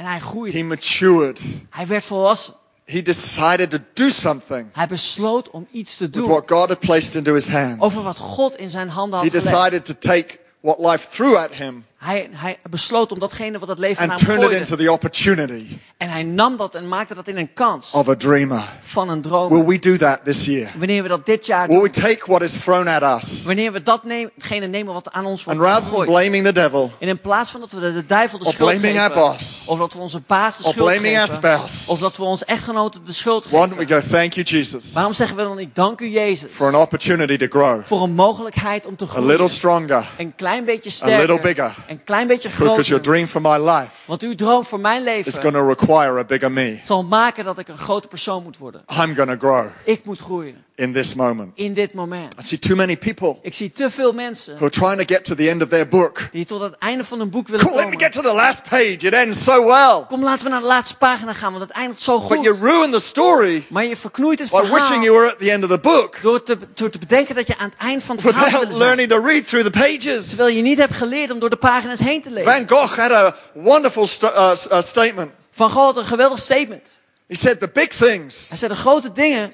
En 0.00 0.06
hij 0.06 0.20
groeide. 0.20 0.58
He 0.58 0.64
matured. 0.64 1.40
Hij 1.70 1.86
werd 1.86 2.04
volwassen. 2.04 2.54
He 2.84 3.02
decided 3.02 3.70
to 3.70 3.78
do 3.94 4.08
something 4.08 4.68
Hij 4.72 4.86
besloot 4.86 5.50
om 5.50 5.66
iets 5.70 5.96
te 5.96 6.10
doen. 6.10 6.28
what 6.28 6.50
God 6.50 6.68
had 6.68 6.78
placed 6.78 7.14
into 7.14 7.34
his 7.34 7.46
hands. 7.46 7.76
Over 7.78 8.02
wat 8.02 8.18
God 8.18 8.56
in 8.56 8.70
zijn 8.70 8.88
handen 8.88 9.18
He 9.18 9.24
had 9.24 9.34
gelegd. 9.34 9.56
decided 9.56 9.84
to 9.84 9.94
take 9.98 10.38
what 10.60 10.78
life 10.78 11.08
threw 11.10 11.36
at 11.36 11.54
him 11.54 11.84
Hij, 12.00 12.28
hij 12.32 12.58
besloot 12.70 13.12
om 13.12 13.18
datgene 13.18 13.58
wat 13.58 13.68
het 13.68 13.78
leven 13.78 14.10
and 14.10 14.20
hem 14.20 14.50
into 14.50 14.76
the 14.76 14.92
opportunity 14.92 15.66
En 15.96 16.08
hij 16.10 16.22
nam 16.22 16.56
dat 16.56 16.74
en 16.74 16.88
maakte 16.88 17.14
dat 17.14 17.28
in 17.28 17.36
een 17.36 17.52
kans 17.54 17.90
of 17.92 18.08
a 18.08 18.16
dreamer. 18.16 18.62
van 18.80 19.08
een 19.08 19.22
droom. 19.22 19.48
Will 19.48 19.64
we 19.64 19.78
do 19.78 19.96
that 19.96 20.24
this 20.24 20.44
year? 20.44 20.70
Wanneer 20.78 21.02
we 21.02 21.08
dat 21.08 21.26
dit 21.26 21.46
jaar 21.46 21.66
Will 21.66 21.74
doen. 21.76 21.82
we 21.84 21.90
take 22.00 22.20
what 22.26 22.42
is 22.42 22.50
thrown 22.50 22.86
at 22.88 23.22
us 23.22 23.42
Wanneer 23.42 23.72
we 23.72 23.82
datgene 23.82 24.66
nemen 24.66 24.94
wat 24.94 25.12
aan 25.12 25.24
ons 25.24 25.46
and 25.46 25.56
wordt 25.58 25.70
rather 25.70 25.80
than 25.90 25.90
gegooid. 25.90 26.08
blaming 26.08 26.44
the 26.44 26.52
devil 26.52 26.92
En 26.98 27.08
in 27.08 27.18
plaats 27.18 27.50
van 27.50 27.60
dat 27.60 27.72
we 27.72 27.80
de, 27.80 28.06
duivel 28.06 28.38
de 28.38 28.44
schuld 28.44 28.70
geven. 28.70 29.00
our 29.00 29.12
boss. 29.12 29.64
Of 29.66 29.78
dat 29.78 29.92
we 29.92 29.98
onze 29.98 30.20
baas 30.26 30.56
de 30.56 30.62
schuld 30.62 30.76
blaming 30.76 31.16
our 31.18 31.26
geven. 31.26 31.34
spouse, 31.42 31.90
Of 31.90 31.98
dat 32.00 32.16
we 32.16 32.24
onze 32.24 32.44
echtgenoten 32.44 33.04
de 33.04 33.12
schuld 33.12 33.44
why 33.48 33.58
don't 33.58 33.74
we 33.76 33.86
geven. 33.86 34.02
go, 34.02 34.08
thank 34.16 34.32
you, 34.32 34.46
Jesus, 34.46 34.84
Waarom 34.92 35.12
zeggen 35.12 35.36
we 35.36 35.42
dan 35.42 35.56
niet 35.56 35.74
dank 35.74 36.00
u 36.00 36.08
Jezus. 36.08 36.50
for 36.52 36.66
an 36.66 36.74
opportunity 36.74 37.36
to 37.36 37.46
grow 37.50 37.84
Voor 37.84 38.02
een 38.02 38.14
mogelijkheid 38.14 38.86
om 38.86 38.96
te 38.96 39.04
a 39.04 39.06
groeien. 39.06 39.26
little 39.28 39.48
stronger 39.48 40.10
Een 40.18 40.32
klein 40.36 40.64
beetje 40.64 40.90
A 41.02 41.06
little 41.06 41.22
sterker. 41.24 41.40
bigger. 41.40 41.74
Een 41.90 42.04
klein 42.04 42.26
beetje 42.26 42.48
because 42.48 42.68
your 42.68 42.82
groter. 42.84 43.02
dream 43.02 43.26
for 43.26 43.40
my 43.40 43.70
life 43.70 43.90
Want 44.04 44.22
uw 44.22 44.34
droom 44.34 44.64
voor 44.64 44.80
mijn 44.80 44.98
is 44.98 45.04
leven 45.04 45.32
going 45.32 45.54
to 45.54 45.66
require 45.66 46.18
a 46.18 46.24
bigger 46.24 46.52
me. 46.52 46.78
zal 46.82 47.04
maken 47.04 47.44
dat 47.44 47.58
ik 47.58 47.68
een 47.68 47.78
grote 47.78 48.08
persoon 48.08 48.42
moet 48.42 48.58
worden. 48.58 48.84
I'm 49.02 49.14
to 49.28 49.36
grow 49.38 49.66
Ik 49.84 50.04
moet 50.04 50.20
groeien. 50.20 50.64
In 50.80 50.92
this 50.92 51.14
moment. 51.14 51.50
In 51.54 51.74
dit 51.74 51.92
moment. 51.94 52.34
I 52.40 52.42
see 52.42 52.58
too 52.58 52.76
many 52.76 52.96
people 52.96 53.36
Ik 53.42 53.54
zie 53.54 53.72
te 53.72 53.90
veel 53.90 54.12
mensen 54.12 54.54
who 54.56 54.64
are 54.66 54.70
trying 54.70 54.96
to 55.06 55.14
get 55.14 55.24
to 55.24 55.34
the 55.34 55.48
end 55.50 55.62
of 55.62 55.68
their 55.68 55.88
book. 55.88 56.28
die 56.32 56.44
tot 56.44 56.60
het 56.60 56.74
einde 56.78 57.04
van 57.04 57.20
een 57.20 57.30
boek 57.30 57.48
willen 57.48 57.64
Cool, 57.66 57.76
let 57.76 57.84
me 57.88 57.92
komen. 57.92 58.04
get 58.12 58.22
to 58.22 58.28
the 58.30 58.34
last 58.36 58.62
page. 58.68 58.96
It 59.06 59.12
ends 59.12 59.42
so 59.44 59.64
well. 59.64 60.04
Kom, 60.08 60.22
laten 60.22 60.44
we 60.44 60.50
naar 60.50 60.60
de 60.60 60.66
laatste 60.66 60.96
pagina 60.96 61.32
gaan, 61.32 61.52
want 61.52 61.64
het 61.64 61.72
eindigt 61.72 62.02
zo 62.02 62.18
But 62.28 62.42
you 62.42 62.56
goed. 62.56 62.68
ruin 62.68 62.90
the 62.90 63.00
story 63.00 63.66
Maar 63.68 63.84
je 63.84 63.96
verknoeit 63.96 64.38
het 64.38 64.50
by 64.50 64.56
wishing 64.56 64.78
you 64.78 65.00
verhaal 65.00 65.14
were 65.20 65.32
at 65.32 65.38
the 65.38 65.50
end 65.50 65.64
of 65.64 65.70
the 65.70 65.78
book 65.80 66.18
door 66.22 66.42
te, 66.42 66.58
door 66.74 66.90
te 66.90 66.98
bedenken 66.98 67.34
dat 67.34 67.46
je 67.46 67.58
aan 67.58 67.68
het 67.70 67.78
eind 67.78 68.04
van 68.04 68.16
het 68.16 68.24
verhaal 68.24 68.50
without 68.60 68.78
learning 68.78 69.08
to 69.08 69.20
read 69.24 69.46
through 69.48 69.70
the 69.70 69.78
pages. 69.78 70.28
Terwijl 70.28 70.56
je 70.56 70.62
niet 70.62 70.78
hebt 70.78 70.94
geleerd 70.94 71.30
om 71.30 71.38
door 71.38 71.50
de 71.50 71.56
pagina's 71.56 71.98
heen 72.00 72.22
te 72.22 72.30
lezen. 72.30 72.52
Van 72.52 72.68
Gogh 72.78 72.96
had 72.98 73.10
a 73.12 73.36
wonderful 73.54 74.06
st- 74.06 74.22
uh, 74.22 74.52
uh, 74.72 74.80
statement. 74.82 75.30
Van 75.50 75.70
Gogh 75.70 75.84
had 75.84 75.96
een 75.96 76.04
geweldig 76.04 76.38
statement. 76.38 76.82
He 77.28 77.34
said, 77.36 77.60
The 77.60 77.70
big 77.72 77.88
things 77.88 78.48
Hij 78.48 78.58
zei, 78.58 78.72
de 78.72 78.78
grote 78.78 79.12
dingen, 79.12 79.52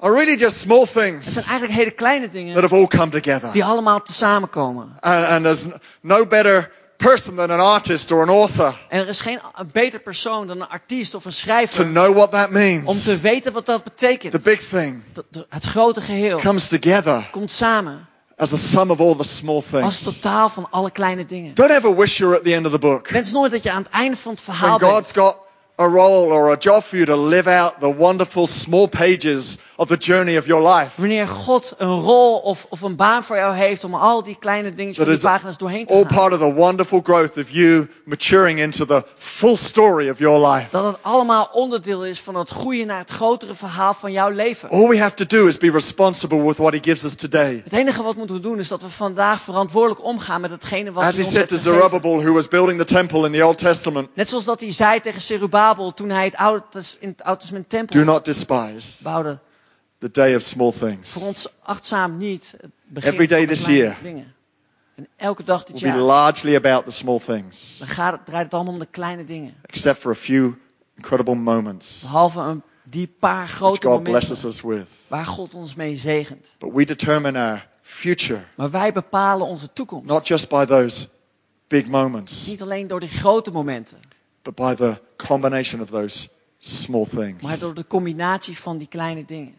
are 0.00 0.12
really 0.12 0.36
just 0.36 0.56
small 0.56 0.86
things 0.86 1.26
zijn 1.32 1.44
eigenlijk 1.44 1.78
hele 1.78 1.90
kleine 1.90 2.24
that 2.24 2.32
dingen 2.32 2.60
have 2.60 2.74
all 2.74 2.86
come 2.86 3.08
together. 3.10 3.52
die 3.52 3.64
allemaal 3.64 4.02
tezamen 4.02 4.48
komen. 4.50 4.96
And, 5.00 5.24
and 5.26 5.42
there's 5.44 5.64
no 6.00 6.26
better 6.26 6.70
person 6.96 7.34
than 7.36 7.50
an 7.50 7.60
artist 7.60 8.10
or 8.12 8.22
an 8.22 8.28
author 8.28 8.78
En 8.88 9.00
er 9.00 9.08
is 9.08 9.20
geen 9.20 9.40
een 9.54 9.70
beter 9.72 10.00
persoon 10.00 10.46
dan 10.46 10.60
een 10.60 10.68
artiest 10.68 11.14
of 11.14 11.24
een 11.24 11.30
to 11.30 11.36
schrijver 11.36 11.84
know 11.84 12.14
what 12.14 12.30
that 12.30 12.46
om 12.46 12.52
means. 12.52 13.02
te 13.02 13.18
weten 13.18 13.52
wat 13.52 13.66
dat 13.66 13.82
betekent. 13.84 14.32
The 14.32 14.38
big 14.40 14.60
thing 14.70 15.02
Dat- 15.12 15.24
dat- 15.30 15.46
Het 15.48 15.64
grote 15.64 16.00
geheel 16.00 16.38
comes 16.40 16.68
together 16.68 17.28
komt 17.30 17.50
samen 17.50 18.06
as 18.36 18.48
the 18.48 18.56
sum 18.56 18.90
of 18.90 19.00
all 19.00 19.16
the 19.16 19.28
small 19.28 19.54
als 19.56 19.66
things. 19.98 20.02
totaal 20.02 20.48
van 20.48 20.66
alle 20.70 20.90
kleine 20.90 21.26
dingen. 21.26 21.54
Don't 21.54 21.70
ever 21.70 21.94
wish 21.96 22.18
you're 22.18 22.36
at 22.36 22.44
the 22.44 22.54
end 22.54 22.66
of 22.66 22.72
the 22.72 22.78
book. 22.78 23.08
Wens 23.08 23.32
nooit 23.32 23.50
dat 23.50 23.62
je 23.62 23.70
aan 23.70 23.82
het 23.82 23.92
einde 23.92 24.16
van 24.16 24.32
het 24.32 24.40
verhaal 24.40 24.78
When 24.78 24.90
bent. 24.92 24.92
God's 24.92 25.12
got 25.12 25.36
a 25.80 25.88
role 25.88 26.32
or 26.32 26.52
a 26.52 26.56
job 26.58 26.82
for 26.82 26.96
you 26.96 27.06
to 27.06 27.16
live 27.16 27.46
out 27.60 27.80
the 27.80 27.94
wonderful 27.96 28.46
small 28.46 28.88
pages 28.88 29.56
of 29.76 29.88
the 29.88 29.96
journey 29.96 30.36
of 30.36 30.46
your 30.46 30.62
life. 30.62 30.90
Wanneer 30.94 31.28
God 31.28 31.74
een 31.78 32.00
rol 32.00 32.38
of, 32.38 32.66
of 32.68 32.80
een 32.80 32.96
baan 32.96 33.24
voor 33.24 33.36
jou 33.36 33.56
heeft 33.56 33.84
om 33.84 33.94
al 33.94 34.22
die 34.24 34.36
kleine 34.40 34.74
dingetjes 34.74 35.04
van 35.04 35.14
die 35.14 35.22
pagina's 35.22 35.56
doorheen 35.56 35.86
te 35.86 35.92
all 35.92 36.04
gaan. 36.04 36.14
part 36.14 36.32
of 36.32 36.38
the 36.38 36.52
wonderful 36.54 37.00
growth 37.02 37.36
of 37.36 37.44
you 37.50 37.88
maturing 38.04 38.58
into 38.58 38.84
the 38.86 39.02
full 39.16 39.56
story 39.56 40.08
of 40.10 40.18
your 40.18 40.48
life. 40.48 40.66
Dat 40.70 40.84
het 40.84 40.96
allemaal 41.00 41.48
onderdeel 41.52 42.04
is 42.04 42.20
van 42.20 42.34
het 42.34 42.50
groeien 42.50 42.86
naar 42.86 42.98
het 42.98 43.10
grotere 43.10 43.54
verhaal 43.54 43.94
van 43.94 44.12
jouw 44.12 44.30
leven. 44.30 44.68
All 44.68 44.88
we 44.88 44.98
have 44.98 45.14
to 45.14 45.26
do 45.26 45.46
is 45.46 45.56
be 45.56 45.70
responsible 45.70 46.42
with 46.42 46.56
what 46.56 46.72
He 46.72 46.78
gives 46.82 47.04
us 47.04 47.14
today. 47.14 47.60
Het 47.64 47.72
enige 47.72 48.02
wat 48.02 48.16
moeten 48.16 48.36
we 48.36 48.42
doen 48.42 48.58
is 48.58 48.68
dat 48.68 48.82
we 48.82 48.88
vandaag 48.88 49.40
verantwoordelijk 49.40 50.04
omgaan 50.04 50.40
met 50.40 50.50
hetgene 50.50 50.92
wat 50.92 51.04
As 51.04 51.14
hij 51.14 51.18
He 51.18 51.26
ons 51.26 51.34
said 51.36 51.50
heeft 51.50 51.62
to. 51.62 51.70
Zerubbabel, 51.70 52.22
who 52.22 52.32
was 52.32 52.48
building 52.48 52.78
the 52.78 52.94
temple 52.94 53.26
in 53.26 53.32
the 53.32 53.46
Old 53.46 53.58
Testament, 53.58 54.08
Net 54.14 54.28
zoals 54.28 54.44
dat 54.44 54.60
hij 54.60 54.72
zei 54.72 55.00
tegen 55.00 55.20
Zerubabel 55.68 55.94
toen 55.94 56.08
hij 56.10 56.24
het 56.24 56.36
Oude, 56.36 56.62
in 56.98 57.08
het 57.08 57.22
Oude 57.22 57.40
Testament 57.40 57.70
do 57.70 57.76
tempel 57.76 58.04
not 58.04 58.24
despise 58.24 59.02
bouwde. 59.02 59.38
the 59.98 60.10
day 60.10 60.34
of 60.34 60.42
small 60.42 60.72
things. 60.72 61.10
Voor 61.10 61.22
ons 61.22 61.48
achtzaam 61.62 62.16
niet 62.18 62.54
het 62.60 62.70
begin 62.86 63.12
Every 63.12 63.26
day 63.26 63.44
van 63.46 63.54
this 63.54 63.64
year 63.66 63.96
dingen. 64.02 64.34
En 64.94 65.06
elke 65.16 65.44
dag 65.44 65.64
dit 65.64 65.80
Will 65.80 65.90
be 65.90 65.96
jaar. 65.96 66.06
largely 66.06 66.56
about 66.56 66.84
the 66.84 66.90
small 66.90 67.18
things, 67.20 67.78
Dan 67.78 67.88
gaat 67.88 68.12
het, 68.12 68.26
draait 68.26 68.44
het 68.44 68.54
allemaal 68.54 68.72
om 68.72 68.78
de 68.78 68.86
kleine 68.86 69.24
dingen. 69.24 69.54
except 69.62 70.00
for 70.00 70.10
a 70.10 70.14
few 70.14 70.52
incredible 70.96 71.34
moments 71.34 72.00
Behalve 72.00 72.40
een, 72.40 72.62
die 72.84 73.06
paar 73.18 73.48
grote 73.48 73.88
God 73.88 74.02
blesses 74.02 74.42
momenten 74.42 74.70
us 74.70 74.78
with. 74.78 74.88
waar 75.06 75.26
God 75.26 75.54
ons 75.54 75.74
mee 75.74 75.96
zegent. 75.96 76.46
But 76.58 76.72
we 76.72 76.84
determine 76.84 77.38
our 77.38 77.66
future 77.82 78.40
Maar 78.56 78.70
wij 78.70 78.92
bepalen 78.92 79.46
onze 79.46 79.72
toekomst. 79.72 80.08
not 80.08 80.26
just 80.26 80.48
by 80.48 80.64
those 80.64 81.06
big 81.66 81.86
moments, 81.86 82.46
Niet 82.46 82.62
alleen 82.62 82.86
door 82.86 83.00
die 83.00 83.08
grote 83.08 83.50
momenten, 83.50 83.98
but 84.42 84.54
by 84.54 84.74
the 84.74 85.00
combination 85.16 85.80
of 85.80 85.90
those 85.90 86.28
small 86.58 87.06
things. 87.06 87.42
maar 87.42 87.58
door 87.58 87.74
de 87.74 87.86
combinatie 87.86 88.58
van 88.58 88.78
die 88.78 88.88
kleine 88.88 89.24
dingen. 89.24 89.54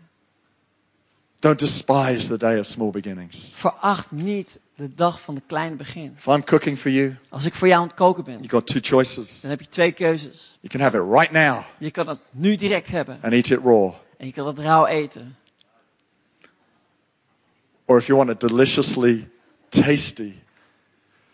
Don't 1.39 1.59
despise 1.59 2.27
the 2.27 2.37
day 2.37 2.59
of 2.59 2.65
small 2.65 2.89
beginnings. 2.91 3.51
Veracht 3.53 4.11
niet 4.11 4.59
de 4.75 4.93
dag 4.93 5.21
van 5.21 5.35
de 5.35 5.41
kleine 5.47 5.75
begin. 5.75 6.13
If 6.17 6.25
I'm 6.25 6.43
cooking 6.43 6.77
for 6.79 6.91
you, 6.91 7.15
Als 7.29 7.45
ik 7.45 7.53
voor 7.53 7.67
jou 7.67 7.81
aan 7.81 7.87
het 7.87 7.95
koken 7.95 8.23
ben, 8.23 8.33
you've 8.33 8.49
got 8.49 8.65
two 8.67 8.79
choices. 8.81 9.39
dan 9.41 9.49
heb 9.49 9.59
je 9.59 9.69
twee 9.69 9.91
keuzes. 9.91 10.57
You 10.61 10.73
can 10.73 10.81
have 10.81 10.97
it 10.97 11.03
right 11.19 11.31
now 11.31 11.63
Je 11.77 11.91
kan 11.91 12.07
het 12.07 12.19
nu 12.31 12.55
direct 12.55 12.87
hebben 12.87 13.19
and 13.21 13.33
eat 13.33 13.49
it 13.49 13.59
raw. 13.63 13.93
en 14.17 14.25
je 14.25 14.31
kan 14.33 14.47
het 14.47 14.59
rauw 14.59 14.85
eten. 14.85 15.35
Or 17.85 17.97
if 17.97 18.07
you 18.07 18.15
want 18.17 18.29
it 18.29 18.39
deliciously 18.39 19.29
tasty, 19.69 20.33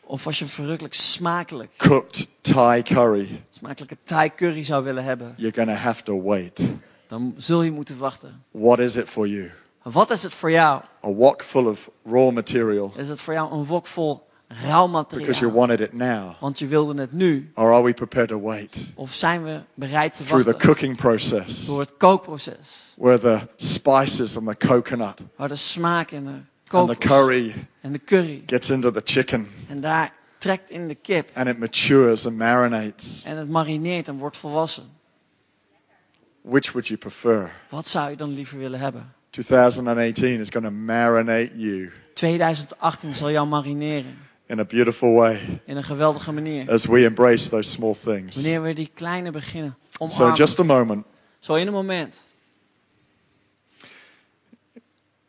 Of 0.07 0.25
als 0.25 0.39
je 0.39 0.45
verrukkelijk 0.45 0.93
smakelijk, 0.93 1.71
cooked 1.77 2.27
Thai 2.41 2.81
curry, 2.83 3.43
smakelijke 3.51 3.97
Thai 4.03 4.31
curry 4.35 4.63
zou 4.63 4.83
willen 4.83 5.03
hebben, 5.03 5.33
you're 5.37 5.53
going 5.55 5.69
to 5.77 5.83
have 5.83 6.03
to 6.03 6.21
wait. 6.21 6.59
dan 7.07 7.33
zul 7.37 7.61
je 7.63 7.71
moeten 7.71 7.97
wachten. 7.97 8.43
What 8.51 8.79
is 8.79 8.95
it 8.95 9.09
for 9.09 9.27
you? 9.27 9.51
Wat 9.83 10.11
is 10.11 10.23
het 10.23 10.33
voor 10.33 10.51
jou? 10.51 10.81
A 11.05 11.09
wok 11.09 11.43
full 11.43 11.65
of 11.65 11.89
raw 12.05 12.31
material 12.31 12.93
Is 12.97 13.07
het 13.07 13.21
voor 13.21 13.33
jou 13.33 13.53
een 13.53 13.65
wok 13.65 13.87
vol 13.87 14.27
rauw 14.47 14.87
because 14.87 15.39
you 15.39 15.51
materiaal? 15.51 15.51
wanted 15.51 15.79
it 15.79 15.93
now? 15.93 16.33
Want 16.39 16.59
je 16.59 16.67
wilde 16.67 17.01
het 17.01 17.11
nu. 17.11 17.51
Or 17.55 17.73
are 17.73 17.83
we 17.83 17.93
prepared 17.93 18.29
to 18.29 18.41
wait 18.41 18.75
Of 18.95 19.13
zijn 19.13 19.43
we 19.43 19.61
bereid 19.73 20.15
te 20.15 20.23
through 20.23 20.43
the 20.45 20.51
wachten 20.51 20.67
cooking 20.69 20.97
process 20.97 21.65
door 21.65 21.79
het 21.79 21.93
kookproces? 21.97 22.93
where 22.95 23.19
the 23.19 23.39
spices 23.55 24.37
and 24.37 24.47
the 24.47 24.67
coconut 24.67 25.17
Waar 25.35 25.47
de 25.47 25.55
smaak 25.55 26.11
en 26.11 26.25
de 26.25 26.77
and 26.77 26.89
the 26.89 27.07
curry 27.07 27.53
en 27.85 27.91
de 27.91 27.99
curry. 28.05 28.43
gets 28.45 28.69
into 28.69 28.91
the 28.91 29.01
chicken 29.03 29.47
En 29.69 29.81
daar 29.81 30.13
trekt 30.37 30.69
in 30.69 30.87
de 30.87 30.95
kip. 30.95 31.29
and 31.33 31.47
it 31.47 31.59
matures 31.59 32.25
and 32.25 32.37
marinates? 32.37 33.21
En 33.25 33.37
het 33.37 33.49
marineert 33.49 34.07
en 34.07 34.17
wordt 34.17 34.37
volwassen. 34.37 34.83
Which 36.41 36.71
would 36.71 36.87
you 36.87 36.97
prefer? 36.99 37.51
Wat 37.69 37.87
zou 37.87 38.09
je 38.09 38.15
dan 38.15 38.29
liever 38.29 38.57
willen 38.57 38.79
hebben? 38.79 39.13
2018 39.29 40.39
is 40.39 40.49
going 40.49 40.65
to 40.65 40.71
marinate 40.71 41.51
you 41.55 41.91
2018 42.13 43.15
zal 43.15 43.31
jou 43.31 43.47
marineren. 43.47 44.17
in 44.47 44.59
a 44.59 44.65
beautiful 44.65 45.13
way 45.13 45.61
In 45.65 45.77
een 45.77 45.83
geweldige 45.83 46.31
manier. 46.31 46.71
as 46.71 46.85
we 46.85 47.03
embrace 47.05 47.49
those 47.49 47.69
small 47.69 47.95
things. 48.03 48.35
Wanneer 48.35 48.61
we 48.61 48.73
die 48.73 48.89
kleine 48.93 49.31
beginnen 49.31 49.75
So, 49.89 50.05
in 50.05 50.11
omarmen. 50.11 50.35
just 50.37 50.59
a 50.59 50.63
moment, 50.63 51.05
Zo 51.39 51.55
in 51.55 51.67
een 51.67 51.73
moment 51.73 52.25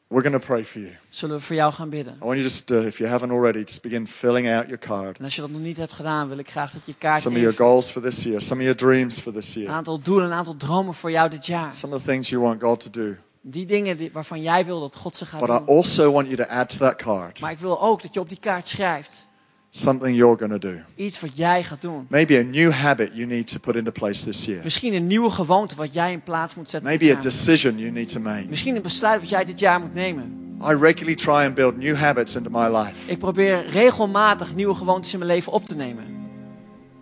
we're 0.09 0.23
going 0.29 0.41
to 0.41 0.47
pray 0.47 0.65
for 0.65 0.81
you. 0.81 0.93
zullen 1.09 1.37
we 1.37 1.43
voor 1.43 1.57
jou 1.57 1.73
gaan 1.73 1.89
bidden. 1.89 2.15
I 2.15 2.25
want 2.25 2.33
you 2.39 2.43
just, 2.43 2.71
uh, 2.71 2.87
if 2.87 2.99
you 2.99 3.11
haven't 3.11 3.33
already, 3.33 3.59
just 3.59 3.83
begin 3.83 4.07
filling 4.07 4.49
out 4.49 4.63
your 4.65 4.79
card. 4.79 5.19
En 5.19 5.25
als 5.25 5.35
je 5.35 5.41
dat 5.41 5.51
nog 5.51 5.61
niet 5.61 5.77
hebt 5.77 5.93
gedaan, 5.93 6.29
wil 6.29 6.39
ik 6.39 6.51
graag 6.51 6.73
dat 6.73 6.83
je 6.85 6.95
kaart 6.99 7.23
Some 7.23 7.35
of 7.37 7.41
your 7.43 7.57
goals 7.57 7.91
for 7.91 8.03
this 8.03 8.23
year, 8.23 8.41
some 8.41 8.55
of 8.61 8.67
your 8.67 8.77
dreams 8.77 9.19
for 9.19 9.33
this 9.33 9.55
Een 9.55 9.61
year, 9.63 9.75
aantal 9.75 9.99
doelen, 10.01 10.27
een 10.27 10.33
aantal 10.33 10.57
dromen 10.57 10.95
voor 10.95 11.11
jou 11.11 11.31
dit 11.31 11.47
jaar. 11.47 11.73
some 11.73 11.95
of 11.95 12.01
the 12.03 12.09
things 12.09 12.29
you 12.29 12.43
want 12.43 12.63
God 12.63 12.81
to 12.81 12.91
do. 12.91 13.15
Die 13.41 13.67
dingen 13.67 13.97
die, 13.97 14.11
waarvan 14.13 14.43
jij 14.43 14.65
wil 14.65 14.81
dat 14.81 14.97
God 14.97 15.17
ze 15.17 15.27
gaat 15.27 15.41
But 15.41 15.49
I 15.49 15.53
doen. 15.53 15.67
also 15.77 16.13
want 16.13 16.27
you 16.29 16.37
to 16.37 16.45
add 16.55 16.69
to 16.69 16.77
that 16.79 16.97
card 16.97 17.41
Maar 17.41 17.51
ik 17.51 17.59
wil 17.59 17.83
ook 17.83 18.03
dat 18.03 18.15
je 18.15 18.21
op 18.21 18.29
die 18.29 18.39
kaart 18.41 18.69
schrijft. 18.69 19.27
Something 19.71 20.17
you're 20.17 20.37
going 20.37 20.53
to 20.53 20.59
do. 20.59 20.75
Iets 20.95 21.21
wat 21.21 21.37
jij 21.37 21.63
gaat 21.63 21.81
doen. 21.81 22.07
Maybe 22.09 22.39
a 22.39 22.43
new 22.43 22.71
habit 22.73 23.11
you 23.15 23.27
need 23.27 23.47
to 23.47 23.59
put 23.59 23.75
into 23.75 23.91
place 23.91 24.25
this 24.25 24.45
year. 24.45 24.61
Misschien 24.63 24.95
een 24.95 25.07
nieuwe 25.07 25.31
gewoonte 25.31 25.75
wat 25.77 25.95
jij 25.95 26.13
in 26.13 26.23
plaats 26.23 26.55
moet 26.55 26.71
zetten. 26.71 26.89
Maybe 26.91 27.05
dit 27.05 27.17
a 27.17 27.21
decision 27.21 27.79
you 27.79 27.91
need 27.91 28.09
to 28.13 28.21
make. 28.21 28.45
Misschien 28.49 28.77
een 28.77 28.83
besluit 28.83 29.21
wat 29.21 29.29
jij 29.29 29.45
dit 29.45 29.59
jaar 29.59 29.81
moet 29.81 29.95
nemen. 29.95 30.45
I 30.63 30.75
regularly 30.75 31.15
try 31.15 31.45
and 31.47 31.55
build 31.55 31.77
new 31.77 31.97
habits 31.97 32.35
into 32.37 32.51
my 32.51 32.77
life. 32.77 32.95
Ik 33.07 33.19
probeer 33.19 33.67
regelmatig 33.69 34.55
nieuwe 34.55 34.75
gewoontes 34.75 35.13
in 35.13 35.19
mijn 35.19 35.31
leven 35.31 35.53
op 35.53 35.65
te 35.67 35.77
nemen. 35.77 36.05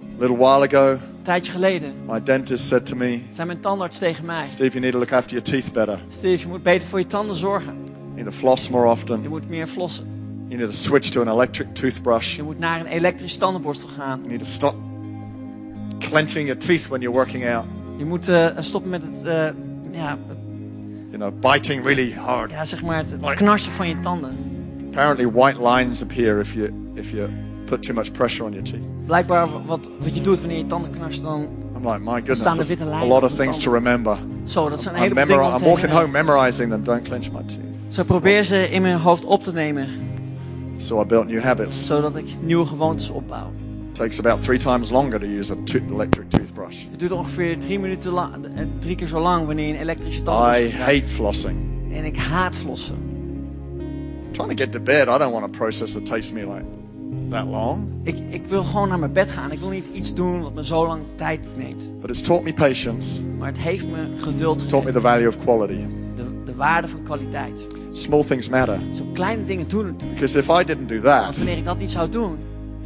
A 0.02 0.20
little 0.20 0.36
while 0.36 0.66
ago, 0.68 0.90
Een 0.90 1.22
tijdje 1.22 1.52
geleden 1.52 1.94
my 2.06 2.22
dentist 2.22 2.66
said 2.66 2.86
to 2.86 2.96
me, 2.96 3.20
zei 3.30 3.46
mijn 3.46 3.60
tandarts 3.60 3.98
tegen 3.98 4.24
mij: 4.24 4.46
Steve, 4.46 4.68
you 4.70 4.80
need 4.80 4.92
to 4.92 4.98
look 4.98 5.12
after 5.12 5.30
your 5.30 5.42
teeth 5.50 5.72
better. 5.72 6.00
Steve, 6.08 6.38
je 6.38 6.46
moet 6.48 6.62
beter 6.62 6.88
voor 6.88 6.98
je 6.98 7.06
tanden 7.06 7.36
zorgen. 7.36 7.74
You 7.74 8.14
need 8.14 8.24
to 8.24 8.30
floss 8.38 8.68
more 8.68 8.84
Je 8.84 8.90
often. 8.90 9.28
moet 9.28 9.48
meer 9.48 9.66
flossen. 9.66 10.13
You 10.54 10.66
need 10.66 10.72
to 10.72 10.78
switch 10.82 11.10
to 11.10 11.20
an 11.20 11.28
electric 11.28 11.74
toothbrush. 11.74 12.36
Je 12.36 12.42
moet 12.42 12.58
naar 12.58 12.80
een 12.80 12.86
elektrische 12.86 13.38
tandenborstel 13.38 13.88
gaan. 13.96 14.18
You 14.18 14.28
need 14.28 14.38
to 14.38 14.46
stop 14.46 14.74
clenching 15.98 16.46
your 16.46 16.60
teeth 16.60 16.88
when 16.88 17.00
you're 17.00 17.16
working 17.16 17.46
out. 17.48 17.64
Je 17.96 18.04
moet 18.04 18.28
eh, 18.28 18.48
stoppen 18.58 18.90
met 18.90 19.02
het, 19.02 19.26
eh, 19.26 20.00
ja, 20.00 20.18
You 21.10 21.16
know, 21.16 21.52
biting 21.52 21.84
really 21.84 22.12
hard. 22.12 22.50
ja, 22.50 22.64
zeg 22.64 22.82
maar 22.82 22.96
het, 22.96 23.34
knarsen 23.34 23.72
van 23.72 23.88
je 23.88 24.00
tanden. 24.00 24.36
Apparently, 24.86 25.30
white 25.30 25.68
lines 25.68 26.02
appear 26.02 26.40
if 26.40 26.52
you 26.52 26.90
if 26.94 27.10
you 27.10 27.28
put 27.64 27.82
too 27.82 27.94
much 27.94 28.12
pressure 28.12 28.44
on 28.44 28.50
your 28.50 28.66
teeth. 28.66 29.06
Blijkbaar 29.06 29.48
wat, 29.66 29.88
wat 29.98 30.14
je 30.14 30.20
doet 30.20 30.38
wanneer 30.40 30.58
je 30.58 30.66
tanden 30.66 30.90
knarst, 30.90 31.22
dan 31.22 31.48
I'm 31.76 31.86
like, 31.86 31.98
my 31.98 32.14
goodness, 32.14 32.40
staan 32.40 32.58
er 32.58 32.66
witte 32.66 32.84
a 32.84 32.86
lijnen 32.86 33.08
lot 33.08 33.22
op 33.22 33.30
of 33.30 33.36
things 33.36 33.58
to 33.58 33.72
remember. 33.72 34.18
Zo, 34.44 34.68
dat 34.68 34.82
zijn 34.82 34.94
een 34.96 35.02
I'm, 35.02 35.14
dingen 35.14 35.38
walking 35.38 35.90
home 35.90 36.08
memorizing 36.08 36.70
them. 36.70 36.84
Don't 36.84 37.02
clench 37.02 37.30
my 37.32 37.42
teeth. 37.46 37.94
Zo 37.94 38.02
probeer 38.02 38.44
ze 38.44 38.70
in 38.70 38.82
mijn 38.82 38.98
hoofd 38.98 39.24
op 39.24 39.42
te 39.42 39.52
nemen, 39.52 39.88
So 40.76 41.00
I 41.02 41.04
built 41.06 41.26
new 41.28 41.40
habits. 41.40 41.86
zodat 41.86 42.16
ik 42.16 42.24
nieuwe 42.40 42.66
gewoontes 42.66 43.10
opbouw. 43.10 43.52
It 43.88 43.94
takes 43.94 44.18
about 44.18 44.42
three 44.42 44.58
times 44.58 44.90
longer 44.90 45.20
to 45.20 45.26
use 45.26 45.52
a 45.52 45.56
to- 45.64 45.78
electric 45.92 46.30
toothbrush. 46.30 46.76
Het 46.90 46.98
duurt 47.00 47.12
ongeveer 47.12 47.58
drie 47.58 47.78
minuten 47.78 48.12
lang, 48.12 48.34
eh, 48.54 48.64
drie 48.78 48.96
keer 48.96 49.06
zo 49.06 49.20
lang 49.20 49.46
wanneer 49.46 49.66
je 49.66 49.72
een 49.74 49.80
elektrische 49.80 50.20
I 50.20 50.24
tandenborstel 50.24 50.70
gebruikt. 50.70 50.92
hate 51.02 51.12
flossing. 51.14 51.56
En 51.92 52.04
ik 52.04 52.16
haat 52.16 52.56
flossen. 52.56 52.96
trying 54.30 54.50
to 54.50 54.56
get 54.64 54.72
to 54.72 54.80
bed, 54.80 55.08
I 55.08 55.18
don't 55.18 55.32
want 55.32 55.44
a 55.44 55.48
process 55.58 55.92
that 55.92 56.06
takes 56.06 56.32
me 56.32 56.40
like 56.40 56.64
that 57.30 57.46
long. 57.46 57.88
Ik, 58.02 58.16
ik 58.30 58.46
wil 58.46 58.64
gewoon 58.64 58.88
naar 58.88 58.98
mijn 58.98 59.12
bed 59.12 59.30
gaan. 59.30 59.52
Ik 59.52 59.58
wil 59.58 59.68
niet 59.68 59.84
iets 59.92 60.14
doen 60.14 60.42
wat 60.42 60.54
me 60.54 60.64
zo 60.64 60.86
lang 60.86 61.02
tijd 61.14 61.40
neemt. 61.56 62.00
But 62.00 62.10
it's 62.10 62.20
taught 62.20 62.44
me 62.44 62.52
patience. 62.52 63.22
Maar 63.38 63.48
het 63.48 63.58
heeft 63.58 63.86
me 63.90 64.08
geduld 64.16 64.56
It's 64.56 64.66
taught 64.66 64.86
me 64.86 64.92
the 64.92 65.00
value 65.00 65.28
of 65.28 65.36
quality. 65.38 65.84
De, 66.54 66.60
de 66.60 66.66
waarde 66.66 66.88
van 66.88 67.02
kwaliteit. 67.02 67.66
Small 67.92 68.24
things 68.24 68.48
matter. 68.48 68.78
Zo 68.94 69.04
kleine 69.12 69.44
dingen 69.44 69.68
doen 69.68 69.84
natuurlijk. 69.86 70.20
Because 70.20 70.38
if 70.38 70.48
I 70.48 70.64
didn't 70.64 70.88
do 70.88 71.00
that, 71.00 71.22
Want 71.24 71.36
wanneer 71.36 71.56
ik 71.56 71.64
dat 71.64 71.78
niet 71.78 71.90
zou 71.90 72.08
doen, 72.08 72.38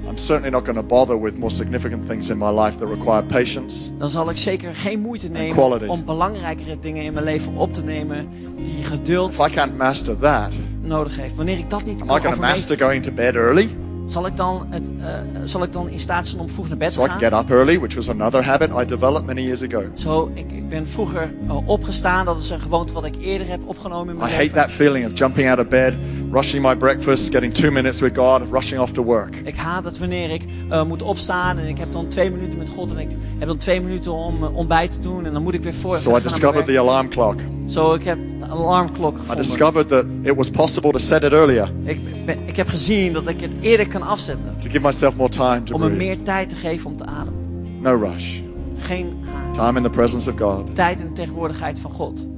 I'm 0.08 0.16
certainly 0.16 0.50
not 0.50 0.64
going 0.64 0.78
to 0.78 0.84
bother 0.86 1.20
with 1.20 1.38
more 1.38 1.52
significant 1.52 2.08
things 2.08 2.28
in 2.28 2.38
my 2.38 2.50
life 2.50 2.78
that 2.78 2.88
require 2.88 3.22
patience. 3.22 3.90
dan 3.98 4.10
zal 4.10 4.30
ik 4.30 4.36
zeker 4.36 4.74
geen 4.74 5.00
moeite 5.00 5.28
nemen 5.28 5.88
om 5.88 6.04
belangrijkere 6.04 6.78
dingen 6.80 7.02
in 7.04 7.12
mijn 7.12 7.24
leven 7.24 7.56
op 7.56 7.72
te 7.72 7.84
nemen 7.84 8.28
die 8.56 8.84
geduld 8.84 9.30
If 9.30 9.46
I 9.46 9.50
can't 9.54 9.76
master 9.76 10.18
that, 10.18 10.52
nodig 10.82 11.16
heeft. 11.16 11.34
Wanneer 11.36 11.58
ik 11.58 11.70
dat 11.70 11.84
niet 11.84 12.00
am 12.00 12.06
kan 12.06 12.16
I 12.16 12.20
going 12.20 12.34
to 12.34 12.40
master 12.40 12.78
going 12.78 13.02
to 13.02 13.12
bed 13.12 13.34
early 13.34 13.68
zal 14.08 14.26
ik, 14.26 14.36
dan 14.36 14.66
het, 14.70 14.90
eh, 15.00 15.06
zal 15.44 15.62
ik 15.62 15.72
dan 15.72 15.88
in 15.88 16.00
staat 16.00 16.28
zijn 16.28 16.40
om 16.40 16.48
vroeg 16.48 16.68
naar 16.68 16.76
bed 16.78 16.92
so 16.92 17.00
te 17.00 17.06
I 17.06 17.10
gaan? 17.10 17.18
get 17.18 17.32
up 17.32 17.50
early, 17.50 17.78
which 17.78 17.94
was 17.94 18.08
another 18.08 18.44
habit 18.44 18.70
I 18.82 18.84
developed 18.84 19.26
many 19.26 19.40
years 19.40 19.62
ago? 19.62 19.82
Zo, 19.94 20.30
ik, 20.34 20.52
ik 20.52 20.68
ben 20.68 20.86
vroeger 20.86 21.34
eh, 21.48 21.68
opgestaan. 21.68 22.24
Dat 22.24 22.40
is 22.40 22.50
een 22.50 22.60
gewoonte 22.60 22.92
wat 22.92 23.04
ik 23.04 23.14
eerder 23.20 23.48
heb 23.48 23.60
opgenomen 23.64 24.08
in 24.08 24.14
I 24.14 24.18
mijn 24.18 24.30
hate 24.30 24.42
leven. 24.42 24.56
that 24.58 24.70
feeling 24.70 25.06
of 25.06 25.18
jumping 25.18 25.48
out 25.48 25.58
of 25.58 25.68
bed, 25.68 25.94
rushing 26.32 26.62
my 26.66 26.76
breakfast, 26.76 27.30
getting 27.30 27.54
two 27.54 27.70
minutes 27.70 28.00
with 28.00 28.16
God, 28.18 28.42
rushing 28.50 28.80
off 28.80 28.92
to 28.92 29.02
work. 29.04 29.36
Ik 29.44 29.56
haat 29.56 29.84
het 29.84 29.98
wanneer 29.98 30.30
ik 30.30 30.42
eh, 30.70 30.82
moet 30.84 31.02
opstaan 31.02 31.58
en 31.58 31.66
ik 31.66 31.78
heb 31.78 31.92
dan 31.92 32.08
twee 32.08 32.30
minuten 32.30 32.58
met 32.58 32.70
God 32.70 32.90
en 32.90 32.98
ik 32.98 33.08
heb 33.38 33.48
dan 33.48 33.58
twee 33.58 33.80
minuten 33.80 34.12
om 34.12 34.44
eh, 34.44 34.56
ontbijt 34.56 34.92
te 34.92 35.00
doen 35.00 35.26
en 35.26 35.32
dan 35.32 35.42
moet 35.42 35.54
ik 35.54 35.62
weer 35.62 35.74
voor. 35.74 35.96
So 35.96 36.16
I 36.16 36.20
discovered 36.22 36.66
the 36.66 36.78
alarm 36.78 37.08
clock. 37.08 37.40
Zo, 37.66 37.94
ik 37.94 38.04
heb 38.04 38.18
alarmklok 38.48 39.18
I 39.32 39.34
discovered 39.34 39.88
that 39.88 40.04
it 40.22 40.36
was 40.36 40.50
possible 40.50 40.90
to 40.92 40.98
set 40.98 41.22
it 41.22 41.32
earlier 41.32 41.70
Ik, 41.84 41.98
ben- 42.26 42.38
ik 42.46 42.56
heb 42.56 42.68
gezien 42.68 43.12
dat 43.12 43.28
ik 43.28 43.40
het 43.40 43.52
eerder 43.60 43.86
kan 43.88 44.02
afzetten. 44.02 44.56
to 44.58 44.70
give 44.70 44.80
myself 44.82 45.16
more 45.16 45.30
time 45.30 45.62
to 45.62 45.74
Om 45.74 45.80
me 45.80 45.86
breathe. 45.86 46.04
meer 46.06 46.22
tijd 46.22 46.48
te 46.48 46.54
geven 46.54 46.90
om 46.90 46.96
te 46.96 47.04
ademen. 47.04 47.80
No 47.80 47.94
rush. 47.96 48.38
Geen 48.78 49.12
haast. 49.32 49.60
Time 49.60 49.76
in 49.76 49.82
the 49.82 49.90
presence 49.90 50.30
of 50.30 50.38
God. 50.40 50.74
Tijd 50.74 51.00
in 51.00 51.06
de 51.06 51.12
tegenwoordigheid 51.12 51.78
van 51.78 51.90
God. 51.90 52.28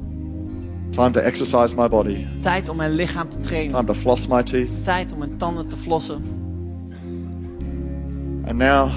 Time 0.90 1.10
to 1.10 1.20
exercise 1.20 1.74
my 1.76 1.88
body. 1.88 2.26
Tijd 2.40 2.68
om 2.68 2.76
mijn 2.76 2.92
lichaam 2.92 3.28
te 3.28 3.40
trainen. 3.40 3.74
Time 3.74 3.86
to 3.86 3.94
floss 3.94 4.26
my 4.26 4.42
teeth. 4.42 4.84
Tijd 4.84 5.12
om 5.12 5.18
mijn 5.18 5.36
tanden 5.36 5.68
te 5.68 5.76
flossen. 5.76 6.22
And 8.48 8.58
now, 8.58 8.88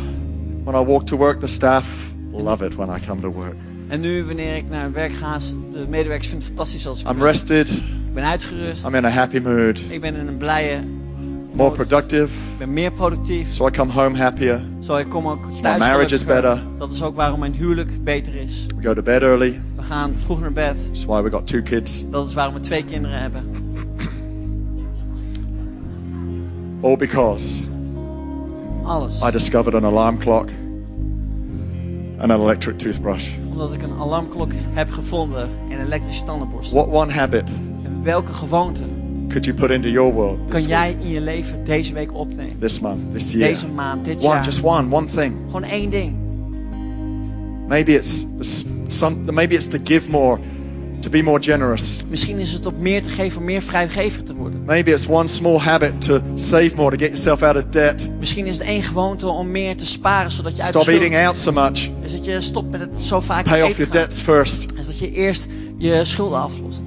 when 0.63 0.75
I 0.75 0.85
walk 0.85 1.05
to 1.05 1.17
work, 1.17 1.39
the 1.39 1.47
staff 1.47 2.11
love 2.31 2.65
it 2.65 2.75
when 2.75 2.89
I 2.89 2.99
come 3.07 3.21
to 3.21 3.29
work. 3.31 3.55
En 3.93 3.99
nu, 3.99 4.23
wanneer 4.23 4.55
ik 4.55 4.69
naar 4.69 4.91
werk 4.91 5.13
ga, 5.13 5.37
de 5.71 5.85
medewerkers 5.89 6.27
vinden 6.27 6.47
het 6.47 6.57
fantastisch 6.57 6.87
als 6.87 7.01
ik 7.01 7.07
I'm 7.09 7.17
ben. 7.17 7.25
rested. 7.25 7.69
Ik 7.69 8.13
ben 8.13 8.23
uitgerust. 8.23 8.85
I'm 8.85 8.95
in 8.95 9.05
a 9.05 9.09
happy 9.09 9.39
mood. 9.39 9.81
Ik 9.89 10.01
ben 10.01 10.15
in 10.15 10.27
een 10.27 10.37
blije 10.37 10.83
More 11.51 11.71
productive. 11.71 12.23
Ik 12.23 12.57
ben 12.57 12.73
meer 12.73 12.91
productief. 12.91 13.51
So 13.51 13.67
I 13.67 13.71
come 13.71 13.91
home 13.91 14.17
happier. 14.17 14.63
Zo, 14.79 14.95
ik 14.95 15.09
kom 15.09 15.27
ook 15.27 15.45
my 15.45 15.61
thuis 15.61 15.79
marriage 15.79 16.13
is 16.13 16.25
better. 16.25 16.61
Dat 16.77 16.91
is 16.91 17.03
ook 17.03 17.15
waarom 17.15 17.39
mijn 17.39 17.53
huwelijk 17.53 18.03
beter 18.03 18.35
is. 18.35 18.65
We 18.77 18.83
go 18.87 18.93
to 18.93 19.01
bed 19.01 19.21
early. 19.21 19.61
We 19.75 19.83
gaan 19.83 20.13
vroeg 20.17 20.41
naar 20.41 20.53
bed. 20.53 20.75
That's 20.87 21.05
why 21.05 21.21
we 21.21 21.29
got 21.29 21.47
two 21.47 21.61
kids. 21.61 22.05
Dat 22.11 22.27
is 22.27 22.33
waarom 22.33 22.53
we 22.53 22.59
twee 22.59 22.83
kinderen 22.83 23.19
hebben. 23.19 23.43
All 26.81 26.97
because 26.97 27.67
Alles. 28.83 29.21
I 29.27 29.31
discovered 29.31 29.75
an 29.75 29.83
alarm 29.83 30.17
clock 30.19 30.49
and 32.17 32.31
an 32.31 32.39
electric 32.39 32.77
toothbrush. 32.77 33.41
Omdat 33.53 33.73
ik 33.73 33.81
een 33.81 33.99
alarmklok 33.99 34.51
heb 34.73 34.89
gevonden 34.89 35.49
en 35.69 35.79
een 35.79 35.85
elektrische 35.85 36.23
tandenborstel. 36.23 36.87
What 36.87 37.01
one 37.01 37.11
habit 37.11 37.43
En 37.83 38.03
welke 38.03 38.33
gewoonte 38.33 38.83
could 39.27 39.45
you 39.45 39.57
put 39.57 39.69
into 39.69 39.89
your 39.89 40.13
world 40.13 40.39
kan 40.49 40.61
jij 40.63 40.95
in 40.99 41.09
je 41.09 41.21
leven 41.21 41.63
deze 41.65 41.93
week 41.93 42.13
opnemen? 42.13 42.57
this 42.59 42.79
month, 42.79 43.13
this 43.13 43.31
year? 43.31 43.47
Deze 43.49 43.67
maand, 43.67 44.05
dit 44.05 44.23
One, 44.23 44.33
jaar. 44.33 44.43
just 44.45 44.63
one, 44.63 44.95
one 44.95 45.07
thing. 45.07 45.35
Gewoon 45.45 45.63
één 45.63 45.89
ding. 45.89 46.15
Maybe 47.67 47.91
it's 47.93 48.25
some, 48.87 49.31
maybe 49.31 49.55
it's 49.55 49.67
to 49.67 49.77
give 49.83 50.09
more, 50.09 50.39
be 51.13 51.23
more 51.23 51.41
generous. 51.41 52.03
Misschien 52.09 52.39
is 52.39 52.53
het 52.53 52.65
op 52.65 52.77
meer 52.77 53.03
te 53.03 53.09
geven 53.09 53.39
om 53.39 53.45
meer 53.45 53.61
vrijgever 53.61 54.23
te 54.23 54.33
worden. 54.35 54.63
Maybe 54.65 54.91
it's 54.91 55.07
one 55.07 55.27
small 55.27 55.57
habit 55.57 56.01
to 56.01 56.19
save 56.35 56.71
more, 56.75 56.97
to 56.97 56.97
get 56.97 57.07
yourself 57.07 57.41
out 57.41 57.55
of 57.55 57.63
debt. 57.69 58.09
Misschien 58.19 58.45
is 58.45 58.57
het 58.57 58.67
één 58.67 58.83
gewoonte 58.83 59.27
om 59.27 59.51
meer 59.51 59.77
te 59.77 59.85
sparen 59.85 60.31
zodat 60.31 60.57
je 60.57 60.63
uit 60.63 60.73
Stop 60.75 60.87
eating 60.87 61.15
out 61.17 61.37
so 61.37 61.51
much. 61.51 61.89
Is 62.03 62.11
dat 62.11 62.25
je 62.25 62.41
stopt 62.41 62.71
met 62.71 62.79
het 62.81 63.01
zo 63.01 63.19
vaak 63.19 63.45
Pay 63.45 63.61
off 63.61 63.77
your 63.77 63.91
debts 63.91 64.19
first. 64.19 64.65
Is 64.77 64.85
dat 64.85 64.99
je 64.99 65.11
eerst 65.11 65.47
je 65.77 66.05
schulden 66.05 66.39
aflost. 66.39 66.83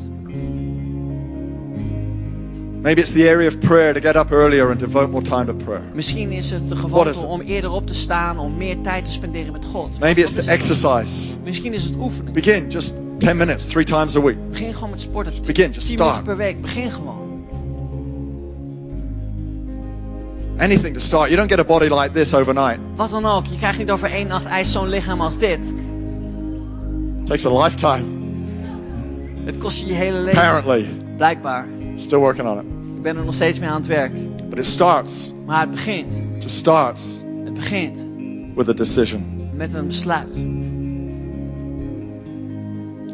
Maybe 2.82 3.00
it's 3.00 3.12
the 3.12 3.28
area 3.28 3.48
of 3.48 3.58
prayer 3.58 3.94
to 3.94 4.00
get 4.00 4.16
up 4.16 4.30
earlier 4.30 4.70
and 4.70 4.78
devote 4.78 5.08
more 5.08 5.24
time 5.24 5.44
to 5.44 5.54
prayer. 5.54 5.82
Misschien 5.94 6.32
is 6.32 6.50
het 6.50 6.68
de 6.68 6.76
gewoonte 6.76 7.18
om 7.18 7.40
eerder 7.40 7.70
op 7.70 7.86
te 7.86 7.94
staan, 7.94 8.38
om 8.38 8.56
meer 8.56 8.80
tijd 8.80 9.04
te 9.04 9.10
spenderen 9.10 9.52
met 9.52 9.64
God. 9.64 9.98
Maybe 10.00 10.20
it's 10.20 10.36
het? 10.36 10.46
exercise. 10.46 11.38
Misschien 11.44 11.72
is 11.72 11.84
het 11.84 11.96
oefenen. 11.96 12.32
Begin 12.32 12.68
just 12.68 12.92
10 13.18 13.36
minutes, 13.36 13.64
three 13.64 13.84
times 13.84 14.16
a 14.16 14.20
week. 14.20 14.36
Begin 14.50 14.74
gewoon 14.74 14.90
met 14.90 15.00
sporten. 15.00 15.32
begin, 15.46 15.70
just 15.72 15.86
10 15.86 15.96
start. 15.96 16.22
per 16.24 16.36
week. 16.36 16.60
Begin 16.60 16.90
gewoon. 16.90 17.24
Anything 20.58 20.94
to 20.94 21.00
start. 21.00 21.28
You 21.30 21.36
don't 21.36 21.50
get 21.50 21.58
a 21.58 21.64
body 21.64 21.88
like 21.88 22.12
this 22.12 22.34
overnight. 22.34 22.78
Wat 22.94 23.10
dan 23.10 23.26
ook. 23.26 23.46
Je 23.46 23.56
krijgt 23.56 23.78
niet 23.78 23.90
over 23.90 24.10
één 24.10 24.26
nacht 24.26 24.44
ijs 24.44 24.72
zo'n 24.72 24.88
lichaam 24.88 25.20
als 25.20 25.38
dit. 25.38 25.58
It 27.20 27.26
takes 27.26 27.46
a 27.46 27.62
lifetime. 27.62 28.02
Het 29.44 29.58
kost 29.58 29.80
je 29.80 29.86
je 29.86 29.92
hele 29.94 30.18
leven. 30.18 30.38
Apparently. 30.42 30.88
Blijkbaar. 31.16 31.66
Still 31.96 32.18
working 32.18 32.48
on 32.48 32.58
it. 32.58 32.64
Ik 32.96 33.02
ben 33.02 33.16
er 33.16 33.24
nog 33.24 33.34
steeds 33.34 33.58
mee 33.58 33.68
aan 33.68 33.76
het 33.76 33.86
werk. 33.86 34.12
But 34.48 34.58
it 34.58 34.64
starts, 34.64 35.32
Maar 35.46 35.60
het 35.60 35.70
begint. 35.70 36.12
it 36.36 36.42
just 36.42 36.56
starts 36.56 37.20
Het 37.44 37.54
begint 37.54 38.08
with 38.54 38.68
a 38.68 38.72
decision. 38.72 39.50
met 39.54 39.74
een 39.74 39.86
besluit. 39.86 40.44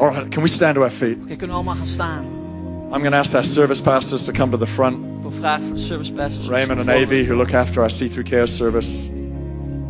All 0.03 0.11
right, 0.11 0.29
can 0.31 0.43
we 0.43 0.49
stand 0.49 0.75
to 0.75 0.83
our 0.83 0.91
feet? 0.91 1.19
kunnen 1.27 1.49
we 1.49 1.53
allemaal 1.53 1.75
gaan 1.75 1.87
staan. 1.87 2.25
I'm 2.93 3.01
going 3.01 3.11
to 3.11 3.19
ask 3.19 3.35
our 3.35 3.45
service 3.45 3.83
pastors 3.83 4.25
to 4.25 4.33
come 4.33 4.51
to 4.51 4.59
the 4.59 4.67
front. 4.67 4.97
Ik 4.97 5.21
wil 5.21 5.31
vragen 5.31 5.65
voor 5.65 5.75
de 5.75 5.81
service 5.81 6.13
pastors. 6.13 6.49
Raymond 6.49 6.79
and 6.79 6.89
Avi, 6.89 7.27
who 7.27 7.35
look 7.35 7.55
after 7.55 7.81
our 7.81 7.91
see-through 7.91 8.31
care 8.31 8.47
service. 8.47 9.09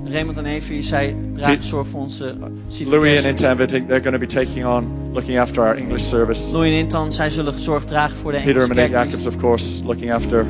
Raymond 0.04 0.36
en 0.36 0.46
Evie, 0.46 0.82
zij 0.82 1.16
dragen 1.34 1.64
zorg 1.64 1.88
voor 1.88 2.00
onze 2.00 2.36
Louis 2.86 3.16
and. 3.16 3.26
Intan, 3.26 3.56
they're 3.56 4.02
going 4.02 4.12
to 4.12 4.18
be 4.18 4.26
taking 4.26 4.66
on 4.66 5.10
looking 5.12 5.38
after 5.38 5.62
our 5.62 5.76
English 5.76 6.02
service. 6.02 6.52
Louis 6.52 6.70
en 6.70 6.78
Intan, 6.78 7.12
zij 7.12 7.30
zullen 7.30 7.58
zorg 7.58 7.84
dragen 7.84 8.16
voor 8.16 8.32
de 8.32 8.36
English. 8.36 8.54
Peter 8.54 8.70
Engelse 8.70 8.82
and 8.82 8.92
Monique. 8.92 9.10
Jacobs, 9.10 9.36
of 9.36 9.42
course, 9.42 9.84
looking 9.84 10.12
after 10.12 10.46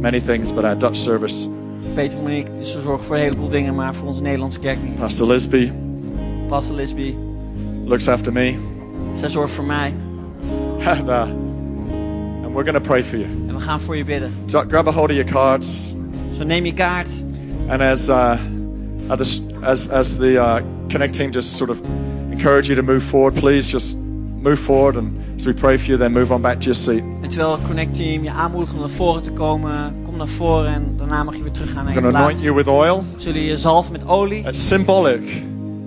many 0.00 0.20
things, 0.20 0.54
but 0.54 0.64
our 0.64 0.78
Dutch 0.78 0.96
service. 0.96 1.48
Peter 1.94 2.18
en 2.18 2.24
Monique, 2.24 2.64
ze 2.64 2.80
zorgen 2.80 3.04
voor 3.06 3.16
een 3.16 3.22
heleboel 3.22 3.48
dingen, 3.48 3.74
maar 3.74 3.94
voor 3.94 4.06
onze 4.06 4.22
Nederlandse 4.22 4.58
kerkdienst. 4.58 4.98
Pastor 4.98 5.26
Lisby 5.26 5.72
Pastor 6.48 6.76
Lisby, 6.76 7.14
looks 7.84 8.08
after 8.08 8.32
me. 8.32 8.73
Zij 9.14 9.28
zorgt 9.28 9.54
voor 9.54 9.64
mij. 9.64 9.94
And, 10.86 11.08
uh, 11.08 11.20
and 12.44 12.52
we're 12.52 12.64
going 12.64 12.74
to 12.74 12.80
pray 12.80 13.04
for 13.04 13.16
you. 13.18 13.28
En 13.48 13.54
we 13.54 13.60
gaan 13.60 13.80
voor 13.80 13.96
je 13.96 14.04
bidden. 14.04 14.32
So 14.46 14.64
grab 14.68 14.88
a 14.88 14.92
hold 14.92 15.10
of 15.10 15.16
your 15.16 15.30
cards. 15.30 15.94
Zo 16.36 16.44
neem 16.44 16.64
je 16.64 16.72
kaart. 16.72 17.10
And 17.68 17.80
as, 17.80 18.08
uh, 18.08 18.36
the, 19.08 19.40
as, 19.62 19.88
as 19.88 20.16
the 20.16 20.32
uh, 20.32 20.56
Connect 20.88 21.14
team 21.14 21.30
just 21.30 21.56
sort 21.56 21.70
of 21.70 21.80
encourage 22.30 22.68
you 22.68 22.76
to 22.76 22.82
move 22.82 23.00
forward, 23.00 23.34
please 23.34 23.70
just 23.70 23.96
move 24.42 24.56
forward. 24.56 24.96
And 24.96 25.18
as 25.36 25.46
we 25.46 25.52
pray 25.52 25.78
for 25.78 25.86
you, 25.86 25.98
then 25.98 26.12
move 26.12 26.32
on 26.32 26.42
back 26.42 26.60
to 26.60 26.64
your 26.64 26.74
seat. 26.74 27.02
En 27.22 27.28
terwijl 27.28 27.52
het 27.52 27.66
Connect 27.66 27.94
Team 27.94 28.22
je 28.22 28.30
aanmoedigt 28.30 28.74
om 28.74 28.80
naar 28.80 28.88
voren 28.88 29.22
te 29.22 29.32
komen, 29.32 29.94
kom 30.04 30.16
naar 30.16 30.26
voren 30.28 30.72
en 30.72 30.94
daarna 30.96 31.22
mag 31.22 31.36
je 31.36 31.42
weer 31.42 31.52
teruggaan 31.52 31.84
naar 31.84 31.94
je 31.94 32.00
going 32.00 32.12
to 32.12 32.18
anoint 32.18 32.38
plaats. 32.38 32.44
you 32.44 32.56
with 32.56 32.66
oil. 32.66 33.04
Zullen 33.16 33.40
je 33.40 33.56
zalven 33.56 33.92
met 33.92 34.06
olie. 34.06 34.46
It's 34.46 34.66
symbolic 34.66 35.44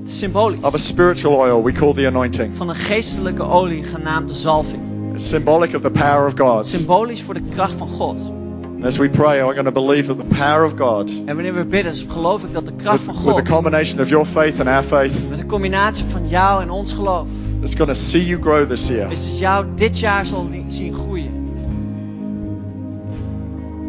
symbolisch. 0.10 0.60
of 0.62 0.74
a 0.74 0.78
spiritual 0.78 1.36
oil 1.36 1.64
we 1.64 1.72
call 1.72 1.94
the 1.94 2.08
anointing. 2.08 2.56
Van 2.56 2.70
een 2.70 2.76
geestelijke 2.76 3.44
olie 3.44 3.84
genaamd 3.84 4.28
de 4.28 4.36
zalving. 4.36 4.82
It's 5.14 5.30
symbolic 5.30 5.76
of 5.76 5.82
the 5.82 5.92
power 5.92 6.26
of 6.28 6.34
God. 6.38 6.68
Symbolisch 6.68 7.22
voor 7.22 7.34
de 7.34 7.42
kracht 7.50 7.74
van 7.74 7.88
God. 7.88 8.32
And 8.76 8.86
as 8.86 8.98
we 8.98 9.10
pray, 9.10 9.44
we're 9.44 9.54
going 9.54 9.66
to 9.66 9.72
believe 9.72 10.08
that 10.08 10.18
the 10.20 10.36
power 10.36 10.64
of 10.64 10.74
God, 10.78 11.22
En 11.26 11.36
wanneer 11.36 11.54
we 11.54 11.66
bidden, 11.66 11.94
geloof 12.08 12.44
ik 12.44 12.54
dat 12.54 12.66
de 12.66 12.74
kracht 12.76 13.04
van 13.04 13.14
with, 13.14 13.24
with 13.24 13.34
God, 13.34 13.46
the 13.46 13.52
combination 13.52 14.00
of 14.00 14.10
your 14.10 14.26
faith 14.26 14.60
and 14.60 14.70
our 14.70 14.84
faith, 14.84 15.30
met 15.30 15.40
een 15.40 15.48
combinatie 15.48 16.06
van 16.06 16.28
jou 16.28 16.62
en 16.62 16.70
ons 16.70 16.94
geloof, 16.94 17.30
is 17.62 17.74
going 17.74 17.90
to 17.90 17.96
see 17.96 18.26
you 18.26 18.42
grow 18.42 18.68
this 18.70 18.88
year. 18.88 19.12
is 19.12 19.26
dat 19.30 19.40
jou 19.40 19.66
dit 19.76 20.00
jaar 20.00 20.26
zal 20.26 20.48
zien 20.68 20.94
groeien. 20.94 21.32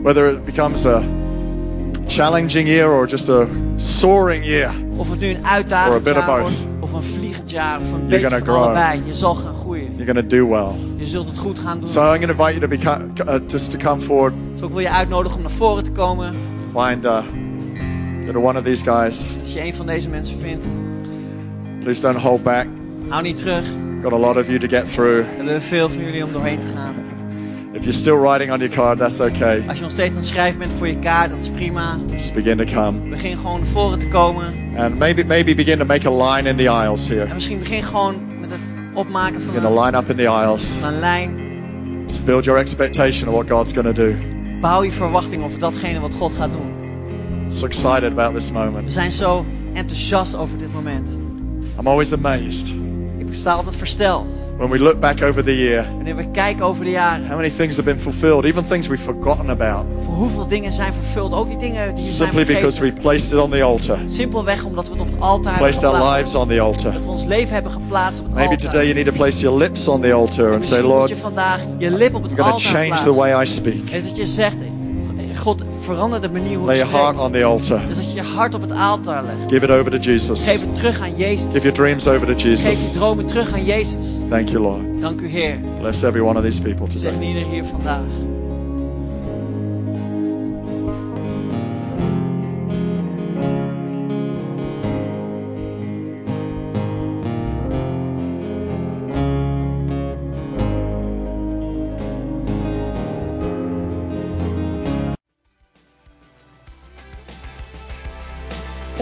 Whether 0.03 0.31
it 0.33 0.45
becomes 0.45 0.87
a 0.87 1.03
challenging 2.09 2.69
year 2.69 2.91
or 2.91 3.07
just 3.07 3.29
a 3.29 3.47
soaring 3.77 4.45
year, 4.45 4.71
Of 4.97 5.11
het 5.11 5.21
nu 5.21 5.29
een 5.29 5.47
uitdagend 5.47 6.07
jaar 6.09 6.41
wordt, 6.41 6.67
of 6.81 6.93
een 6.93 7.03
vliegend 7.03 7.51
jaar, 7.51 7.81
of 7.81 7.93
een 7.93 7.99
You're 7.99 8.07
beetje 8.09 8.23
gonna 8.23 8.39
van 8.39 8.47
grow. 8.47 8.63
allebei. 8.63 9.03
Je 9.07 9.15
zal 9.15 9.35
gaan 9.35 9.55
groeien. 9.55 9.97
you're 9.97 10.15
to 10.15 10.27
do 10.27 10.49
well. 10.49 10.71
Je 10.97 11.07
zult 11.07 11.29
het 11.29 11.39
goed 11.39 11.59
gaan 11.59 11.79
doen. 11.81 11.89
So 11.89 12.01
I'm 12.01 12.07
going 12.07 12.37
to 12.37 12.45
invite 12.45 12.59
you 12.59 12.61
to 12.61 12.69
become, 12.69 13.07
uh, 13.39 13.41
just 13.47 13.71
to 13.71 13.79
come 13.79 14.01
forward. 14.01 14.35
Dus 14.53 14.63
ik 14.63 14.71
wil 14.71 14.81
je 14.81 14.91
uitnodigen 14.91 15.37
om 15.37 15.43
naar 15.43 15.53
voren 15.53 15.85
te 15.85 15.91
komen. 15.91 16.35
Find 16.75 17.05
uh, 17.05 17.19
one 18.35 18.59
of 18.59 18.65
these 18.65 18.83
guys. 18.85 19.37
Als 19.43 19.53
je 19.53 19.63
een 19.65 19.75
van 19.75 19.87
deze 19.87 20.09
mensen 20.09 20.39
vindt, 20.39 20.65
Please 21.81 22.01
don't 22.01 22.19
hold 22.19 22.43
back. 22.43 22.67
hou 23.09 23.23
niet 23.23 23.39
terug. 23.39 23.65
Got 24.03 24.13
a 24.13 24.19
lot 24.19 24.37
of 24.37 24.47
you 24.47 24.59
to 24.59 24.67
get 24.69 24.93
through. 24.93 25.19
Er 25.19 25.35
hebben 25.45 25.63
veel 25.63 25.89
van 25.89 26.05
jullie 26.05 26.25
om 26.25 26.33
doorheen 26.33 26.59
te 26.61 26.67
gaan. 26.75 26.95
If 27.79 27.85
you're 27.85 27.93
still 27.93 28.17
writing 28.19 28.51
on 28.51 28.59
your 28.59 28.75
card, 28.75 28.99
that's 28.99 29.21
okay. 29.21 29.65
Als 29.69 29.77
je 29.77 29.83
nog 29.83 29.91
steeds 29.91 30.11
aan 30.11 30.17
het 30.17 30.27
schrijven 30.27 30.59
bent 30.59 30.73
voor 30.73 30.87
je 30.89 30.99
kaart, 30.99 31.31
dat 31.31 31.39
is 31.41 31.49
prima. 31.51 31.99
Just 32.11 32.35
begin 32.35 32.57
to 32.57 32.65
come. 32.65 32.99
Begin 33.09 33.37
gewoon 33.37 33.59
naar 33.61 33.69
voren 33.69 33.99
te 33.99 34.09
komen. 34.09 34.55
And 34.77 34.99
maybe 34.99 35.25
maybe 35.25 35.55
begin 35.55 35.79
to 35.79 35.85
make 35.85 36.09
a 36.09 36.35
line 36.35 36.49
in 36.49 36.57
the 36.57 36.71
aisles 36.71 37.09
here. 37.09 37.23
En 37.25 37.35
misschien 37.35 37.59
begin 37.59 37.83
gewoon 37.83 38.41
met 38.41 38.51
het 38.51 38.61
opmaken 38.95 39.41
van 39.41 39.55
Begin 39.55 39.69
to 39.69 39.77
een, 39.77 39.85
line 39.85 39.97
up 39.99 40.11
in 40.11 40.17
the 40.17 40.29
aisles. 40.29 40.81
een 40.83 40.99
lijn. 40.99 41.37
Just 42.07 42.25
build 42.25 42.45
your 42.45 42.61
expectation 42.61 43.29
of 43.29 43.35
what 43.35 43.51
God's 43.51 43.73
going 43.73 43.87
to 43.97 44.05
do. 44.05 44.15
Bouw 44.61 44.83
je 44.83 44.93
verwachting 44.93 45.45
over 45.45 45.59
datgene 45.59 46.01
wat 46.01 46.13
God 46.19 46.35
gaat 46.35 46.51
doen. 46.51 46.73
So 47.49 47.67
excited 47.67 48.13
about 48.13 48.35
this 48.35 48.47
We 48.47 48.53
moment. 48.53 48.93
zijn 48.93 49.13
zo 49.13 49.45
enthousiast 49.73 50.37
over 50.37 50.59
dit 50.59 50.73
moment. 50.73 51.17
I'm 51.79 51.87
always 51.87 52.13
amazed 52.13 52.73
Ik 53.31 53.35
sta 53.35 53.53
altijd 53.53 53.77
versteld. 53.77 54.29
when 54.57 54.71
we 54.71 54.79
look 54.79 55.01
back 55.01 55.23
over 55.23 55.45
the 55.45 55.57
year. 55.57 55.87
Wanneer 55.95 56.17
we 56.17 56.31
kijken 56.31 56.65
over 56.65 56.85
de 56.85 56.91
jaren. 56.91 57.27
How 57.27 57.37
many 57.37 57.51
things 57.51 57.77
have 57.77 57.83
been 57.89 57.99
fulfilled, 57.99 58.45
even 58.45 58.69
things 58.69 58.87
we've 58.87 59.03
forgotten 59.03 59.51
about, 59.51 59.85
Voor 60.01 60.15
hoeveel 60.15 60.47
dingen 60.47 60.73
zijn 60.73 60.93
vervuld. 60.93 61.33
Ook 61.33 61.49
die 61.49 61.57
dingen 61.59 61.95
die 61.95 62.05
we 62.05 62.11
zijn 62.13 62.15
simply 62.33 62.45
because 62.55 62.77
vergeten. 62.77 62.95
we 62.95 63.01
placed 63.03 63.33
it 63.33 63.39
on 63.39 63.51
the 63.51 63.63
altar, 63.63 63.99
Simpelweg 64.07 64.65
omdat 64.65 64.87
we 64.89 64.93
het 64.93 65.01
op 65.03 65.11
het 65.11 65.21
altaar 65.21 65.53
hebben 65.53 65.71
placed 65.71 65.85
our 65.85 65.95
geplaatst. 65.95 66.19
lives 66.21 66.35
on 66.43 66.49
the 66.49 66.61
altar. 66.61 66.93
Dat 66.93 67.05
we 67.05 67.11
ons 67.11 67.25
leven 67.25 67.55
hebben 67.55 67.73
geplaatst 67.73 68.19
op 68.21 68.25
het 68.27 68.35
Maybe 68.35 68.51
altaar. 68.51 68.71
today 68.71 68.83
you 68.87 68.95
need 68.95 69.07
to 69.07 69.13
place 69.13 69.39
your 69.41 69.59
lips 69.59 69.89
on 69.89 70.01
the 70.01 70.13
altar 70.13 70.53
and 70.53 70.65
say, 70.65 70.71
Misschien 70.71 70.83
moet 70.83 70.93
Lord, 70.97 71.09
je 71.09 71.17
vandaag 71.17 71.61
je 71.79 71.91
lip 71.91 72.15
op 72.15 72.23
het 72.23 72.33
I'm 72.33 72.39
altaar 72.41 72.59
change 72.89 73.03
the 73.03 73.15
way 73.15 73.43
I 73.43 73.47
speak. 73.47 73.89
En 73.93 74.03
dat 74.05 74.17
je 74.17 74.27
zegt, 74.27 74.57
God, 75.39 75.63
verander 75.81 76.21
de 76.21 76.29
manier 76.29 76.57
hoe 76.57 76.67
Lay 76.67 76.77
your 76.77 76.93
heart 76.93 77.19
on 77.19 77.33
the 77.33 77.45
altar. 77.45 77.81
Dus 77.87 77.97
dat 77.97 78.09
je 78.11 78.15
je 78.15 78.23
hart 78.23 78.55
op 78.55 78.61
het 78.61 78.73
altaar 78.73 79.23
legt. 79.25 79.53
Give 79.53 79.65
it 79.65 79.71
over 79.71 79.91
to 79.91 79.97
Jesus. 79.97 80.45
Geef 80.45 80.61
het 80.61 80.77
terug 80.77 81.01
aan 81.01 81.17
Jezus. 81.17 81.47
Give 81.53 81.61
your 81.61 81.73
dreams 81.73 82.07
over 82.07 82.27
to 82.27 82.33
Geef 82.33 82.43
je 82.43 82.49
Jesus. 82.69 82.93
dromen 82.93 83.27
terug 83.27 83.53
aan 83.53 83.65
Jezus. 83.65 84.07
Thank 84.29 84.49
you, 84.49 84.63
Lord. 84.63 85.01
Dank 85.01 85.21
u 85.21 85.29
Heer. 85.29 85.59
Bless 85.81 86.03
every 86.03 86.21
one 86.21 86.39
of 86.39 86.45
these 86.45 86.63
people 86.63 86.87
Zeg 86.91 87.13
today. 87.13 87.29
ieder 87.29 87.45
hier 87.47 87.65
vandaag. 87.65 88.38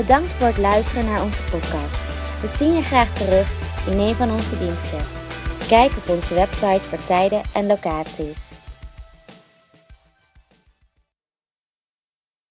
Bedankt 0.06 0.32
voor 0.32 0.46
het 0.46 0.58
luisteren 0.58 1.04
naar 1.04 1.22
onze 1.22 1.42
podcast. 1.42 1.96
We 2.40 2.48
zien 2.48 2.74
je 2.74 2.82
graag 2.82 3.14
terug 3.14 3.50
in 3.86 3.98
een 3.98 4.14
van 4.14 4.30
onze 4.30 4.58
diensten. 4.58 4.98
Kijk 5.68 5.96
op 5.96 6.08
onze 6.08 6.34
website 6.34 6.80
voor 6.80 7.04
tijden 7.04 7.42
en 7.52 7.66
locaties. 7.66 8.50